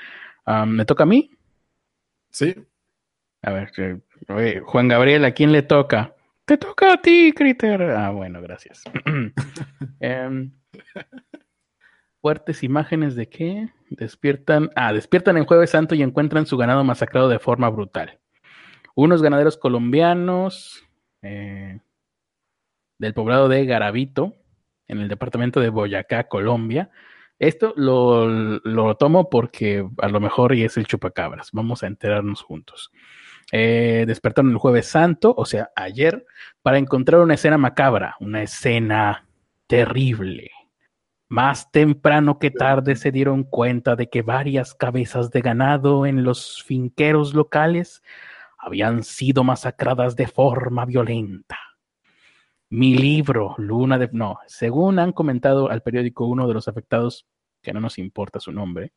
¿Me 0.66 0.86
toca 0.86 1.02
a 1.02 1.06
mí? 1.06 1.30
Sí. 2.30 2.54
A 3.42 3.52
ver, 3.52 3.70
eh, 3.76 4.60
Juan 4.64 4.88
Gabriel, 4.88 5.26
¿a 5.26 5.32
quién 5.32 5.52
le 5.52 5.60
toca? 5.60 6.14
Te 6.46 6.56
toca 6.56 6.94
a 6.94 7.02
ti, 7.02 7.34
Critter. 7.36 7.82
Ah, 7.82 8.08
bueno, 8.08 8.40
gracias. 8.40 8.84
Em, 10.00 10.50
fuertes 12.22 12.62
imágenes 12.62 13.14
de 13.16 13.28
qué? 13.28 13.68
Despiertan. 13.90 14.70
Ah, 14.74 14.94
despiertan 14.94 15.36
en 15.36 15.44
Jueves 15.44 15.68
Santo 15.68 15.94
y 15.94 16.02
encuentran 16.02 16.46
su 16.46 16.56
ganado 16.56 16.84
masacrado 16.84 17.28
de 17.28 17.38
forma 17.38 17.68
brutal. 17.68 18.18
Unos 18.94 19.20
ganaderos 19.20 19.58
colombianos. 19.58 20.82
Eh, 21.20 21.80
del 22.98 23.12
poblado 23.12 23.50
de 23.50 23.66
Garabito, 23.66 24.34
en 24.88 25.00
el 25.00 25.08
departamento 25.08 25.60
de 25.60 25.68
Boyacá, 25.68 26.28
Colombia. 26.28 26.90
Esto 27.38 27.72
lo, 27.76 28.28
lo 28.28 28.96
tomo 28.96 29.30
porque 29.30 29.88
a 29.98 30.08
lo 30.08 30.20
mejor 30.20 30.54
y 30.54 30.64
es 30.64 30.76
el 30.76 30.86
chupacabras. 30.86 31.50
Vamos 31.52 31.82
a 31.82 31.86
enterarnos 31.86 32.42
juntos. 32.42 32.90
Eh, 33.50 34.04
despertaron 34.06 34.50
el 34.50 34.58
jueves 34.58 34.88
santo, 34.88 35.34
o 35.36 35.46
sea, 35.46 35.70
ayer, 35.74 36.26
para 36.62 36.78
encontrar 36.78 37.20
una 37.20 37.34
escena 37.34 37.56
macabra, 37.56 38.16
una 38.20 38.42
escena 38.42 39.26
terrible. 39.66 40.50
Más 41.28 41.70
temprano 41.70 42.38
que 42.38 42.50
tarde 42.50 42.96
se 42.96 43.10
dieron 43.10 43.44
cuenta 43.44 43.96
de 43.96 44.08
que 44.08 44.22
varias 44.22 44.74
cabezas 44.74 45.30
de 45.30 45.40
ganado 45.40 46.06
en 46.06 46.24
los 46.24 46.62
finqueros 46.62 47.34
locales 47.34 48.02
habían 48.58 49.02
sido 49.02 49.44
masacradas 49.44 50.16
de 50.16 50.26
forma 50.26 50.84
violenta. 50.84 51.58
Mi 52.70 52.96
libro, 52.96 53.54
Luna 53.58 53.98
de... 53.98 54.10
No, 54.12 54.38
según 54.46 54.98
han 54.98 55.12
comentado 55.12 55.70
al 55.70 55.82
periódico 55.82 56.26
uno 56.26 56.46
de 56.46 56.54
los 56.54 56.68
afectados, 56.68 57.26
que 57.62 57.72
no 57.72 57.80
nos 57.80 57.98
importa 57.98 58.40
su 58.40 58.52
nombre, 58.52 58.92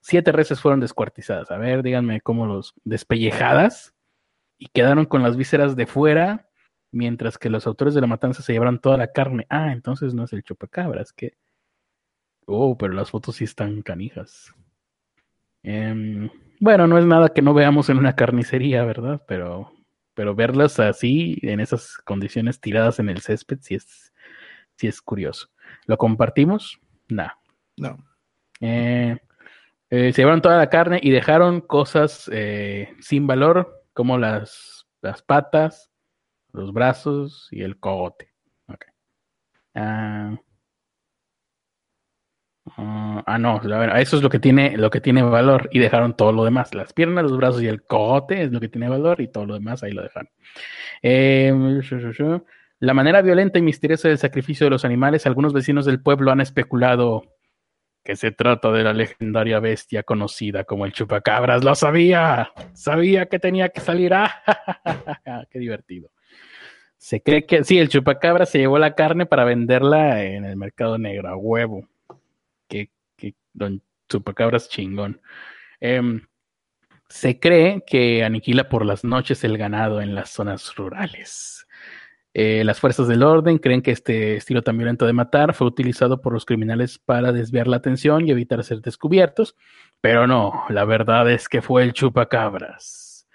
siete 0.00 0.32
reses 0.32 0.60
fueron 0.60 0.80
descuartizadas. 0.80 1.50
A 1.50 1.56
ver, 1.56 1.82
díganme 1.82 2.20
cómo 2.20 2.46
los 2.46 2.74
despellejadas 2.84 3.94
y 4.58 4.68
quedaron 4.68 5.06
con 5.06 5.22
las 5.22 5.36
vísceras 5.36 5.76
de 5.76 5.86
fuera, 5.86 6.48
mientras 6.92 7.38
que 7.38 7.50
los 7.50 7.66
autores 7.66 7.94
de 7.94 8.00
la 8.00 8.06
matanza 8.06 8.42
se 8.42 8.52
llevaron 8.52 8.80
toda 8.80 8.96
la 8.96 9.12
carne. 9.12 9.46
Ah, 9.48 9.72
entonces 9.72 10.14
no 10.14 10.24
es 10.24 10.32
el 10.32 10.42
chupacabras, 10.42 11.12
que... 11.12 11.36
Oh, 12.46 12.78
pero 12.78 12.92
las 12.92 13.10
fotos 13.10 13.36
sí 13.36 13.44
están 13.44 13.82
canijas. 13.82 14.54
Em, 15.64 16.30
bueno, 16.60 16.86
no 16.86 16.96
es 16.96 17.04
nada 17.04 17.30
que 17.30 17.42
no 17.42 17.54
veamos 17.54 17.90
en 17.90 17.98
una 17.98 18.14
carnicería, 18.14 18.84
¿verdad? 18.84 19.22
Pero, 19.26 19.72
pero 20.16 20.34
verlas 20.34 20.80
así, 20.80 21.38
en 21.42 21.60
esas 21.60 21.98
condiciones 21.98 22.58
tiradas 22.58 22.98
en 22.98 23.10
el 23.10 23.20
césped, 23.20 23.58
sí 23.60 23.74
es, 23.74 24.14
sí 24.74 24.86
es 24.86 25.02
curioso. 25.02 25.50
¿Lo 25.84 25.98
compartimos? 25.98 26.80
No. 27.08 27.30
No. 27.76 27.98
Eh, 28.62 29.18
eh, 29.90 30.12
se 30.14 30.22
llevaron 30.22 30.40
toda 30.40 30.56
la 30.56 30.70
carne 30.70 30.98
y 31.02 31.10
dejaron 31.10 31.60
cosas 31.60 32.30
eh, 32.32 32.94
sin 32.98 33.26
valor, 33.26 33.84
como 33.92 34.16
las, 34.16 34.86
las 35.02 35.20
patas, 35.20 35.90
los 36.50 36.72
brazos 36.72 37.48
y 37.50 37.60
el 37.60 37.78
cogote. 37.78 38.32
Okay. 38.68 38.92
Ah, 39.74 40.34
ah, 42.76 43.22
ah 43.26 43.38
no, 43.38 43.60
eso 43.96 44.16
es 44.16 44.22
lo 44.22 44.30
que 44.30 44.38
tiene, 44.38 44.76
lo 44.76 44.90
que 44.90 45.00
tiene 45.00 45.22
valor 45.22 45.68
y 45.72 45.78
dejaron 45.78 46.16
todo 46.16 46.32
lo 46.32 46.44
demás. 46.44 46.74
Las 46.74 46.92
piernas, 46.92 47.24
los 47.24 47.36
brazos 47.36 47.62
y 47.62 47.68
el 47.68 47.82
cogote 47.82 48.42
es 48.42 48.52
lo 48.52 48.60
que 48.60 48.68
tiene 48.68 48.88
valor 48.88 49.20
y 49.20 49.28
todo 49.28 49.46
lo 49.46 49.54
demás 49.54 49.82
ahí 49.82 49.92
lo 49.92 50.02
dejaron. 50.02 50.30
Eh, 51.02 51.52
la 52.78 52.94
manera 52.94 53.22
violenta 53.22 53.58
y 53.58 53.62
misteriosa 53.62 54.08
del 54.08 54.18
sacrificio 54.18 54.66
de 54.66 54.70
los 54.70 54.84
animales, 54.84 55.26
algunos 55.26 55.52
vecinos 55.52 55.86
del 55.86 56.02
pueblo 56.02 56.30
han 56.30 56.40
especulado 56.40 57.22
que 58.06 58.16
se 58.16 58.30
trata 58.30 58.70
de 58.70 58.84
la 58.84 58.92
legendaria 58.92 59.58
bestia 59.58 60.04
conocida 60.04 60.64
como 60.64 60.86
el 60.86 60.92
chupacabras. 60.92 61.64
Lo 61.64 61.74
sabía, 61.74 62.52
sabía 62.72 63.26
que 63.26 63.40
tenía 63.40 63.68
que 63.70 63.80
salir. 63.80 64.14
¡Ah! 64.14 64.42
¡Qué 65.50 65.58
divertido! 65.58 66.10
Se 66.96 67.20
cree 67.20 67.46
que 67.46 67.64
sí, 67.64 67.78
el 67.78 67.88
chupacabra 67.88 68.46
se 68.46 68.58
llevó 68.58 68.78
la 68.78 68.94
carne 68.94 69.26
para 69.26 69.44
venderla 69.44 70.22
en 70.22 70.44
el 70.44 70.56
mercado 70.56 70.98
negro, 70.98 71.28
a 71.28 71.36
huevo. 71.36 71.88
Que, 72.68 72.90
don 73.52 73.82
chupacabras 74.08 74.68
chingón. 74.68 75.20
Em, 75.80 76.26
se 77.08 77.38
cree 77.38 77.84
que 77.86 78.24
aniquila 78.24 78.68
por 78.68 78.84
las 78.84 79.04
noches 79.04 79.44
el 79.44 79.58
ganado 79.58 80.00
en 80.00 80.14
las 80.14 80.30
zonas 80.30 80.74
rurales. 80.76 81.66
Eh, 82.38 82.64
las 82.64 82.80
fuerzas 82.80 83.08
del 83.08 83.22
orden 83.22 83.56
creen 83.56 83.80
que 83.80 83.92
este 83.92 84.36
estilo 84.36 84.62
tan 84.62 84.76
violento 84.76 85.06
de 85.06 85.14
matar 85.14 85.54
fue 85.54 85.66
utilizado 85.66 86.20
por 86.20 86.34
los 86.34 86.44
criminales 86.44 86.98
para 86.98 87.32
desviar 87.32 87.66
la 87.66 87.78
atención 87.78 88.28
y 88.28 88.30
evitar 88.30 88.62
ser 88.62 88.82
descubiertos, 88.82 89.56
pero 90.02 90.26
no, 90.26 90.64
la 90.68 90.84
verdad 90.84 91.30
es 91.30 91.48
que 91.48 91.62
fue 91.62 91.82
el 91.82 91.94
chupacabras. 91.94 93.26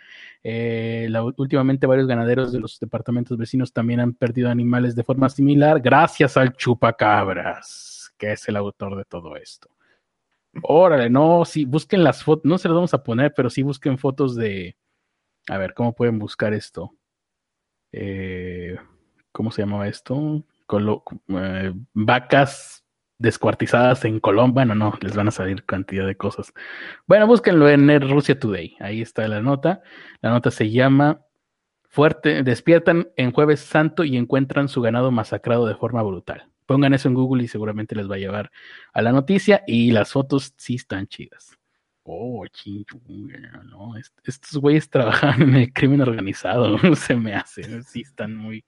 Eh, 0.43 1.07
últimamente 1.37 1.87
varios 1.87 2.07
ganaderos 2.07 2.51
de 2.51 2.59
los 2.59 2.79
departamentos 2.79 3.37
vecinos 3.37 3.73
también 3.73 3.99
han 3.99 4.13
perdido 4.13 4.49
animales 4.49 4.95
de 4.95 5.03
forma 5.03 5.29
similar 5.29 5.79
gracias 5.79 6.35
al 6.37 6.53
chupacabras, 6.53 8.00
que 8.21 8.31
es 8.33 8.47
el 8.47 8.55
autor 8.55 8.95
de 8.95 9.03
todo 9.03 9.35
esto. 9.35 9.67
Órale, 10.61 11.09
no, 11.09 11.43
sí, 11.43 11.65
busquen 11.65 12.03
las 12.03 12.23
fotos, 12.23 12.45
no 12.45 12.59
se 12.59 12.67
las 12.67 12.75
vamos 12.75 12.93
a 12.93 13.01
poner, 13.01 13.33
pero 13.35 13.49
sí 13.49 13.63
busquen 13.63 13.97
fotos 13.97 14.35
de, 14.35 14.77
a 15.49 15.57
ver, 15.57 15.73
¿cómo 15.73 15.95
pueden 15.95 16.19
buscar 16.19 16.53
esto? 16.53 16.93
Eh, 17.91 18.77
¿Cómo 19.31 19.49
se 19.49 19.63
llamaba 19.63 19.87
esto? 19.87 20.43
Eh, 21.29 21.73
vacas 21.93 22.85
descuartizadas 23.17 24.05
en 24.05 24.19
Colombia, 24.19 24.65
no, 24.65 24.75
no, 24.75 24.93
les 25.01 25.15
van 25.15 25.29
a 25.29 25.31
salir 25.31 25.65
cantidad 25.65 26.05
de 26.05 26.15
cosas. 26.15 26.53
Bueno, 27.07 27.25
búsquenlo 27.25 27.69
en 27.69 27.99
Rusia 28.07 28.37
Today, 28.37 28.77
ahí 28.81 29.01
está 29.01 29.27
la 29.27 29.41
nota. 29.41 29.81
La 30.21 30.29
nota 30.29 30.51
se 30.51 30.69
llama 30.69 31.21
Fuerte, 31.89 32.43
despiertan 32.43 33.09
en 33.15 33.31
jueves 33.31 33.61
santo 33.61 34.03
y 34.03 34.15
encuentran 34.15 34.69
su 34.69 34.79
ganado 34.81 35.09
masacrado 35.09 35.65
de 35.65 35.75
forma 35.75 36.03
brutal. 36.03 36.51
Pongan 36.71 36.93
eso 36.93 37.09
en 37.09 37.15
Google 37.15 37.43
y 37.43 37.49
seguramente 37.49 37.95
les 37.95 38.09
va 38.09 38.15
a 38.15 38.17
llevar 38.19 38.49
a 38.93 39.01
la 39.01 39.11
noticia 39.11 39.61
y 39.67 39.91
las 39.91 40.13
fotos 40.13 40.53
sí 40.55 40.75
están 40.75 41.05
chidas. 41.05 41.59
Oh, 42.03 42.47
chinchunga, 42.47 43.61
no, 43.65 43.95
estos 44.23 44.55
güeyes 44.55 44.89
trabajan 44.89 45.41
en 45.41 45.55
el 45.55 45.73
crimen 45.73 45.99
organizado, 45.99 46.77
se 46.95 47.17
me 47.17 47.35
hace, 47.35 47.83
sí 47.83 48.03
están 48.03 48.37
muy, 48.37 48.63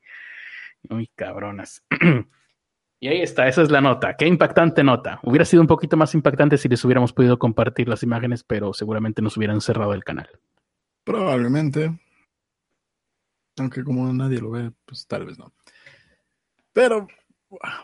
muy 0.89 1.08
cabronas. 1.16 1.82
Y 2.99 3.08
ahí 3.10 3.22
está, 3.22 3.49
esa 3.49 3.62
es 3.62 3.70
la 3.70 3.82
nota. 3.82 4.16
Qué 4.16 4.26
impactante 4.26 4.82
nota. 4.82 5.20
Hubiera 5.24 5.43
sido 5.43 5.60
un 5.60 5.68
poquito 5.68 5.97
más 5.97 6.14
impactante 6.16 6.58
si 6.58 6.70
les 6.70 6.86
hubiéramos 6.86 7.12
podido 7.12 7.38
compartir 7.38 7.89
las 7.89 8.01
imágenes, 8.01 8.45
pero 8.45 8.72
seguramente 8.72 9.22
nos 9.22 9.36
hubieran 9.36 9.60
cerrado 9.60 9.93
el 9.93 10.06
canal. 10.06 10.30
Probablemente. 11.04 11.99
Aunque 13.58 13.84
como 13.84 14.12
nadie 14.14 14.39
lo 14.39 14.51
ve, 14.51 14.72
pues 14.86 15.06
tal 15.06 15.26
vez 15.26 15.38
no. 15.38 15.51
Pero 16.72 17.08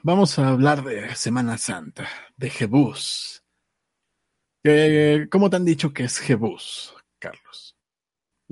vamos 0.04 0.38
a 0.40 0.50
hablar 0.50 0.84
de 0.84 1.16
Semana 1.16 1.58
Santa, 1.58 2.08
de 2.38 2.50
Jebús. 2.50 3.44
¿Cómo 5.32 5.50
te 5.50 5.56
han 5.56 5.66
dicho 5.66 5.94
que 5.94 6.04
es 6.04 6.20
Jebús, 6.20 6.96
Carlos? 7.20 7.78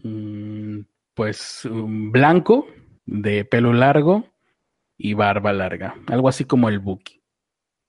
Mm, 0.04 0.82
pues 1.14 1.68
blanco, 1.72 2.68
de 3.06 3.46
pelo 3.46 3.74
largo, 3.74 4.26
y 4.98 5.14
barba 5.14 5.54
larga, 5.54 5.96
algo 6.08 6.28
así 6.28 6.46
como 6.46 6.70
el 6.70 6.80
Buki. 6.80 7.22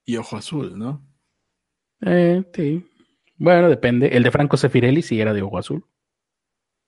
Y 0.04 0.16
ojo 0.16 0.36
azul, 0.36 0.78
¿no? 0.78 1.06
Eh, 2.02 2.44
sí. 2.54 2.86
Bueno, 3.36 3.68
depende. 3.68 4.08
El 4.08 4.22
de 4.22 4.30
Franco 4.30 4.56
Sefirelli 4.56 5.02
sí 5.02 5.20
era 5.20 5.32
de 5.32 5.42
ojo 5.42 5.58
azul. 5.58 5.86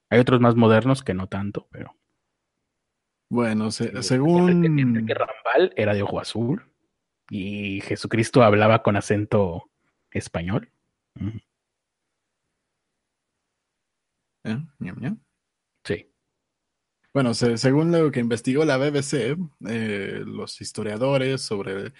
Hay 0.09 0.19
otros 0.19 0.39
más 0.41 0.55
modernos 0.55 1.03
que 1.03 1.13
no 1.13 1.27
tanto, 1.27 1.67
pero. 1.71 1.95
Bueno, 3.31 3.71
según. 3.71 4.65
Enrique 4.65 5.13
Rambal 5.13 5.73
era 5.77 5.93
de 5.93 6.01
ojo 6.01 6.19
azul 6.19 6.69
y 7.29 7.79
Jesucristo 7.79 8.43
hablaba 8.43 8.83
con 8.83 8.97
acento 8.97 9.69
español. 10.11 10.69
¿Eh? 14.43 14.57
Sí. 15.85 16.11
Bueno, 17.13 17.33
según 17.33 17.93
lo 17.93 18.11
que 18.11 18.19
investigó 18.19 18.65
la 18.65 18.75
BBC, 18.75 19.37
eh, 19.65 20.23
los 20.25 20.59
historiadores 20.59 21.39
sobre 21.41 21.93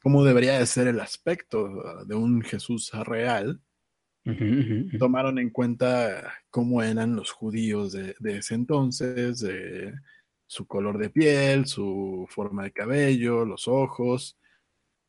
cómo 0.00 0.24
debería 0.24 0.58
de 0.58 0.64
ser 0.64 0.88
el 0.88 1.00
aspecto 1.00 2.02
de 2.06 2.14
un 2.14 2.40
Jesús 2.40 2.92
real, 3.04 3.60
tomaron 4.98 5.38
en 5.38 5.50
cuenta 5.50 6.32
cómo 6.48 6.82
eran 6.82 7.14
los 7.14 7.30
judíos 7.30 7.92
de, 7.92 8.14
ese 8.24 8.54
entonces, 8.54 9.44
su 10.48 10.66
color 10.66 10.98
de 10.98 11.10
piel, 11.10 11.66
su 11.66 12.26
forma 12.28 12.64
de 12.64 12.72
cabello, 12.72 13.44
los 13.44 13.68
ojos, 13.68 14.36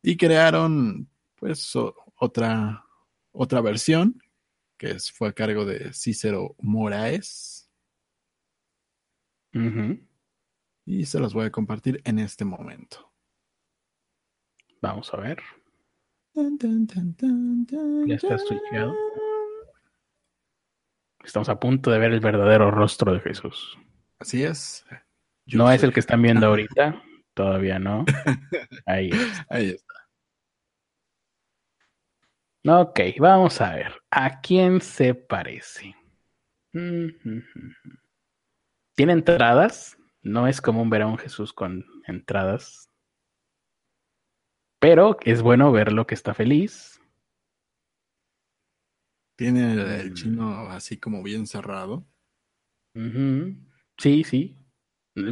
y 0.04 0.18
crearon 0.18 1.10
pues 1.36 1.74
otra, 2.16 2.86
otra 3.32 3.62
versión 3.62 4.22
que 4.78 4.98
fue 5.00 5.30
a 5.30 5.34
cargo 5.34 5.66
de 5.66 5.94
Cícero 5.94 6.56
Moraes 6.60 7.72
y 10.86 11.06
se 11.06 11.20
las 11.20 11.34
voy 11.34 11.46
a 11.46 11.52
compartir 11.52 12.02
en 12.04 12.20
este 12.20 12.46
momento. 12.46 13.12
Vamos 14.82 15.14
a 15.14 15.18
ver. 15.18 15.42
ya 18.08 18.16
está 18.16 18.38
switchado. 18.38 18.96
Estamos 21.24 21.50
a 21.50 21.60
punto 21.60 21.92
de 21.92 22.00
ver 22.00 22.12
el 22.12 22.20
verdadero 22.20 22.72
rostro 22.72 23.14
de 23.14 23.20
Jesús. 23.20 23.78
Así 24.20 24.44
es. 24.44 24.86
No 25.54 25.72
es 25.72 25.84
el 25.84 25.94
que 25.94 26.00
están 26.00 26.22
viendo 26.22 26.48
ahorita. 26.48 27.02
Todavía 27.34 27.80
no. 27.80 28.06
Ahí 28.86 29.10
está. 29.10 29.46
Ahí 29.50 29.70
está. 29.70 29.94
Ok, 32.68 33.00
vamos 33.20 33.62
a 33.62 33.76
ver. 33.76 33.94
¿A 34.12 34.42
quién 34.42 34.82
se 34.82 35.16
parece? 35.16 35.96
Tiene 36.72 37.44
entradas. 39.14 39.98
No 40.22 40.48
es 40.48 40.60
común 40.60 40.90
ver 40.90 41.04
a 41.04 41.08
un 41.08 41.18
Jesús 41.18 41.54
con 41.54 41.86
entradas. 42.06 42.90
Pero 44.80 45.18
es 45.24 45.42
bueno 45.42 45.72
verlo 45.72 46.06
que 46.06 46.16
está 46.16 46.34
feliz. 46.34 47.00
Tiene 49.38 50.02
el 50.02 50.12
mm. 50.12 50.14
chino 50.14 50.70
así 50.70 50.98
como 50.98 51.24
bien 51.24 51.48
cerrado. 51.48 52.06
Sí, 53.98 54.26
sí. 54.26 54.59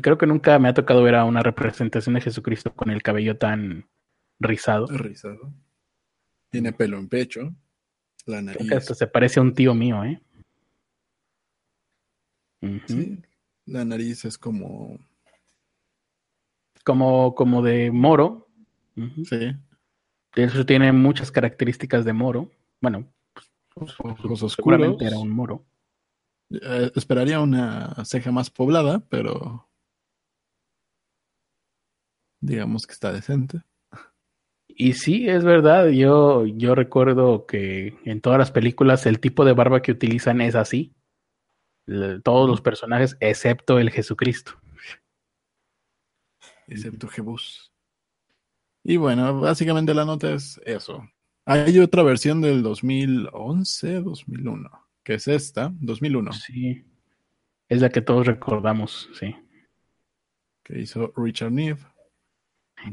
Creo 0.02 0.18
que 0.18 0.28
nunca 0.28 0.58
me 0.60 0.70
ha 0.70 0.74
tocado 0.74 1.04
ver 1.04 1.16
a 1.16 1.26
una 1.26 1.42
representación 1.42 2.16
de 2.16 2.22
Jesucristo 2.22 2.74
con 2.74 2.90
el 2.90 3.04
cabello 3.04 3.38
tan 3.38 3.88
rizado. 4.40 4.88
Rizado. 4.88 5.54
Tiene 6.50 6.74
pelo 6.74 6.98
en 6.98 7.10
pecho. 7.10 7.54
La 8.26 8.42
nariz. 8.42 8.72
hasta 8.72 8.94
se 8.94 9.08
parece 9.08 9.40
a 9.40 9.44
un 9.44 9.54
tío 9.54 9.74
mío, 9.74 10.04
¿eh? 10.04 10.22
Sí. 12.88 13.22
La 13.66 13.86
nariz 13.86 14.26
es 14.26 14.38
como. 14.38 15.00
Como, 16.84 17.36
como 17.36 17.62
de 17.62 17.92
moro. 17.92 18.48
Sí. 19.26 19.56
Eso 20.36 20.66
tiene 20.66 20.92
muchas 20.92 21.32
características 21.32 22.06
de 22.06 22.14
moro. 22.14 22.52
Bueno, 22.82 23.12
pues, 23.74 23.96
ojos 24.00 24.54
seguramente 24.54 25.06
era 25.06 25.18
un 25.18 25.30
moro. 25.30 25.66
Eh, 26.50 26.92
esperaría 26.96 27.42
una 27.42 27.94
ceja 28.06 28.32
más 28.32 28.50
poblada, 28.50 29.00
pero 29.10 29.68
digamos 32.40 32.88
que 32.88 32.94
está 32.94 33.12
decente. 33.12 33.62
Y 34.68 34.94
sí, 34.94 35.28
es 35.28 35.44
verdad, 35.44 35.88
yo, 35.88 36.46
yo 36.46 36.76
recuerdo 36.76 37.48
que 37.48 37.98
en 38.06 38.22
todas 38.22 38.38
las 38.38 38.52
películas 38.52 39.06
el 39.08 39.20
tipo 39.20 39.44
de 39.44 39.54
barba 39.54 39.82
que 39.82 39.92
utilizan 39.92 40.40
es 40.42 40.56
así. 40.56 40.94
todos 42.24 42.50
los 42.50 42.62
personajes, 42.62 43.18
excepto 43.20 43.80
el 43.80 43.90
Jesucristo. 43.90 44.54
Excepto 46.68 47.08
Jebus. 47.08 47.72
Y 48.84 48.98
bueno, 48.98 49.40
básicamente 49.40 49.94
la 49.94 50.06
nota 50.06 50.34
es 50.34 50.62
eso. 50.66 51.10
Hay 51.46 51.80
otra 51.80 52.04
versión 52.04 52.42
del 52.42 52.62
2011, 52.62 54.02
2001, 54.02 54.70
que 55.04 55.14
es 55.16 55.28
esta, 55.28 55.74
2001. 55.80 56.34
Sí. 56.34 56.86
Es 57.70 57.82
la 57.82 57.90
que 57.90 58.02
todos 58.02 58.28
recordamos, 58.28 59.10
sí. 59.18 59.36
Que 60.64 60.80
hizo 60.80 61.14
Richard 61.16 61.52
Neve. 61.52 61.80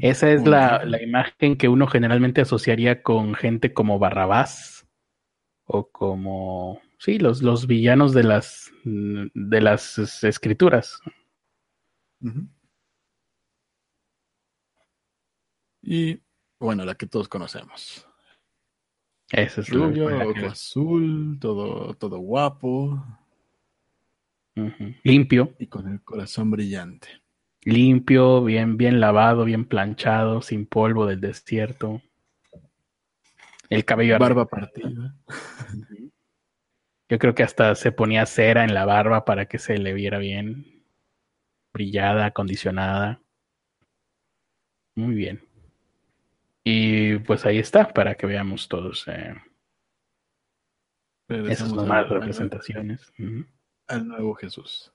Esa 0.01 0.31
es 0.31 0.45
la, 0.45 0.83
imagen 1.01 1.57
que 1.57 1.67
uno 1.67 1.87
generalmente 1.87 2.41
asociaría 2.41 3.01
con 3.01 3.35
gente 3.35 3.73
como 3.73 3.99
Barrabás 3.99 4.87
o 5.65 5.89
como, 5.89 6.81
sí, 6.99 7.17
los, 7.17 7.41
los 7.41 7.67
villanos 7.67 8.13
de 8.13 8.23
las, 8.23 8.71
de 8.83 9.61
las 9.61 10.23
escrituras. 10.23 10.99
Y 15.81 16.19
bueno, 16.59 16.85
la 16.85 16.95
que 16.95 17.07
todos 17.07 17.27
conocemos. 17.27 18.07
Ese 19.31 19.61
es 19.61 19.69
Rubio, 19.69 20.05
ojo 20.05 20.45
azul, 20.47 21.37
todo, 21.39 21.93
todo 21.95 22.19
guapo. 22.19 23.03
Limpio. 25.03 25.55
Y 25.59 25.67
con 25.67 25.87
el 25.87 26.01
corazón 26.03 26.51
brillante 26.51 27.24
limpio, 27.65 28.43
bien, 28.43 28.77
bien 28.77 29.01
lavado, 29.01 29.43
bien 29.43 29.65
planchado, 29.65 30.41
sin 30.41 30.65
polvo 30.65 31.07
del 31.07 31.19
desierto. 31.19 32.01
El 33.69 33.83
cabello. 33.83 34.17
Barba 34.19 34.47
partida. 34.47 35.15
Yo 37.09 37.19
creo 37.19 37.35
que 37.35 37.43
hasta 37.43 37.75
se 37.75 37.91
ponía 37.91 38.25
cera 38.25 38.63
en 38.63 38.73
la 38.73 38.85
barba 38.85 39.25
para 39.25 39.47
que 39.47 39.59
se 39.59 39.77
le 39.77 39.93
viera 39.93 40.17
bien 40.19 40.83
brillada, 41.73 42.27
acondicionada. 42.27 43.21
Muy 44.95 45.13
bien. 45.13 45.41
Y 46.63 47.17
pues 47.19 47.45
ahí 47.45 47.59
está, 47.59 47.89
para 47.89 48.15
que 48.15 48.25
veamos 48.25 48.67
todos 48.67 49.07
eh, 49.07 49.35
esas 51.27 51.73
normales 51.73 52.09
representaciones. 52.09 53.11
Al 53.87 54.07
nuevo 54.07 54.33
Jesús. 54.35 54.94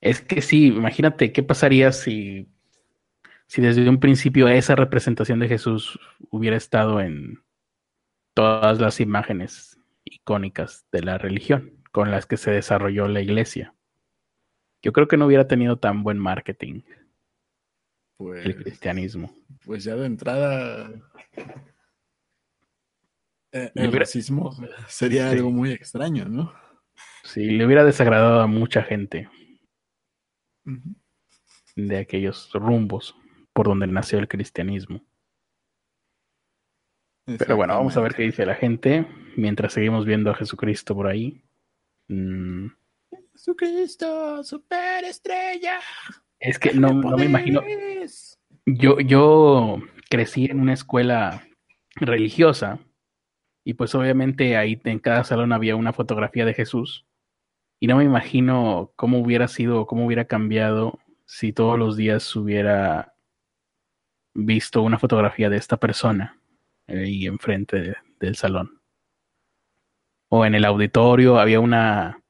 Es 0.00 0.20
que 0.20 0.42
sí, 0.42 0.66
imagínate 0.66 1.32
qué 1.32 1.42
pasaría 1.42 1.92
si, 1.92 2.48
si 3.46 3.62
desde 3.62 3.88
un 3.88 3.98
principio 3.98 4.48
esa 4.48 4.76
representación 4.76 5.38
de 5.38 5.48
Jesús 5.48 5.98
hubiera 6.30 6.56
estado 6.56 7.00
en 7.00 7.42
todas 8.34 8.80
las 8.80 9.00
imágenes 9.00 9.78
icónicas 10.04 10.86
de 10.92 11.02
la 11.02 11.18
religión 11.18 11.72
con 11.90 12.10
las 12.10 12.26
que 12.26 12.36
se 12.36 12.50
desarrolló 12.50 13.08
la 13.08 13.22
iglesia. 13.22 13.74
Yo 14.82 14.92
creo 14.92 15.08
que 15.08 15.16
no 15.16 15.26
hubiera 15.26 15.48
tenido 15.48 15.78
tan 15.78 16.02
buen 16.02 16.18
marketing 16.18 16.82
el 16.84 16.84
pues, 18.16 18.56
cristianismo. 18.56 19.34
Pues 19.64 19.84
ya 19.84 19.96
de 19.96 20.06
entrada 20.06 20.90
eh, 23.52 23.70
el 23.74 23.92
racismo 23.92 24.54
sería 24.88 25.30
algo 25.30 25.50
muy 25.50 25.72
extraño, 25.72 26.26
¿no? 26.26 26.52
Sí, 27.24 27.44
le 27.44 27.64
hubiera 27.66 27.84
desagradado 27.84 28.40
a 28.40 28.46
mucha 28.46 28.82
gente 28.82 29.28
de 31.76 31.98
aquellos 31.98 32.50
rumbos 32.52 33.16
por 33.52 33.66
donde 33.66 33.86
nació 33.86 34.18
el 34.18 34.28
cristianismo. 34.28 35.02
Pero 37.24 37.56
bueno, 37.56 37.74
vamos 37.74 37.96
a 37.96 38.00
ver 38.00 38.14
qué 38.14 38.22
dice 38.22 38.46
la 38.46 38.54
gente 38.54 39.06
mientras 39.36 39.72
seguimos 39.72 40.06
viendo 40.06 40.30
a 40.30 40.34
Jesucristo 40.34 40.94
por 40.94 41.08
ahí. 41.08 41.42
Mm. 42.08 42.68
Jesucristo, 43.32 44.44
superestrella. 44.44 45.80
Es 46.38 46.58
que 46.58 46.72
no, 46.72 46.88
no, 46.88 47.16
me 47.16 47.24
imagino. 47.24 47.62
Yo, 48.64 49.00
yo 49.00 49.78
crecí 50.08 50.46
en 50.46 50.60
una 50.60 50.72
escuela 50.72 51.46
religiosa 51.96 52.78
y 53.64 53.74
pues 53.74 53.94
obviamente 53.94 54.56
ahí 54.56 54.80
en 54.84 54.98
cada 54.98 55.24
salón 55.24 55.52
había 55.52 55.76
una 55.76 55.92
fotografía 55.92 56.44
de 56.44 56.54
Jesús 56.54 57.06
y 57.78 57.86
no 57.86 57.96
me 57.96 58.04
imagino 58.04 58.92
cómo 58.96 59.18
hubiera 59.18 59.48
sido, 59.48 59.86
cómo 59.86 60.06
hubiera 60.06 60.24
cambiado 60.24 60.98
si 61.26 61.52
todos 61.52 61.78
los 61.78 61.96
días 61.96 62.34
hubiera 62.36 63.14
visto 64.34 64.82
una 64.82 64.98
fotografía 64.98 65.50
de 65.50 65.56
esta 65.56 65.76
persona 65.76 66.38
ahí 66.86 67.26
enfrente 67.26 67.96
del 68.20 68.36
salón. 68.36 68.80
O 70.28 70.44
en 70.44 70.54
el 70.54 70.64
auditorio 70.64 71.38
había 71.38 71.60
una 71.60 72.22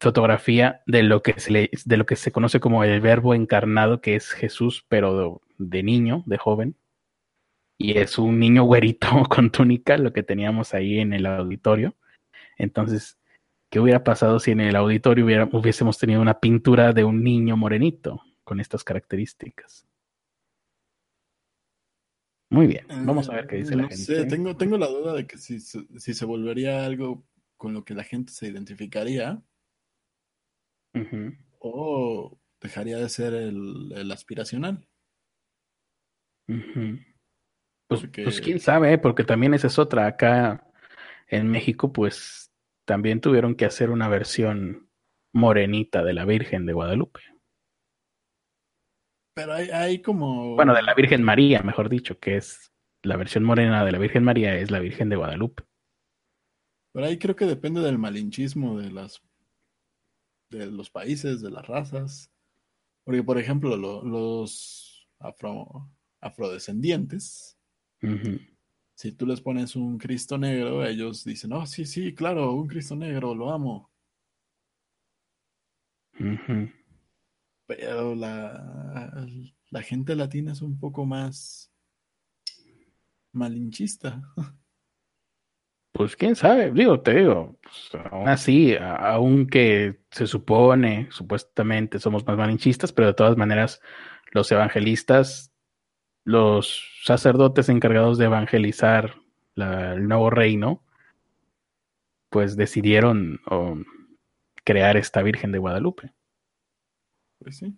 fotografía 0.00 0.82
de 0.86 1.02
lo 1.02 1.22
que 1.22 1.38
se 1.38 1.50
le, 1.50 1.70
de 1.84 1.96
lo 1.96 2.06
que 2.06 2.16
se 2.16 2.32
conoce 2.32 2.60
como 2.60 2.82
el 2.84 3.00
verbo 3.00 3.34
encarnado, 3.34 4.00
que 4.00 4.16
es 4.16 4.30
Jesús, 4.32 4.84
pero 4.88 5.40
de, 5.58 5.66
de 5.70 5.82
niño, 5.82 6.22
de 6.26 6.38
joven. 6.38 6.76
Y 7.78 7.98
es 7.98 8.18
un 8.18 8.38
niño 8.38 8.64
güerito 8.64 9.08
con 9.28 9.50
túnica, 9.50 9.96
lo 9.98 10.12
que 10.12 10.22
teníamos 10.22 10.74
ahí 10.74 10.98
en 10.98 11.12
el 11.12 11.26
auditorio. 11.26 11.94
Entonces, 12.58 13.18
¿Qué 13.72 13.80
hubiera 13.80 14.04
pasado 14.04 14.38
si 14.38 14.50
en 14.50 14.60
el 14.60 14.76
auditorio 14.76 15.24
hubiésemos 15.50 15.96
tenido 15.96 16.20
una 16.20 16.40
pintura 16.40 16.92
de 16.92 17.04
un 17.04 17.24
niño 17.24 17.56
morenito 17.56 18.22
con 18.44 18.60
estas 18.60 18.84
características? 18.84 19.88
Muy 22.50 22.66
bien, 22.66 22.84
vamos 23.06 23.30
a 23.30 23.36
ver 23.36 23.46
qué 23.46 23.56
dice 23.56 23.74
la 23.74 23.88
gente. 23.88 24.26
tengo, 24.26 24.54
tengo 24.58 24.76
la 24.76 24.88
duda 24.88 25.14
de 25.14 25.26
que 25.26 25.38
si, 25.38 25.58
si, 25.58 26.12
se 26.12 26.24
volvería 26.26 26.84
algo 26.84 27.24
con 27.56 27.72
lo 27.72 27.82
que 27.82 27.94
la 27.94 28.04
gente 28.04 28.30
se 28.30 28.46
identificaría 28.46 29.42
o 31.58 32.38
dejaría 32.60 32.98
de 32.98 33.08
ser 33.08 33.32
el, 33.32 34.12
aspiracional. 34.12 34.86
pues, 36.46 38.06
pues, 38.22 38.40
quién 38.42 38.60
sabe, 38.60 38.92
¿eh? 38.92 38.98
porque 38.98 39.24
también 39.24 39.54
esa 39.54 39.68
es 39.68 39.78
otra. 39.78 40.06
Acá 40.06 40.70
en 41.26 41.48
México, 41.48 41.90
pues 41.90 42.41
también 42.84 43.20
tuvieron 43.20 43.54
que 43.54 43.64
hacer 43.64 43.90
una 43.90 44.08
versión 44.08 44.90
morenita 45.32 46.02
de 46.02 46.12
la 46.12 46.24
Virgen 46.24 46.66
de 46.66 46.72
Guadalupe. 46.72 47.20
Pero 49.34 49.54
hay, 49.54 50.02
como... 50.02 50.56
Bueno, 50.56 50.74
de 50.74 50.82
la 50.82 50.94
Virgen 50.94 51.22
María, 51.22 51.62
mejor 51.62 51.88
dicho, 51.88 52.18
que 52.18 52.36
es 52.36 52.72
la 53.02 53.16
versión 53.16 53.44
morena 53.44 53.84
de 53.84 53.92
la 53.92 53.98
Virgen 53.98 54.24
María 54.24 54.54
es 54.56 54.70
la 54.70 54.78
Virgen 54.78 55.08
de 55.08 55.16
Guadalupe. 55.16 55.64
Pero 56.92 57.06
ahí 57.06 57.18
creo 57.18 57.34
que 57.34 57.46
depende 57.46 57.80
del 57.80 57.98
malinchismo 57.98 58.78
de 58.78 58.90
las 58.90 59.22
de 60.50 60.66
los 60.66 60.90
países, 60.90 61.40
de 61.40 61.50
las 61.50 61.66
razas. 61.66 62.30
Porque, 63.04 63.22
por 63.22 63.38
ejemplo, 63.38 63.76
los 63.76 65.08
afro, 65.18 65.90
afrodescendientes 66.20 67.58
si 69.02 69.10
tú 69.10 69.26
les 69.26 69.40
pones 69.40 69.74
un 69.74 69.98
Cristo 69.98 70.38
negro, 70.38 70.86
ellos 70.86 71.24
dicen, 71.24 71.52
oh, 71.54 71.66
sí, 71.66 71.86
sí, 71.86 72.14
claro, 72.14 72.52
un 72.52 72.68
Cristo 72.68 72.94
negro, 72.94 73.34
lo 73.34 73.50
amo. 73.50 73.90
Pero 77.66 78.14
la, 78.14 79.26
la 79.70 79.82
gente 79.82 80.14
latina 80.14 80.52
es 80.52 80.62
un 80.62 80.78
poco 80.78 81.04
más 81.04 81.72
malinchista. 83.32 84.22
Pues 85.90 86.14
quién 86.14 86.36
sabe, 86.36 86.70
digo, 86.70 87.00
te 87.00 87.14
digo, 87.14 87.58
pues, 87.60 88.04
aún 88.08 88.28
así, 88.28 88.76
aunque 88.78 90.00
se 90.12 90.28
supone, 90.28 91.08
supuestamente 91.10 91.98
somos 91.98 92.24
más 92.24 92.36
malinchistas, 92.36 92.92
pero 92.92 93.08
de 93.08 93.14
todas 93.14 93.36
maneras 93.36 93.80
los 94.30 94.50
evangelistas, 94.52 95.51
los 96.24 97.00
sacerdotes 97.04 97.68
encargados 97.68 98.18
de 98.18 98.26
evangelizar 98.26 99.16
el 99.56 100.08
nuevo 100.08 100.30
reino, 100.30 100.82
pues 102.30 102.56
decidieron 102.56 103.40
crear 104.64 104.96
esta 104.96 105.22
Virgen 105.22 105.52
de 105.52 105.58
Guadalupe. 105.58 106.12
Pues 107.38 107.58
sí. 107.58 107.76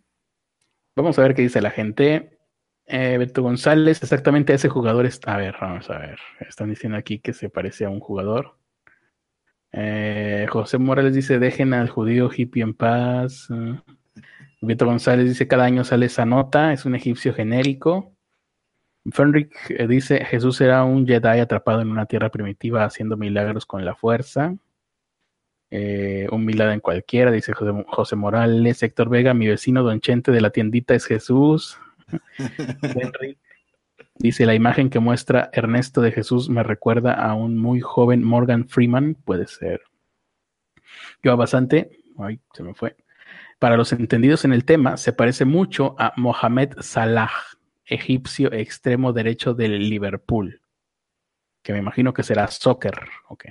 Vamos 0.95 1.18
a 1.18 1.22
ver 1.22 1.34
qué 1.34 1.42
dice 1.42 1.61
la 1.61 1.70
gente. 1.70 2.38
Eh, 2.86 3.16
Beto 3.18 3.42
González, 3.42 4.03
exactamente 4.03 4.53
ese 4.53 4.68
jugador 4.68 5.07
está. 5.07 5.34
A 5.34 5.38
ver, 5.38 5.57
vamos 5.61 5.90
a 5.90 5.99
ver. 5.99 6.18
Están 6.40 6.68
diciendo 6.68 6.99
aquí 6.99 7.18
que 7.18 7.32
se 7.32 7.49
parece 7.49 7.86
a 7.86 7.90
un 7.90 8.01
jugador. 8.01 8.59
Eh, 9.72 10.47
José 10.51 10.78
Morales 10.78 11.14
dice: 11.14 11.38
dejen 11.38 11.74
al 11.74 11.88
judío 11.88 12.30
hippie 12.32 12.62
en 12.62 12.74
paz. 12.74 13.49
Beto 14.61 14.86
González 14.86 15.26
dice: 15.26 15.49
cada 15.49 15.64
año 15.64 15.82
sale 15.82 16.07
esa 16.07 16.26
nota. 16.26 16.72
Es 16.72 16.84
un 16.84 16.95
egipcio 16.95 17.34
genérico. 17.34 18.13
Fenric 19.12 19.52
eh, 19.70 19.86
dice: 19.86 20.24
Jesús 20.24 20.61
era 20.61 20.84
un 20.84 21.07
Jedi 21.07 21.40
atrapado 21.40 21.80
en 21.80 21.90
una 21.90 22.07
tierra 22.07 22.30
primitiva 22.30 22.84
haciendo 22.84 23.16
milagros 23.16 23.66
con 23.66 23.84
la 23.84 23.94
fuerza. 23.94 24.55
un 25.70 26.44
milagro 26.44 26.72
en 26.72 26.80
cualquiera, 26.80 27.30
dice 27.30 27.52
José, 27.52 27.84
José 27.88 28.16
Morales. 28.16 28.82
Héctor 28.82 29.09
Vega, 29.09 29.34
mi 29.34 29.48
vecino 29.48 29.82
Don 29.82 30.00
Chente 30.00 30.32
de 30.32 30.40
la 30.40 30.50
tiendita 30.50 30.94
es 30.94 31.07
Jesús. 31.07 31.78
Dice, 34.16 34.46
la 34.46 34.55
imagen 34.55 34.90
que 34.90 35.00
muestra 35.00 35.50
Ernesto 35.52 36.00
de 36.00 36.12
Jesús 36.12 36.48
me 36.48 36.62
recuerda 36.62 37.14
a 37.14 37.34
un 37.34 37.59
muy 37.59 37.80
joven 37.80 38.22
Morgan 38.22 38.68
Freeman, 38.68 39.16
puede 39.16 39.48
ser. 39.48 39.82
Yo 41.22 41.36
bastante, 41.36 41.90
ay, 42.18 42.38
se 42.52 42.62
me 42.62 42.74
fue. 42.74 42.96
Para 43.59 43.76
los 43.76 43.92
entendidos 43.92 44.44
en 44.44 44.52
el 44.52 44.64
tema, 44.64 44.96
se 44.96 45.12
parece 45.12 45.44
mucho 45.44 45.96
a 45.98 46.12
Mohamed 46.16 46.74
Salah, 46.80 47.32
egipcio 47.87 48.53
extremo 48.53 49.12
derecho 49.12 49.55
del 49.55 49.89
Liverpool, 49.89 50.61
que 51.62 51.72
me 51.72 51.78
imagino 51.78 52.12
que 52.12 52.22
será 52.22 52.47
soccer. 52.49 52.95
Ok. 53.28 53.47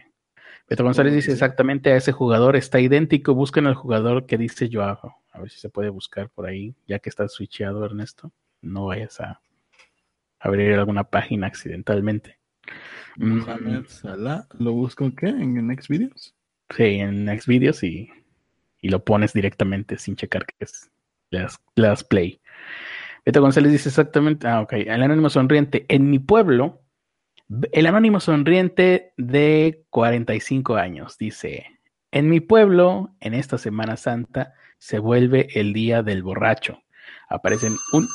Beto 0.70 0.84
González 0.84 1.14
dice 1.14 1.32
exactamente 1.32 1.92
a 1.92 1.98
ese 1.98 2.12
jugador, 2.12 2.56
está 2.56 2.80
idéntico, 2.80 3.34
busquen 3.34 3.68
al 3.68 3.76
jugador 3.76 4.26
que 4.26 4.38
dice 4.38 4.70
yo 4.70 4.84
hago. 4.84 5.18
A 5.32 5.40
ver 5.40 5.50
si 5.50 5.60
se 5.60 5.70
puede 5.70 5.90
buscar 5.90 6.30
por 6.30 6.46
ahí, 6.46 6.76
ya 6.88 7.00
que 7.00 7.10
está 7.10 7.28
switcheado 7.28 7.84
Ernesto 7.84 8.32
no 8.64 8.86
vayas 8.86 9.20
a 9.20 9.42
abrir 10.40 10.74
alguna 10.74 11.04
página 11.04 11.48
accidentalmente. 11.48 12.40
Mohamed 13.18 13.86
Salah, 13.88 14.48
¿lo 14.58 14.72
busco 14.72 15.12
qué? 15.16 15.28
¿En 15.28 15.68
Next 15.68 15.90
Videos? 15.90 16.34
Sí, 16.76 16.84
en 16.84 17.26
Next 17.26 17.48
Videos 17.48 17.84
y, 17.84 18.10
lo 18.82 19.04
pones 19.04 19.34
directamente 19.34 19.98
sin 19.98 20.16
checar 20.16 20.46
que 20.46 20.56
es. 20.60 20.90
Le 21.30 21.48
das, 21.76 22.04
play. 22.04 22.40
Beto 23.26 23.42
González 23.42 23.72
dice 23.72 23.90
exactamente, 23.90 24.48
ah, 24.48 24.62
ok, 24.62 24.74
el 24.74 25.02
anónimo 25.02 25.30
sonriente. 25.30 25.86
En 25.90 26.10
mi 26.10 26.20
pueblo, 26.20 26.82
el 27.72 27.86
anónimo 27.86 28.20
sonriente 28.20 29.14
de 29.18 29.86
45 29.90 30.76
años 30.76 31.18
dice, 31.18 31.66
en 32.12 32.30
mi 32.30 32.40
pueblo, 32.40 33.16
en 33.20 33.34
esta 33.34 33.58
Semana 33.58 33.98
Santa, 33.98 34.54
se 34.78 35.00
vuelve 35.00 35.48
el 35.54 35.74
día 35.74 36.04
del 36.04 36.24
borracho 36.24 36.84
aparecen 37.34 37.76
un, 37.92 38.08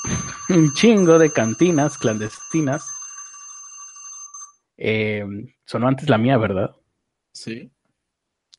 chingo 0.75 1.19
de 1.19 1.31
cantinas 1.31 1.99
clandestinas. 1.99 2.89
Eh, 4.77 5.25
sonó 5.65 5.89
antes 5.89 6.09
la 6.09 6.19
mía, 6.19 6.39
¿verdad? 6.39 6.77
Sí. 7.33 7.71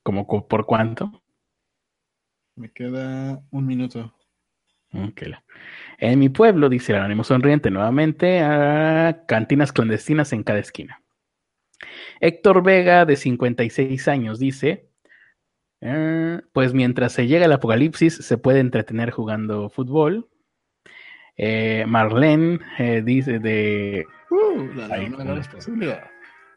¿Como 0.04 0.28
por 0.28 0.66
cuánto? 0.66 1.24
Me 2.56 2.72
queda 2.72 3.42
un 3.52 3.66
minuto. 3.66 4.14
En 4.92 6.20
mi 6.20 6.30
pueblo, 6.30 6.70
dice 6.70 6.94
el 6.94 7.00
anónimo 7.00 7.24
sonriente 7.24 7.70
nuevamente, 7.72 8.42
a 8.42 9.24
cantinas 9.28 9.72
clandestinas 9.72 10.34
en 10.34 10.44
cada 10.44 10.60
esquina. 10.60 11.02
Héctor 12.20 12.64
Vega, 12.64 13.06
de 13.06 13.16
56 13.16 14.08
años, 14.08 14.40
dice, 14.40 14.90
eh, 15.82 16.42
pues 16.54 16.74
mientras 16.74 17.14
se 17.14 17.28
llega 17.28 17.46
el 17.46 17.52
apocalipsis, 17.54 18.16
se 18.16 18.38
puede 18.38 18.60
entretener 18.60 19.12
jugando 19.12 19.70
fútbol, 19.70 20.30
eh, 21.42 21.86
Marlene 21.88 22.60
eh, 22.78 23.02
dice 23.02 23.40
de... 23.40 24.06
Uh, 24.30 24.74
la 24.76 24.94
ahí, 24.94 25.10
de 25.10 25.24
la 25.24 25.36
responsabilidad. 25.36 26.04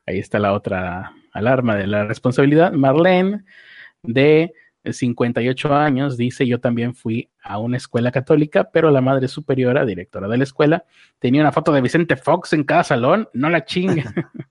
Ahí 0.06 0.18
está 0.18 0.40
la 0.40 0.52
otra 0.52 1.12
alarma 1.32 1.76
de 1.76 1.86
la 1.86 2.04
responsabilidad. 2.04 2.72
Marlene 2.72 3.44
de 4.02 4.52
58 4.84 5.74
años 5.74 6.16
dice, 6.16 6.46
yo 6.46 6.60
también 6.60 6.94
fui 6.94 7.30
a 7.42 7.58
una 7.58 7.76
escuela 7.76 8.10
católica, 8.10 8.70
pero 8.70 8.90
la 8.90 9.00
madre 9.00 9.28
superiora, 9.28 9.84
directora 9.84 10.28
de 10.28 10.38
la 10.38 10.44
escuela, 10.44 10.84
tenía 11.18 11.42
una 11.42 11.52
foto 11.52 11.72
de 11.72 11.80
Vicente 11.80 12.16
Fox 12.16 12.52
en 12.52 12.64
cada 12.64 12.84
salón, 12.84 13.28
no 13.32 13.48
la 13.48 13.64
chingue. 13.64 14.04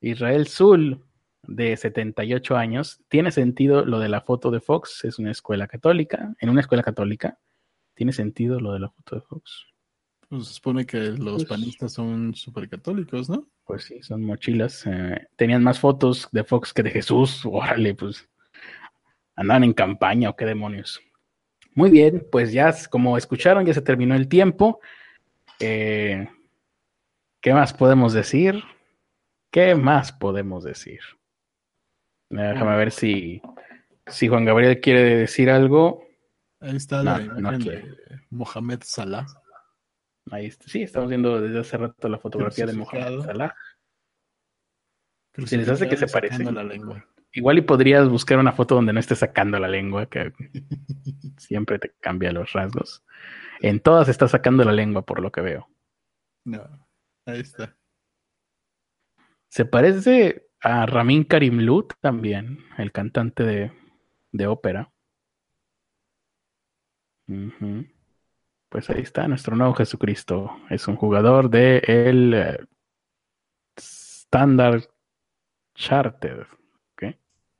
Israel 0.00 0.46
Zul, 0.46 1.02
de 1.42 1.76
78 1.76 2.56
años, 2.56 3.00
tiene 3.08 3.30
sentido 3.30 3.84
lo 3.84 3.98
de 4.00 4.08
la 4.08 4.20
foto 4.20 4.50
de 4.50 4.60
Fox, 4.60 5.04
es 5.04 5.18
una 5.18 5.30
escuela 5.30 5.66
católica, 5.66 6.34
en 6.40 6.50
una 6.50 6.60
escuela 6.60 6.82
católica, 6.82 7.38
¿Tiene 7.96 8.12
sentido 8.12 8.60
lo 8.60 8.74
de 8.74 8.80
la 8.80 8.90
foto 8.90 9.16
de 9.16 9.22
Fox? 9.22 9.66
Pues 10.28 10.48
se 10.48 10.54
supone 10.54 10.84
que 10.84 10.98
los 10.98 11.36
pues 11.36 11.44
panistas 11.46 11.94
son 11.94 12.34
súper 12.34 12.68
católicos, 12.68 13.30
¿no? 13.30 13.48
Pues 13.64 13.84
sí, 13.84 14.02
son 14.02 14.22
mochilas. 14.22 14.86
Eh, 14.86 15.26
tenían 15.34 15.62
más 15.62 15.80
fotos 15.80 16.28
de 16.30 16.44
Fox 16.44 16.74
que 16.74 16.82
de 16.82 16.90
Jesús. 16.90 17.42
Órale, 17.50 17.94
pues 17.94 18.28
andaban 19.36 19.64
en 19.64 19.72
campaña 19.72 20.30
o 20.30 20.36
qué 20.36 20.46
demonios. 20.46 21.00
Muy 21.74 21.90
bien, 21.90 22.26
pues 22.32 22.52
ya 22.52 22.74
como 22.90 23.18
escucharon, 23.18 23.66
ya 23.66 23.74
se 23.74 23.82
terminó 23.82 24.14
el 24.14 24.28
tiempo. 24.28 24.80
Eh, 25.60 26.26
¿Qué 27.40 27.52
más 27.52 27.74
podemos 27.74 28.14
decir? 28.14 28.62
¿Qué 29.50 29.74
más 29.74 30.10
podemos 30.10 30.64
decir? 30.64 31.00
Déjame 32.30 32.76
ver 32.76 32.90
si, 32.90 33.40
si 34.06 34.26
Juan 34.26 34.44
Gabriel 34.44 34.80
quiere 34.80 35.16
decir 35.16 35.50
algo. 35.50 36.06
Ahí 36.60 36.76
está 36.76 37.02
la 37.02 37.20
imagen 37.20 37.60
de 37.60 37.94
Mohamed 38.30 38.80
Salah. 38.82 39.26
Ahí 40.30 40.46
está. 40.46 40.66
Sí, 40.66 40.82
estamos 40.82 41.08
viendo 41.10 41.40
desde 41.40 41.60
hace 41.60 41.76
rato 41.76 42.08
la 42.08 42.18
fotografía 42.18 42.66
de 42.66 42.72
Mohamed 42.72 43.20
Salah. 43.20 43.54
Se 45.44 45.56
les 45.58 45.68
hace 45.68 45.88
que 45.88 45.96
se 45.96 46.06
parece. 46.06 46.42
La 46.50 46.64
lengua. 46.64 47.06
Igual 47.32 47.58
y 47.58 47.62
podrías 47.62 48.08
buscar 48.08 48.38
una 48.38 48.52
foto 48.52 48.76
donde 48.76 48.92
no 48.92 49.00
esté 49.00 49.14
sacando 49.14 49.58
la 49.58 49.68
lengua, 49.68 50.06
que 50.06 50.32
siempre 51.38 51.78
te 51.78 51.92
cambia 52.00 52.32
los 52.32 52.52
rasgos. 52.52 53.04
En 53.60 53.80
todas 53.80 54.08
está 54.08 54.28
sacando 54.28 54.64
la 54.64 54.72
lengua, 54.72 55.02
por 55.02 55.20
lo 55.20 55.30
que 55.30 55.40
veo. 55.40 55.68
No, 56.44 56.62
ahí 57.26 57.40
está. 57.40 57.76
Se 59.48 59.64
parece 59.64 60.48
a 60.60 60.86
Ramin 60.86 61.24
Karimlut 61.24 61.94
también, 62.00 62.58
el 62.78 62.92
cantante 62.92 63.42
de, 63.42 63.72
de 64.32 64.46
ópera. 64.46 64.92
Pues 68.68 68.90
ahí 68.90 69.00
está 69.00 69.26
nuestro 69.26 69.56
nuevo 69.56 69.74
Jesucristo. 69.74 70.50
Es 70.70 70.86
un 70.88 70.96
jugador 70.96 71.50
de 71.50 71.78
el 71.86 72.34
eh, 72.34 72.58
Standard 73.76 74.84
Chartered. 75.74 76.46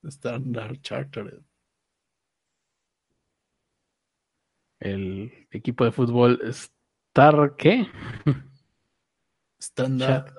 Standard 0.08 0.80
Chartered. 0.80 1.42
El 4.78 5.48
equipo 5.50 5.84
de 5.84 5.92
fútbol 5.92 6.40
Star, 6.44 7.56
¿qué? 7.56 7.86
Standard 9.58 10.34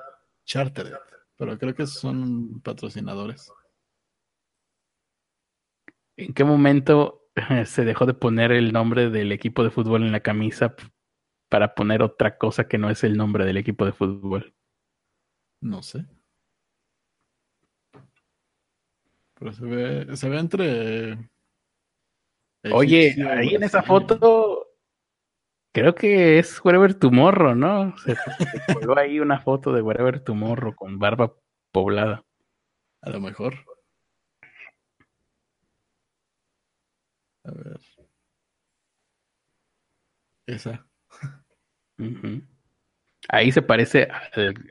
Chartered. 0.46 0.94
Pero 1.36 1.58
creo 1.58 1.76
que 1.76 1.88
son 1.88 2.62
patrocinadores. 2.62 3.52
¿En 6.16 6.34
qué 6.34 6.44
momento 6.44 7.30
se 7.66 7.86
dejó 7.86 8.06
de 8.06 8.14
poner 8.14 8.52
el 8.52 8.74
nombre 8.74 9.10
del 9.10 9.32
equipo 9.32 9.64
de 9.64 9.70
fútbol 9.70 10.04
en 10.04 10.12
la 10.12 10.22
camisa 10.22 10.76
para 11.50 11.76
poner 11.76 12.02
otra 12.02 12.38
cosa 12.38 12.68
que 12.68 12.78
no 12.78 12.90
es 12.90 13.04
el 13.04 13.16
nombre 13.16 13.46
del 13.46 13.58
equipo 13.58 13.86
de 13.86 13.94
fútbol. 13.94 14.54
No 15.62 15.82
sé. 15.82 16.06
Pero 19.40 19.54
se 19.54 19.66
ve, 19.66 20.18
se 20.18 20.30
ve 20.30 20.40
entre. 20.40 21.18
Oye, 22.72 23.16
ahí 23.30 23.56
en 23.56 23.64
esa 23.64 23.84
foto, 23.84 24.68
creo 25.72 25.96
que 25.96 26.40
es 26.40 26.64
Wherever 26.64 26.94
Tomorrow, 26.96 27.56
¿no? 27.56 27.96
Se, 28.00 28.16
se 28.16 29.00
ahí 29.00 29.20
una 29.20 29.40
foto 29.40 29.72
de 29.72 29.82
Wherever 29.82 30.20
Tomorrow 30.20 30.76
con 30.76 31.00
barba 31.00 31.36
poblada. 31.72 32.24
A 33.02 33.10
lo 33.12 33.22
mejor. 33.22 33.54
A 37.44 37.52
ver. 37.52 37.80
Esa. 40.48 40.88
Ahí 43.30 43.52
se 43.52 43.62
parece 43.62 44.08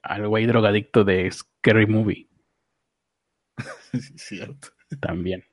al, 0.03 0.29
güey 0.29 0.47
drogadicto 0.47 1.05
de 1.05 1.31
Scary 1.31 1.87
Movie. 1.87 2.29
Sí, 4.01 4.15
cierto. 4.17 4.69
También. 5.01 5.45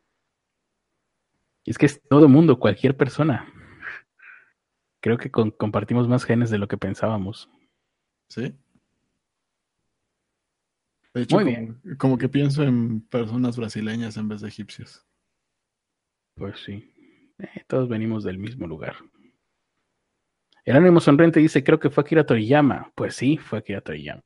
Y 1.64 1.72
es 1.72 1.78
que 1.78 1.86
es 1.86 2.02
todo 2.10 2.28
mundo, 2.28 2.60
cualquier 2.60 2.96
persona. 2.96 3.48
Creo 5.02 5.18
que 5.18 5.32
compartimos 5.32 6.08
más 6.08 6.24
genes 6.24 6.50
de 6.50 6.58
lo 6.58 6.68
que 6.68 6.78
pensábamos. 6.78 7.50
Sí. 8.30 8.56
De 11.14 11.22
hecho, 11.22 11.36
Muy 11.36 11.46
bien. 11.46 11.82
como 11.98 12.18
que 12.18 12.30
pienso 12.30 12.64
en 12.64 13.02
personas 13.02 13.58
brasileñas 13.58 14.18
en 14.18 14.28
vez 14.30 14.42
de 14.42 14.48
egipcios. 14.48 15.06
Pues 16.36 16.60
sí. 16.60 16.92
Eh, 17.38 17.64
todos 17.68 17.88
venimos 17.88 18.24
del 18.24 18.38
mismo 18.38 18.66
lugar. 18.66 18.96
El 20.66 20.78
ánimo 20.78 21.00
sonriente 21.00 21.40
dice, 21.40 21.64
creo 21.64 21.80
que 21.80 21.90
fue 21.90 22.04
Akira 22.04 22.26
Toriyama. 22.26 22.92
Pues 22.96 23.16
sí, 23.16 23.38
fue 23.38 23.60
Akira 23.60 23.82
Toriyama. 23.82 24.24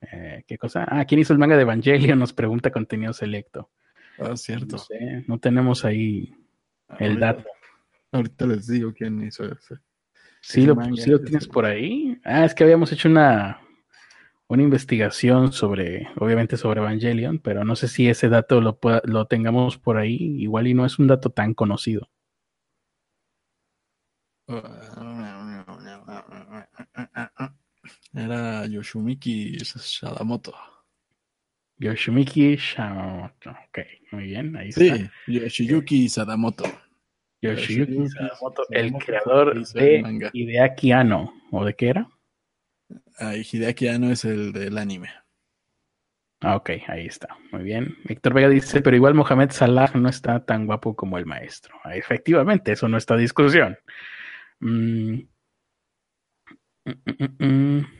Eh, 0.00 0.44
¿Qué 0.46 0.58
cosa? 0.58 0.86
Ah, 0.88 1.04
¿quién 1.04 1.20
hizo 1.20 1.32
el 1.32 1.38
manga 1.38 1.56
de 1.56 1.62
Evangelion? 1.62 2.18
Nos 2.18 2.32
pregunta 2.32 2.70
contenido 2.70 3.12
selecto. 3.12 3.70
Ah, 4.18 4.36
cierto. 4.36 4.76
No, 4.76 5.22
no 5.26 5.38
tenemos 5.38 5.84
ahí 5.84 6.34
el 6.98 7.18
dato. 7.18 7.44
Ahorita 8.12 8.46
les 8.46 8.66
digo 8.66 8.92
quién 8.92 9.22
hizo 9.22 9.44
ese. 9.44 9.76
Sí, 10.40 10.64
lo, 10.64 10.76
¿sí 10.96 11.10
lo 11.10 11.20
tienes 11.20 11.46
por 11.46 11.66
ahí. 11.66 12.18
Ah, 12.24 12.44
es 12.44 12.54
que 12.54 12.64
habíamos 12.64 12.90
hecho 12.92 13.08
una, 13.08 13.60
una 14.48 14.62
investigación 14.62 15.52
sobre, 15.52 16.08
obviamente 16.16 16.56
sobre 16.56 16.80
Evangelion, 16.80 17.38
pero 17.38 17.64
no 17.64 17.76
sé 17.76 17.88
si 17.88 18.08
ese 18.08 18.28
dato 18.28 18.60
lo, 18.60 18.78
lo 19.04 19.26
tengamos 19.26 19.78
por 19.78 19.98
ahí. 19.98 20.16
Igual 20.16 20.66
y 20.66 20.74
no 20.74 20.86
es 20.86 20.98
un 20.98 21.06
dato 21.06 21.30
tan 21.30 21.54
conocido. 21.54 22.08
Era 28.12 28.66
Yoshimiki 28.66 29.58
Sadamoto. 29.64 30.54
Yoshimiki 31.78 32.58
Sadamoto. 32.58 33.50
Ok, 33.50 33.78
muy 34.12 34.24
bien, 34.24 34.56
ahí 34.56 34.72
sí, 34.72 34.88
está. 34.88 35.12
Yoshiyuki 35.26 36.08
Sadamoto. 36.08 36.64
Yoshiyuki 37.40 38.08
Sadamoto, 38.08 38.62
el 38.70 38.92
creador 38.94 39.66
de 39.72 40.30
Hideaki 40.32 40.92
Anno. 40.92 41.32
¿O 41.52 41.64
de 41.64 41.74
qué 41.74 41.88
era? 41.88 42.08
Ah, 43.18 43.34
Hideaki 43.36 43.88
Anno 43.88 44.10
es 44.10 44.24
el 44.24 44.52
del 44.52 44.76
anime. 44.78 45.10
Ah, 46.42 46.56
ok, 46.56 46.70
ahí 46.88 47.06
está. 47.06 47.36
Muy 47.52 47.62
bien. 47.62 47.98
Víctor 48.04 48.32
Vega 48.32 48.48
dice, 48.48 48.80
pero 48.80 48.96
igual 48.96 49.14
Mohamed 49.14 49.50
Salah 49.50 49.90
no 49.94 50.08
está 50.08 50.44
tan 50.44 50.66
guapo 50.66 50.96
como 50.96 51.18
el 51.18 51.26
maestro. 51.26 51.78
Ah, 51.84 51.94
efectivamente, 51.94 52.72
eso 52.72 52.88
no 52.88 52.96
está 52.96 53.16
discusión. 53.16 53.76
Mm. 54.60 55.20
Mm, 56.86 56.92
mm, 57.38 57.99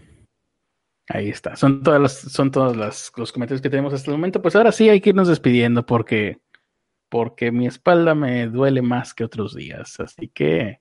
ahí 1.10 1.28
está. 1.28 1.56
Son 1.56 1.82
todas 1.82 2.00
las, 2.00 2.18
son 2.18 2.50
todos 2.50 2.76
los 2.76 3.32
comentarios 3.32 3.62
que 3.62 3.70
tenemos 3.70 3.92
hasta 3.92 4.10
el 4.10 4.16
momento. 4.16 4.42
Pues 4.42 4.56
ahora 4.56 4.72
sí 4.72 4.88
hay 4.88 5.00
que 5.00 5.10
irnos 5.10 5.28
despidiendo 5.28 5.84
porque, 5.84 6.38
porque 7.08 7.52
mi 7.52 7.66
espalda 7.66 8.14
me 8.14 8.46
duele 8.46 8.82
más 8.82 9.14
que 9.14 9.24
otros 9.24 9.54
días. 9.54 10.00
Así 10.00 10.28
que 10.28 10.80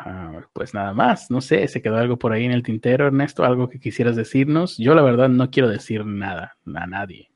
Ah, 0.00 0.48
pues 0.52 0.74
nada 0.74 0.94
más, 0.94 1.28
no 1.28 1.40
sé, 1.40 1.66
se 1.66 1.82
quedó 1.82 1.96
algo 1.96 2.20
por 2.20 2.32
ahí 2.32 2.44
en 2.44 2.52
el 2.52 2.62
tintero, 2.62 3.08
Ernesto, 3.08 3.42
algo 3.42 3.68
que 3.68 3.80
quisieras 3.80 4.14
decirnos. 4.14 4.78
Yo 4.78 4.94
la 4.94 5.02
verdad 5.02 5.28
no 5.28 5.50
quiero 5.50 5.68
decir 5.68 6.06
nada 6.06 6.56
a 6.72 6.86
nadie. 6.86 7.32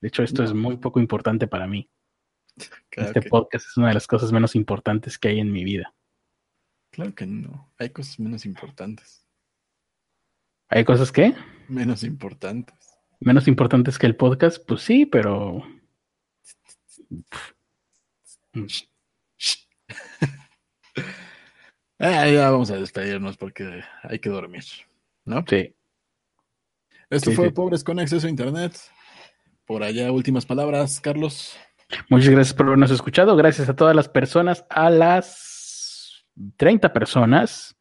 De 0.00 0.06
hecho, 0.06 0.22
esto 0.22 0.44
es 0.44 0.54
muy 0.54 0.76
poco 0.76 1.00
importante 1.00 1.48
para 1.48 1.66
mí. 1.66 1.90
este 2.92 3.20
podcast 3.22 3.66
es 3.66 3.76
una 3.76 3.88
de 3.88 3.94
las 3.94 4.06
cosas 4.06 4.30
menos 4.30 4.54
importantes 4.54 5.18
que 5.18 5.28
hay 5.28 5.40
en 5.40 5.50
mi 5.50 5.64
vida. 5.64 5.92
Claro 6.92 7.12
que 7.16 7.26
no, 7.26 7.72
hay 7.78 7.90
cosas 7.90 8.20
menos 8.20 8.46
importantes. 8.46 9.25
¿Hay 10.68 10.84
cosas 10.84 11.12
qué? 11.12 11.34
Menos 11.68 12.02
importantes. 12.02 12.76
Menos 13.20 13.48
importantes 13.48 13.98
que 13.98 14.06
el 14.06 14.16
podcast, 14.16 14.64
pues 14.66 14.82
sí, 14.82 15.06
pero... 15.06 15.62
Eh, 18.52 18.66
ya 22.34 22.50
vamos 22.50 22.70
a 22.70 22.76
despedirnos 22.76 23.36
porque 23.36 23.82
hay 24.02 24.18
que 24.18 24.28
dormir, 24.28 24.64
¿no? 25.24 25.44
Sí. 25.48 25.74
Esto 27.08 27.30
fue 27.32 27.52
Pobres 27.52 27.84
con 27.84 28.00
Acceso 28.00 28.26
a 28.26 28.30
Internet. 28.30 28.76
Por 29.64 29.82
allá, 29.82 30.10
últimas 30.10 30.46
palabras, 30.46 31.00
Carlos. 31.00 31.56
Muchas 32.08 32.30
gracias 32.30 32.54
por 32.54 32.66
habernos 32.66 32.90
escuchado. 32.90 33.36
Gracias 33.36 33.68
a 33.68 33.76
todas 33.76 33.94
las 33.94 34.08
personas, 34.08 34.64
a 34.68 34.90
las 34.90 36.26
30 36.56 36.92
personas, 36.92 37.75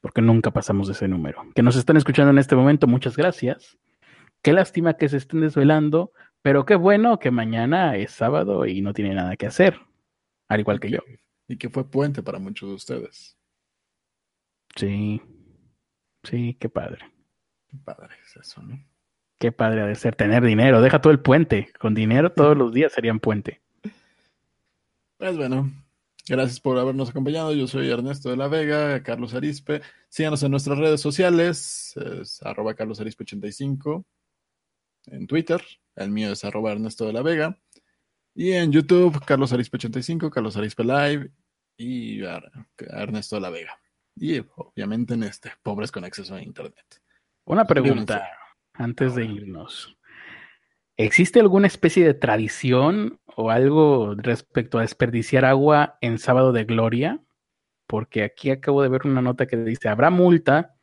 porque 0.00 0.22
nunca 0.22 0.50
pasamos 0.50 0.86
de 0.86 0.94
ese 0.94 1.08
número, 1.08 1.44
que 1.54 1.62
nos 1.62 1.76
están 1.76 1.96
escuchando 1.96 2.30
en 2.30 2.38
este 2.38 2.56
momento. 2.56 2.86
Muchas 2.86 3.16
gracias. 3.16 3.78
Qué 4.42 4.52
lástima 4.52 4.94
que 4.94 5.08
se 5.08 5.18
estén 5.18 5.42
desvelando, 5.42 6.12
pero 6.42 6.64
qué 6.64 6.74
bueno 6.74 7.18
que 7.18 7.30
mañana 7.30 7.96
es 7.96 8.12
sábado 8.12 8.66
y 8.66 8.80
no 8.80 8.94
tiene 8.94 9.14
nada 9.14 9.36
que 9.36 9.46
hacer, 9.46 9.78
al 10.48 10.60
igual 10.60 10.80
que 10.80 10.90
yo. 10.90 11.00
Y 11.48 11.56
que 11.56 11.68
fue 11.68 11.90
puente 11.90 12.22
para 12.22 12.38
muchos 12.38 12.68
de 12.68 12.74
ustedes. 12.74 13.36
Sí, 14.76 15.20
sí, 16.22 16.56
qué 16.58 16.68
padre. 16.68 17.04
Qué 17.68 17.76
padre 17.84 18.16
es 18.24 18.36
eso, 18.36 18.62
¿no? 18.62 18.82
Qué 19.38 19.52
padre 19.52 19.82
ha 19.82 19.86
de 19.86 19.94
ser 19.94 20.16
tener 20.16 20.44
dinero. 20.44 20.82
Deja 20.82 21.00
todo 21.00 21.12
el 21.12 21.20
puente. 21.20 21.70
Con 21.78 21.94
dinero 21.94 22.32
todos 22.36 22.56
los 22.56 22.72
días 22.72 22.92
serían 22.92 23.20
puente. 23.20 23.60
Pues 25.16 25.36
bueno, 25.36 25.70
gracias 26.30 26.60
por 26.60 26.78
habernos 26.78 27.10
acompañado. 27.10 27.52
Yo 27.52 27.66
soy 27.66 27.90
Ernesto 27.90 28.30
de 28.30 28.36
la 28.36 28.48
Vega, 28.48 29.02
Carlos 29.02 29.34
Arispe. 29.34 29.82
Síganos 30.08 30.42
en 30.42 30.50
nuestras 30.50 30.78
redes 30.78 31.00
sociales, 31.00 31.94
es 31.96 32.42
arroba 32.42 32.74
Carlos 32.74 33.00
Arispe 33.00 33.24
85 33.24 34.06
en 35.06 35.26
Twitter. 35.26 35.60
El 35.96 36.10
mío 36.10 36.32
es 36.32 36.44
arroba 36.44 36.72
Ernesto 36.72 37.06
de 37.06 37.12
la 37.12 37.22
Vega. 37.22 37.58
Y 38.34 38.52
en 38.52 38.72
YouTube, 38.72 39.22
Carlos 39.26 39.52
Arispe 39.52 39.76
85, 39.76 40.30
Carlos 40.30 40.56
Arispe 40.56 40.84
Live 40.84 41.30
y 41.76 42.20
Ernesto 42.78 43.36
de 43.36 43.42
la 43.42 43.50
Vega 43.50 43.80
y 44.16 44.38
obviamente 44.56 45.14
en 45.14 45.22
este, 45.24 45.52
pobres 45.62 45.90
con 45.90 46.04
acceso 46.04 46.34
a 46.34 46.42
Internet. 46.42 47.02
Una 47.44 47.64
pregunta 47.64 48.28
antes 48.74 49.14
de 49.14 49.24
irnos. 49.24 49.96
¿Existe 50.96 51.40
alguna 51.40 51.66
especie 51.66 52.04
de 52.04 52.14
tradición 52.14 53.19
o 53.40 53.50
algo 53.50 54.14
respecto 54.16 54.78
a 54.78 54.82
desperdiciar 54.82 55.44
agua 55.44 55.98
en 56.00 56.18
sábado 56.18 56.52
de 56.52 56.64
gloria? 56.64 57.20
Porque 57.86 58.22
aquí 58.22 58.50
acabo 58.50 58.82
de 58.82 58.88
ver 58.88 59.06
una 59.06 59.22
nota 59.22 59.46
que 59.46 59.56
dice, 59.56 59.88
habrá 59.88 60.10
multa 60.10 60.74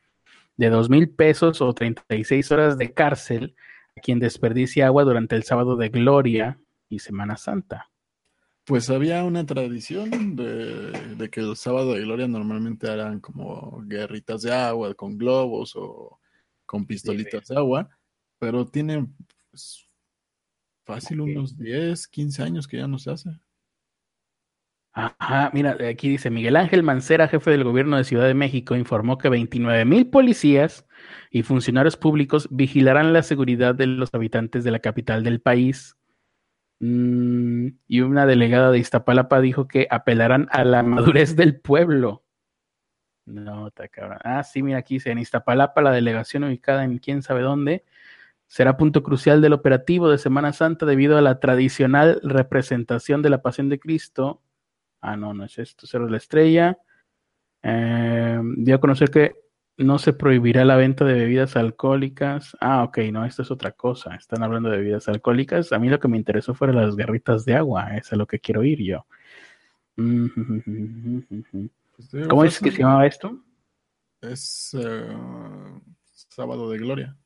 de 0.56 0.70
dos 0.70 0.90
mil 0.90 1.08
pesos 1.08 1.62
o 1.62 1.72
36 1.72 2.52
horas 2.52 2.76
de 2.76 2.92
cárcel 2.92 3.54
a 3.96 4.00
quien 4.00 4.18
desperdicie 4.18 4.82
agua 4.82 5.04
durante 5.04 5.36
el 5.36 5.44
sábado 5.44 5.76
de 5.76 5.88
gloria 5.88 6.58
y 6.88 6.98
Semana 6.98 7.36
Santa. 7.36 7.90
Pues 8.64 8.90
había 8.90 9.24
una 9.24 9.46
tradición 9.46 10.36
de, 10.36 11.30
que 11.30 11.40
el 11.40 11.56
sábado 11.56 11.94
de 11.94 12.02
gloria 12.02 12.28
normalmente 12.28 12.92
eran 12.92 13.20
como 13.20 13.82
guerritas 13.86 14.42
de 14.42 14.52
agua 14.52 14.94
con 14.94 15.16
globos 15.16 15.74
o 15.74 16.20
con 16.66 16.84
pistolitas 16.84 17.48
de 17.48 17.56
agua, 17.56 17.88
pero 18.38 18.66
tiene 18.66 19.06
pues, 19.50 19.87
fácil 20.94 21.20
unos 21.20 21.56
10, 21.56 22.08
15 22.08 22.42
años 22.42 22.66
que 22.66 22.78
ya 22.78 22.88
no 22.88 22.98
se 22.98 23.10
hace. 23.10 23.30
Ajá, 24.92 25.50
mira, 25.52 25.76
aquí 25.88 26.08
dice 26.08 26.30
Miguel 26.30 26.56
Ángel 26.56 26.82
Mancera, 26.82 27.28
jefe 27.28 27.52
del 27.52 27.62
gobierno 27.62 27.96
de 27.96 28.04
Ciudad 28.04 28.26
de 28.26 28.34
México, 28.34 28.74
informó 28.74 29.18
que 29.18 29.28
29 29.28 29.84
mil 29.84 30.08
policías 30.08 30.86
y 31.30 31.42
funcionarios 31.42 31.96
públicos 31.96 32.48
vigilarán 32.50 33.12
la 33.12 33.22
seguridad 33.22 33.76
de 33.76 33.86
los 33.86 34.12
habitantes 34.12 34.64
de 34.64 34.72
la 34.72 34.80
capital 34.80 35.22
del 35.22 35.40
país 35.40 35.98
Mm, 36.80 37.70
y 37.88 38.00
una 38.02 38.24
delegada 38.26 38.70
de 38.70 38.78
Iztapalapa 38.78 39.40
dijo 39.40 39.66
que 39.66 39.88
apelarán 39.90 40.48
a 40.50 40.64
la 40.64 40.82
madurez 40.82 41.34
del 41.36 41.60
pueblo. 41.60 42.24
No, 43.26 43.68
está 43.68 43.88
cabrón. 43.88 44.18
Ah, 44.24 44.42
sí, 44.42 44.62
mira 44.62 44.78
aquí 44.78 44.94
dice, 44.94 45.10
en 45.10 45.18
Iztapalapa, 45.18 45.82
la 45.82 45.90
delegación 45.90 46.44
ubicada 46.44 46.84
en 46.84 46.98
quién 46.98 47.22
sabe 47.22 47.42
dónde, 47.42 47.84
será 48.48 48.76
punto 48.76 49.02
crucial 49.02 49.40
del 49.40 49.52
operativo 49.52 50.10
de 50.10 50.18
Semana 50.18 50.52
Santa 50.52 50.86
debido 50.86 51.16
a 51.16 51.22
la 51.22 51.38
tradicional 51.38 52.20
representación 52.24 53.22
de 53.22 53.30
la 53.30 53.42
Pasión 53.42 53.68
de 53.68 53.78
Cristo. 53.78 54.42
Ah, 55.00 55.16
no, 55.16 55.34
no 55.34 55.44
es 55.44 55.58
esto, 55.58 55.86
Cerro 55.86 56.06
de 56.06 56.12
la 56.12 56.16
Estrella. 56.16 56.78
Eh, 57.62 58.40
dio 58.56 58.74
a 58.74 58.80
conocer 58.80 59.10
que 59.10 59.36
no 59.76 59.98
se 59.98 60.12
prohibirá 60.12 60.64
la 60.64 60.76
venta 60.76 61.04
de 61.04 61.12
bebidas 61.12 61.56
alcohólicas. 61.56 62.56
Ah, 62.60 62.82
ok, 62.82 62.98
no, 63.12 63.24
esto 63.24 63.42
es 63.42 63.50
otra 63.50 63.72
cosa. 63.72 64.16
Están 64.16 64.42
hablando 64.42 64.70
de 64.70 64.78
bebidas 64.78 65.08
alcohólicas. 65.08 65.72
A 65.72 65.78
mí 65.78 65.88
lo 65.88 66.00
que 66.00 66.08
me 66.08 66.16
interesó 66.16 66.54
fueron 66.54 66.76
las 66.76 66.96
garritas 66.96 67.44
de 67.44 67.54
agua. 67.54 67.96
Eso 67.96 68.14
es 68.14 68.18
lo 68.18 68.26
que 68.26 68.40
quiero 68.40 68.62
oír 68.62 68.82
yo. 68.82 69.06
¿Cómo 72.28 72.44
es 72.44 72.58
que 72.58 72.72
se 72.72 72.78
llamaba 72.78 73.06
esto? 73.06 73.38
Es 74.20 74.74
eh, 74.78 75.16
Sábado 76.12 76.70
de 76.70 76.78
Gloria. 76.78 77.16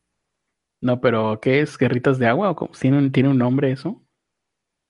No, 0.82 1.00
pero 1.00 1.38
¿qué 1.40 1.60
es? 1.60 1.78
¿Guerritas 1.78 2.18
de 2.18 2.26
agua? 2.26 2.50
¿O 2.50 2.70
¿Tiene, 2.78 3.08
¿Tiene 3.10 3.30
un 3.30 3.38
nombre 3.38 3.70
eso? 3.70 4.02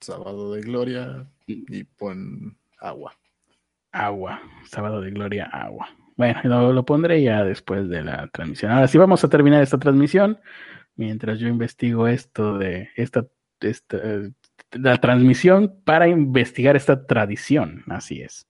Sábado 0.01 0.53
de 0.55 0.63
Gloria 0.63 1.31
y 1.47 1.85
pon 1.85 2.59
agua. 2.81 3.13
Agua. 3.93 4.41
Sábado 4.65 5.03
de 5.03 5.11
Gloria, 5.11 5.45
agua. 5.45 5.89
Bueno, 6.17 6.73
lo, 6.73 6.85
pondré 6.85 7.23
ya 7.23 7.45
después 7.45 7.89
de 7.89 8.03
la 8.03 8.27
transmisión. 8.29 8.73
Ahora 8.73 8.89
sí 8.89 8.97
vamos 8.97 9.23
a 9.23 9.29
terminar 9.29 9.63
esta 9.63 9.79
transmisión. 9.79 10.41
Mientras 10.97 11.39
yo 11.39 11.47
investigo 11.49 12.09
esto 12.09 12.59
de 12.59 12.89
esta, 12.97 13.27
esta 13.61 13.99
la 14.73 14.99
transmisión 14.99 15.81
para 15.85 16.09
investigar 16.09 16.75
esta 16.75 17.07
tradición. 17.07 17.85
Así 17.89 18.23
es. 18.23 18.47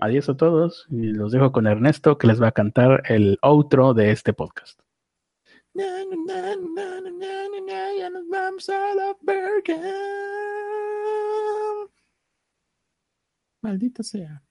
Adiós 0.00 0.28
a 0.28 0.36
todos 0.36 0.86
y 0.90 1.12
los 1.12 1.32
dejo 1.32 1.50
con 1.50 1.66
Ernesto 1.66 2.18
que 2.18 2.26
les 2.26 2.40
va 2.40 2.48
a 2.48 2.52
cantar 2.52 3.02
el 3.06 3.38
outro 3.42 3.94
de 3.94 4.10
este 4.10 4.32
podcast. 4.32 4.80
Maldita 13.62 14.02
sea. 14.02 14.42